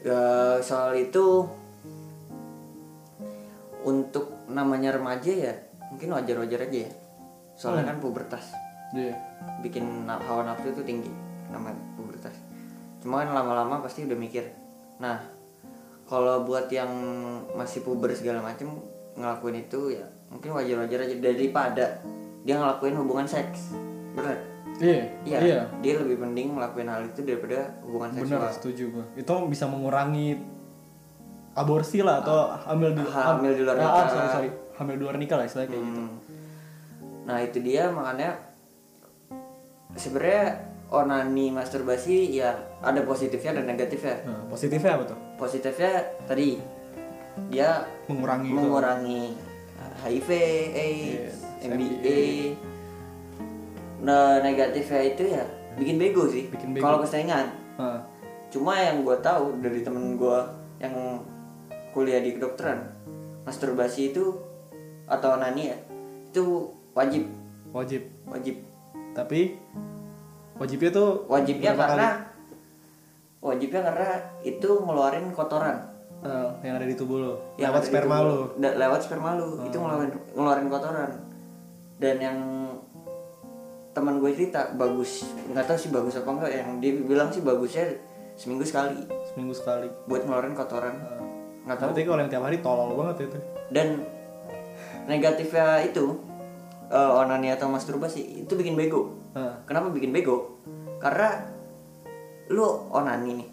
[0.00, 0.22] ya
[0.62, 1.44] soal itu
[3.84, 5.54] untuk namanya remaja ya
[5.90, 6.90] mungkin wajar-wajar aja ya.
[7.58, 8.56] Soalnya kan pubertas.
[8.90, 9.14] Iya.
[9.62, 11.12] bikin hawa nafsu itu tinggi
[11.52, 12.34] namanya pubertas.
[13.04, 14.48] Cuma kan lama-lama pasti udah mikir
[15.00, 15.39] nah
[16.10, 16.90] kalau buat yang
[17.54, 18.66] masih puber segala macem
[19.14, 21.14] ngelakuin itu ya mungkin wajar-wajar aja.
[21.16, 21.84] Daripada
[22.42, 23.70] dia ngelakuin hubungan seks.
[24.10, 24.34] Bener?
[24.80, 25.38] Iya iya.
[25.38, 25.60] iya.
[25.78, 28.42] Dia lebih mending ngelakuin hal itu daripada hubungan seksual.
[28.42, 30.34] Benar setuju gue itu bisa mengurangi
[31.52, 34.08] aborsi lah atau hamil di Ha- hamil di luar Ah, ah, nikah.
[34.08, 34.50] sorry sorry.
[34.76, 36.00] Hamil di luar nikah lah istilahnya kayak gitu.
[36.00, 36.12] Hmm.
[37.28, 37.84] Nah itu dia.
[37.90, 38.30] Makanya
[39.94, 40.44] sebenarnya
[40.90, 42.50] onani masturbasi ya
[42.80, 44.16] ada positifnya dan negatifnya.
[44.24, 46.60] Nah, positifnya apa tuh Positifnya tadi
[47.48, 48.56] dia mengurangi itu.
[48.56, 49.22] mengurangi
[50.04, 50.28] HIV,
[50.76, 52.20] AIDS, Yes, MBA.
[54.04, 55.44] Nah negatifnya itu ya
[55.80, 56.52] bikin bego sih.
[56.52, 56.84] Bikin bego.
[56.84, 57.56] Kalau kesaingan.
[57.80, 58.04] Nah,
[58.50, 60.38] Cuma yang gue tahu dari temen gue
[60.82, 61.22] yang
[61.94, 62.82] kuliah di kedokteran,
[63.46, 64.34] masturbasi itu
[65.10, 65.78] atau onani ya
[66.30, 67.26] itu wajib
[67.74, 68.62] wajib wajib
[69.10, 69.58] tapi
[70.54, 72.29] wajibnya tuh wajibnya karena
[73.40, 74.08] wajibnya karena
[74.44, 75.90] itu ngeluarin kotoran?
[76.20, 78.40] Eh, yang ada di tubuh lo yang lewat sperma tubuh lo.
[78.60, 81.10] Da- lewat sperma lu itu ngeluarin ngeluarin kotoran.
[82.00, 82.38] Dan yang
[83.90, 87.88] teman gue cerita bagus nggak tahu sih bagus apa enggak yang dia bilang sih bagusnya
[88.36, 89.00] seminggu sekali.
[89.32, 89.88] Seminggu sekali.
[90.04, 90.94] Buat ngeluarin kotoran.
[91.64, 91.88] Nggak tahu.
[91.92, 93.38] Berarti kalau yang tiap hari tolol banget itu
[93.72, 94.04] dan
[95.08, 96.20] negatifnya itu
[96.92, 99.16] eh, onani atau masturbasi itu bikin bego.
[99.32, 100.60] Nah, kenapa bikin bego?
[101.00, 101.49] Karena
[102.50, 103.40] lu onani.
[103.40, 103.48] Nih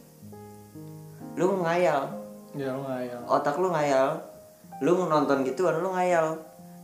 [1.38, 2.02] lu ngayal.
[2.58, 3.22] Ya lo ngayal.
[3.30, 4.18] Otak lu ngayal.
[4.82, 6.34] Lu nonton gitu lu ngayal.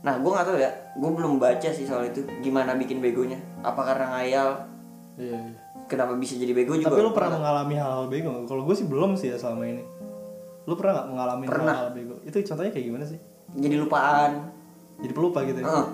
[0.06, 0.70] Nah gue nggak tahu ya.
[0.94, 2.22] Gue belum baca sih soal itu.
[2.38, 3.36] Gimana bikin begonya?
[3.66, 4.48] Apa karena ngayal?
[5.18, 5.58] Iya iya.
[5.90, 6.94] Kenapa bisa jadi bego juga?
[6.94, 9.82] Tapi lu pernah mengalami hal-hal bego kalau gue sih belum sih ya selama ini.
[10.64, 11.74] Lu pernah nggak mengalami Pernah.
[11.74, 12.14] hal-hal bego?
[12.24, 13.18] Itu contohnya kayak gimana sih?
[13.58, 14.32] Jadi lupaan.
[15.02, 15.66] Jadi pelupa gitu ya?
[15.66, 15.86] Heeh.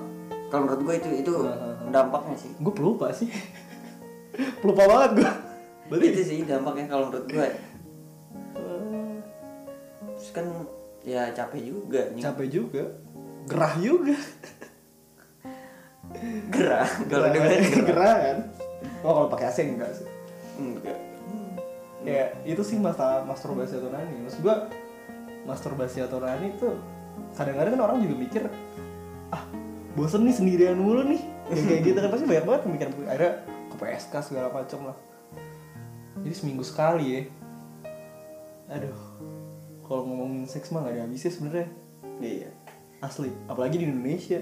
[0.51, 1.33] kalau menurut gue itu itu
[1.95, 2.51] dampaknya sih.
[2.61, 3.31] Gue pelupa sih.
[4.63, 5.31] Pelupa banget gue
[5.91, 7.49] berarti itu sih dampaknya kalau menurut gue
[10.21, 10.47] terus kan
[11.01, 12.21] ya capek juga nih.
[12.21, 12.85] Capek juga.
[13.49, 14.13] Gerah juga.
[16.53, 16.89] Gerah?
[17.09, 17.87] Kalau dengerin gerah.
[17.89, 18.39] Gerah kan?
[19.01, 20.05] Oh kalau pakai AC enggak sih?
[20.61, 20.99] Enggak.
[22.05, 24.29] Ya itu sih masalah masturbasi atau nani.
[24.29, 24.69] Maksud gua
[25.49, 26.69] masturbasi atau nani itu
[27.33, 28.43] kadang-kadang kan orang juga mikir
[29.33, 29.43] ah
[29.97, 31.25] bosen nih sendirian mulu nih.
[31.49, 32.89] Kayak kayak gitu kan pasti banyak banget mikir.
[33.09, 33.33] Akhirnya
[33.73, 34.97] ke PSK segala macam lah
[36.23, 37.23] jadi seminggu sekali ya.
[38.71, 38.99] Aduh
[39.87, 41.69] kalau ngomongin seks mah gak ada habisnya sebenarnya.
[42.21, 42.51] Iya.
[43.03, 44.41] Asli apalagi di Indonesia.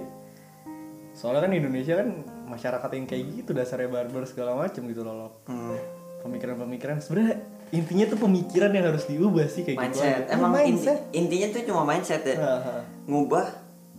[1.17, 2.09] Soalnya kan di Indonesia kan
[2.49, 5.77] masyarakat yang kayak gitu dasarnya barbar segala macam gitu loh hmm.
[6.25, 10.01] pemikiran-pemikiran sebenarnya intinya tuh pemikiran yang harus diubah sih kayak gitu.
[10.01, 10.25] Mindset.
[10.25, 10.33] Aja.
[10.33, 12.37] emang inti- mindset intinya tuh cuma mindset ya.
[13.05, 13.47] Ngubah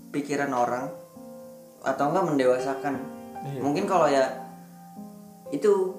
[0.10, 0.90] pikiran orang
[1.86, 2.96] atau enggak mendewasakan.
[3.40, 3.64] Iya.
[3.64, 4.36] mungkin kalau ya
[5.48, 5.96] itu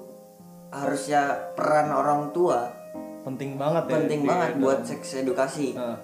[0.71, 2.81] harusnya peran orang tua
[3.21, 5.77] penting banget ya penting banget buat seks edukasi.
[5.77, 5.97] Nah,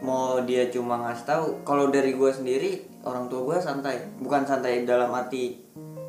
[0.00, 2.70] mau dia cuma ngasih tahu kalau dari gue sendiri
[3.04, 4.00] orang tua gue santai.
[4.16, 5.52] Bukan santai dalam arti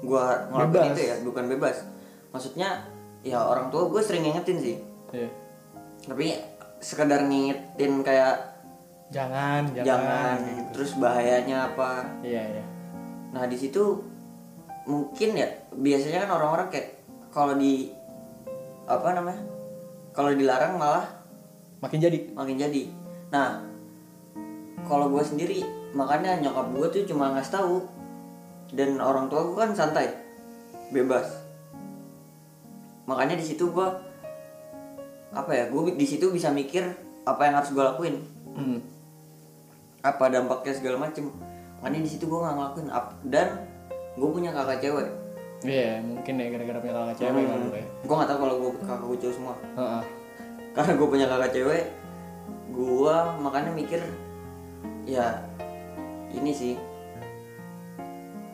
[0.04, 1.84] gue ngelakuin itu ya bukan bebas.
[2.32, 2.86] Maksudnya
[3.26, 4.78] ya orang tua gue sering ngingetin sih.
[5.08, 5.32] Iya.
[6.04, 6.36] tapi
[6.84, 8.60] sekedar ngingetin kayak
[9.08, 10.72] jangan jangan, jangan gitu.
[10.76, 12.04] terus bahayanya apa.
[12.24, 12.64] Iya iya.
[13.32, 14.04] Nah di situ
[14.88, 16.97] mungkin ya biasanya kan orang-orang kayak
[17.32, 17.92] kalau di
[18.88, 19.44] apa namanya
[20.16, 21.06] kalau dilarang malah
[21.84, 22.20] makin jadi.
[22.34, 22.84] makin jadi.
[23.30, 23.62] Nah
[24.88, 27.76] kalau gue sendiri makanya nyokap gue tuh cuma ngasih tahu
[28.74, 30.10] dan orang tua gue kan santai
[30.90, 31.28] bebas.
[33.08, 33.88] Makanya di situ gue
[35.36, 36.88] apa ya gue di situ bisa mikir
[37.28, 38.18] apa yang harus gue lakuin.
[38.58, 38.82] Hmm.
[40.02, 41.30] apa dampaknya segala macem.
[41.84, 42.88] Makanya di situ gue nggak ngelakuin.
[43.28, 43.48] Dan
[44.16, 45.27] gue punya kakak cewek
[45.66, 47.86] iya mungkin ya gara-gara punya kakak cewek kan lu ya.
[48.06, 49.56] Gue nggak tahu kalau gue kakak gue cowok semua.
[49.78, 50.04] Heeh.
[50.78, 51.84] karena gue punya kakak cewek
[52.70, 54.02] gue makanya mikir
[55.10, 55.42] ya
[56.30, 56.74] ini sih.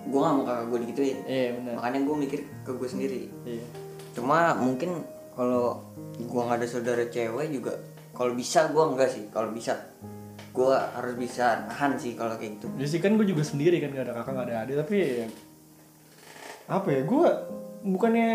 [0.07, 1.17] Gue nggak mau kakak gue digituin.
[1.27, 3.21] Iya benar makanya gue mikir ke gue sendiri.
[3.43, 3.65] Iya.
[4.15, 5.03] Cuma mungkin
[5.35, 5.83] kalau
[6.15, 7.75] gue nggak ada saudara cewek juga
[8.13, 9.75] kalau bisa gue enggak sih kalau bisa.
[10.53, 12.69] Gue harus bisa nahan sih kalau kayak gitu.
[12.77, 14.75] Ya sih kan gue juga sendiri kan gak ada kakak gak ada adik.
[14.85, 15.25] Tapi ya,
[16.67, 17.27] apa ya gue
[17.83, 18.29] bukannya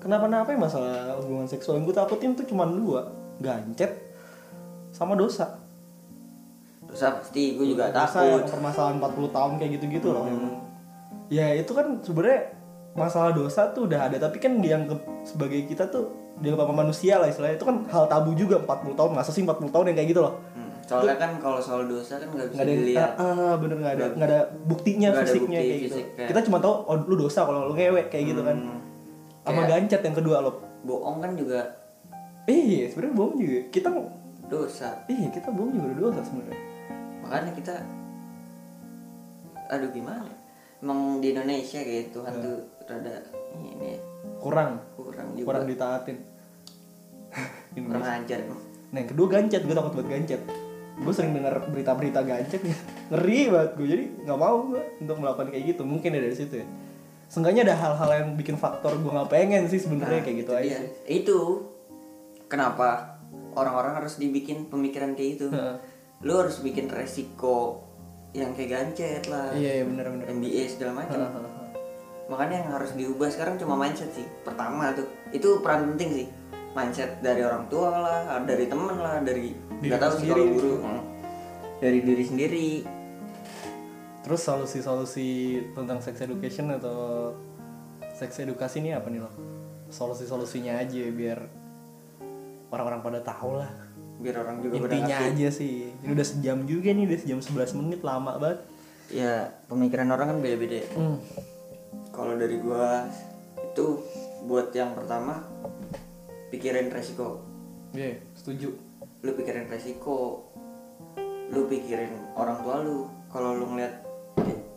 [0.00, 1.78] kenapa-napa ya masalah hubungan seksual.
[1.78, 3.92] Yang gue takutin tuh cuma dua gancet
[4.90, 5.60] sama dosa.
[6.88, 8.42] Terus pasti gue juga dosa takut.
[8.42, 10.24] yang permasalahan 40 tahun kayak gitu-gitu loh.
[10.26, 10.34] Hmm.
[10.34, 10.54] emang.
[11.30, 12.58] ya itu kan sebenarnya
[12.98, 14.16] masalah dosa tuh udah ada.
[14.18, 17.60] Tapi kan dianggap sebagai kita tuh dianggap apa manusia lah istilahnya.
[17.60, 19.10] Itu kan hal tabu juga 40 tahun.
[19.14, 20.34] Masa sih 40 tahun yang kayak gitu loh?
[20.56, 23.12] Hmm, soalnya kan kalau soal dosa kan nggak bisa ada yang dilihat.
[23.14, 25.94] Ah, ah, bener nggak ada nggak ada buktinya ada fisiknya bukti kayak gitu.
[25.94, 28.56] fisik, kayak- kita cuma tahu oh lu dosa kalau lu ngewek kayak gitu kan.
[28.58, 28.80] Hmm,
[29.46, 30.50] sama gancet yang kedua lo
[30.82, 31.60] bohong kan juga.
[32.50, 33.60] Iya sebenarnya bohong juga.
[33.70, 33.88] Kita
[34.50, 34.88] dosa.
[35.06, 36.58] Iya kita bohong juga dosa sebenarnya.
[37.22, 37.74] Makanya kita
[39.70, 40.26] aduh gimana
[40.82, 42.42] emang di Indonesia kayak Tuhan Ya.
[42.42, 42.56] tuh
[42.90, 43.14] rada
[43.54, 43.94] ini
[44.42, 44.82] kurang.
[44.98, 45.46] Kurang juga.
[45.46, 46.18] Kurang ditaatin.
[47.86, 48.40] Kurang ajar.
[48.90, 49.62] Nah yang kedua gancet.
[49.62, 50.42] Gue takut buat gancet
[51.00, 52.76] gue sering dengar berita-berita gancet ya.
[53.10, 55.82] ngeri banget gue jadi nggak mau gue untuk melakukan kayak gitu.
[55.88, 56.66] Mungkin ya dari situ ya.
[57.30, 60.60] Seenggaknya ada hal-hal yang bikin faktor gue nggak pengen sih sebenarnya Nah, kayak gitu itu
[60.60, 60.78] aja dia.
[60.84, 60.90] sih.
[61.24, 61.38] Itu
[62.46, 63.16] kenapa
[63.54, 65.48] orang-orang harus dibikin pemikiran kayak gitu.
[65.50, 65.76] Heeh.
[66.20, 67.80] lu harus bikin resiko
[68.36, 69.56] yang kayak gancet lah.
[69.56, 71.16] Iya iya bener bener MBA segala macam
[72.30, 75.08] makanya yang harus diubah sekarang cuma mindset sih pertama tuh.
[75.34, 76.26] Itu peran penting sih
[76.70, 80.38] mindset dari orang tua lah dari temen lah dari nggak tahu sih sendiri.
[80.38, 81.02] kalau guru Hmm.
[81.78, 82.68] dari diri sendiri
[84.20, 85.28] Terus solusi-solusi
[85.72, 87.32] tentang sex education atau
[88.12, 89.32] sex edukasi ini apa nih lo?
[89.88, 91.40] Solusi-solusinya aja biar
[92.68, 93.72] orang-orang pada tahu lah.
[94.20, 95.88] biar orang juga Intinya aja sih.
[95.96, 98.60] Ini udah sejam juga nih, udah sejam 11 menit lama banget.
[99.08, 99.34] ya
[99.66, 101.18] pemikiran orang kan beda-beda Hmm.
[102.12, 103.08] kalau dari gua
[103.58, 104.04] itu
[104.44, 105.42] buat yang pertama
[106.50, 107.40] pikirin resiko
[107.90, 108.70] Iya, setuju.
[109.20, 110.46] lu pikirin resiko
[111.50, 113.94] lu pikirin orang tua lu kalau lu ngeliat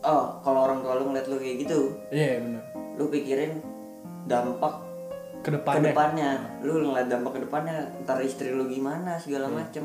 [0.02, 1.78] oh kalau orang tua lu ngeliat lu kayak gitu
[2.08, 2.62] Iya, benar.
[2.94, 3.52] lu pikirin
[4.24, 4.74] dampak
[5.40, 5.82] ke Ke depannya.
[5.86, 6.30] depannya
[6.60, 9.54] lu ngeliat dampak ke depannya ntar istri lu gimana segala Iya.
[9.56, 9.84] macem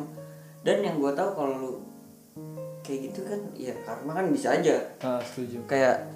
[0.60, 1.72] dan yang gua tahu kalau lu
[2.82, 5.62] kayak gitu kan ya karma kan bisa aja Ah, setuju.
[5.66, 6.10] kayak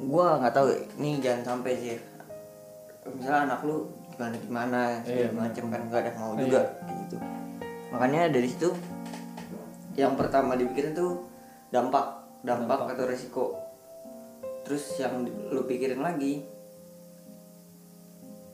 [0.00, 1.98] gua nggak tahu ini jangan sampai sih
[3.08, 3.86] misalnya anak lu
[4.16, 6.40] gimana gimana Iya, segala macem kan nggak ada mau Iya.
[6.48, 7.16] juga kayak gitu.
[7.92, 8.68] Makanya dari situ
[9.92, 11.28] yang pertama dipikirin tuh
[11.68, 13.44] dampak dampak, atau resiko.
[14.64, 16.46] Terus yang lu pikirin lagi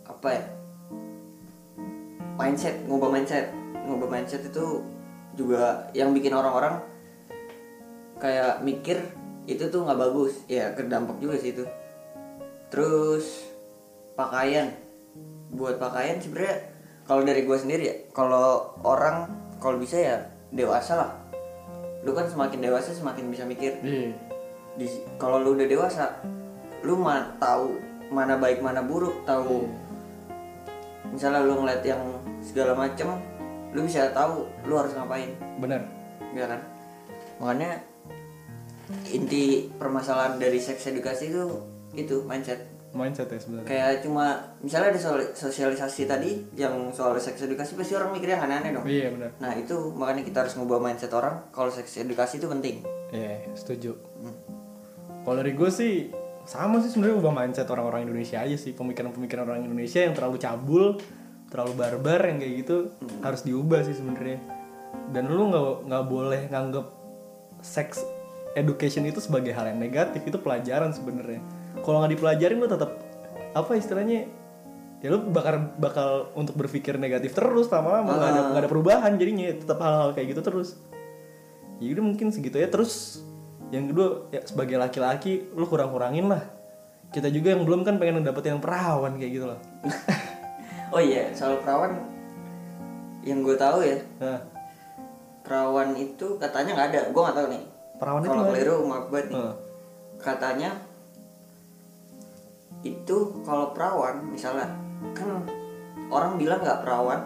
[0.03, 0.45] apa ya?
[2.41, 3.53] Mindset ngubah mindset.
[3.87, 4.83] Ngubah mindset itu
[5.37, 6.81] juga yang bikin orang-orang
[8.19, 8.99] kayak mikir
[9.47, 10.43] itu tuh nggak bagus.
[10.49, 11.65] Ya kedampak juga sih itu.
[12.73, 13.45] Terus
[14.17, 14.73] pakaian
[15.53, 16.57] buat pakaian sebenarnya
[17.05, 19.29] kalau dari gue sendiri ya kalau orang
[19.61, 20.17] kalau bisa ya
[20.51, 21.11] dewasa lah.
[22.03, 23.79] Lu kan semakin dewasa semakin bisa mikir.
[23.85, 24.11] Iya.
[24.73, 24.89] di
[25.21, 26.17] kalau lu udah dewasa
[26.81, 27.77] lu mah tahu
[28.09, 29.69] mana baik mana buruk tahu.
[31.13, 32.01] Misalnya lu ngeliat yang
[32.41, 33.13] segala macem
[33.77, 35.31] lu bisa tahu lu harus ngapain.
[35.61, 35.85] Benar.
[36.33, 36.61] ya kan?
[37.37, 37.85] Makanya
[39.13, 41.45] inti permasalahan dari seks edukasi itu
[41.93, 43.67] itu mindset Mindset ya sebenarnya.
[43.67, 44.27] kayak cuma
[44.59, 49.09] misalnya ada soal- sosialisasi tadi yang soal seks edukasi pasti orang mikirnya aneh-aneh dong Iya,
[49.11, 49.31] benar.
[49.39, 53.93] nah itu makanya kita harus ngubah mindset orang kalau seks edukasi itu penting Iya, setuju.
[54.19, 54.37] Hmm.
[55.23, 56.09] Kalau dari gue sih
[56.43, 60.85] sama sih sebenarnya ubah mindset orang-orang Indonesia aja sih pemikiran-pemikiran orang Indonesia yang terlalu cabul,
[61.47, 63.21] terlalu barbar yang kayak gitu Hmm.
[63.23, 64.41] harus diubah sih sebenarnya.
[65.09, 66.87] Dan lu nggak nggak boleh nganggep
[67.61, 68.01] sex
[68.53, 71.41] education itu sebagai hal yang negatif itu pelajaran sebenarnya.
[71.81, 72.91] Kalau nggak dipelajarin lu tetap
[73.53, 74.29] apa istilahnya
[75.03, 78.59] ya lu bakal bakal untuk berpikir negatif terus lama-lama nggak ada Ah.
[78.61, 80.77] ada perubahan jadinya tetap hal-hal kayak gitu terus.
[81.81, 83.25] Ya udah mungkin segitu ya terus
[83.73, 86.45] yang kedua ya sebagai laki-laki lu kurang-kurangin lah.
[87.09, 89.61] Kita juga yang belum kan pengen dapet yang perawan kayak gitu loh.
[90.93, 91.97] Oh iya soal perawan
[93.25, 94.45] yang gue tahu ya nah
[95.41, 97.63] perawan itu katanya nggak ada gue nggak tahu nih.
[97.97, 99.45] Perawan itu kalau keliru maaf banget nih.
[100.21, 100.71] Katanya
[102.83, 104.67] itu kalau perawan misalnya
[105.15, 105.47] kan
[106.11, 107.21] orang bilang nggak perawan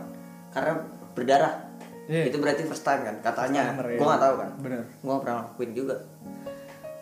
[0.53, 0.73] karena
[1.16, 1.55] berdarah.
[2.07, 2.31] Iya.
[2.31, 3.74] itu berarti first time kan katanya.
[3.74, 3.99] Timer, ya.
[3.99, 4.51] gue nggak tahu kan.
[4.62, 4.81] Bener.
[5.03, 5.97] Gue pernah lakuin juga.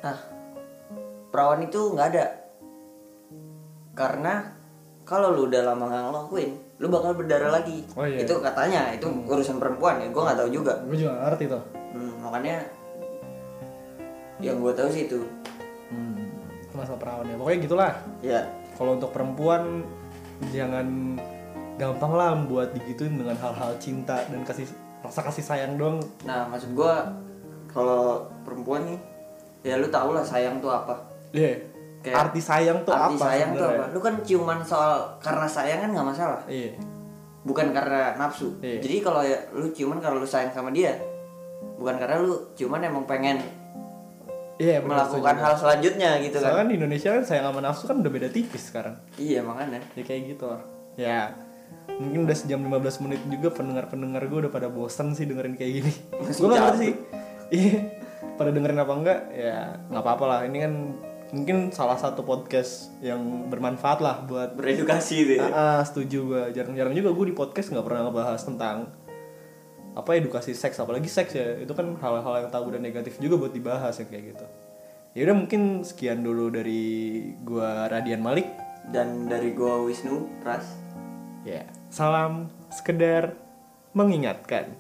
[0.01, 0.17] Nah
[1.29, 2.25] perawan itu nggak ada.
[3.93, 4.35] Karena
[5.05, 6.51] kalau lu udah lama nggak ngelakuin
[6.83, 7.87] lu bakal berdarah lagi.
[7.95, 8.27] Oh, iya.
[8.27, 10.73] itu katanya itu urusan perempuan ya gue nggak tahu juga.
[10.89, 11.63] Gue juga ngerti tuh.
[11.95, 12.57] Hmm, makanya
[14.43, 15.11] yang gue tahu sih hmm.
[15.13, 15.19] itu
[16.85, 17.93] masalah perawan ya pokoknya gitulah.
[18.21, 18.41] Ya.
[18.77, 19.83] Kalau untuk perempuan
[20.53, 21.17] jangan
[21.81, 24.69] gampang lah buat digituin dengan hal-hal cinta dan kasih
[25.03, 27.13] rasa kasih sayang dong nah maksud gua
[27.69, 28.99] kalau perempuan nih
[29.67, 30.95] ya lu tau lah sayang tuh apa.
[31.35, 31.59] Iya.
[32.05, 33.85] Kayak arti sayang tuh arti apa sayang tuh apa?
[33.91, 36.43] Lu kan ciuman soal karena sayang kan nggak masalah.
[36.47, 36.77] Iya.
[37.45, 38.57] bukan karena nafsu.
[38.65, 38.81] Iya.
[38.81, 40.97] jadi kalau ya, lu ciuman karena lu sayang sama dia
[41.77, 43.37] bukan karena lu ciuman emang pengen
[44.55, 47.85] Iya, benar, melakukan hal selanjutnya gitu Soalnya kan kan di Indonesia kan sayang sama nafsu
[47.91, 48.95] kan udah beda tipis sekarang.
[49.19, 50.63] iya makanya Ya kayak gitu lah.
[50.95, 51.21] Ya
[51.95, 55.93] mungkin udah sejam 15 menit juga pendengar-pendengar gue udah pada bosan sih dengerin kayak gini.
[56.41, 56.95] Gue gak ngerti sih.
[57.55, 57.79] Iya.
[58.35, 59.59] pada dengerin apa enggak ya
[59.93, 60.41] nggak apa-apa lah.
[60.49, 60.73] Ini kan
[61.35, 66.43] mungkin salah satu podcast yang bermanfaat lah buat beredukasi ya Ah, ah, setuju gue.
[66.55, 68.77] Jarang-jarang juga gue di podcast nggak pernah ngebahas tentang
[69.95, 73.55] apa edukasi seks apalagi seks ya itu kan hal-hal yang tabu dan negatif juga buat
[73.55, 74.47] dibahas ya kayak gitu.
[75.15, 78.51] Ya udah mungkin sekian dulu dari gua Radian Malik.
[78.91, 80.85] Dan dari gua Wisnu Pras
[81.45, 81.61] ya
[81.93, 83.37] salam sekedar
[83.93, 84.73] mengingatkan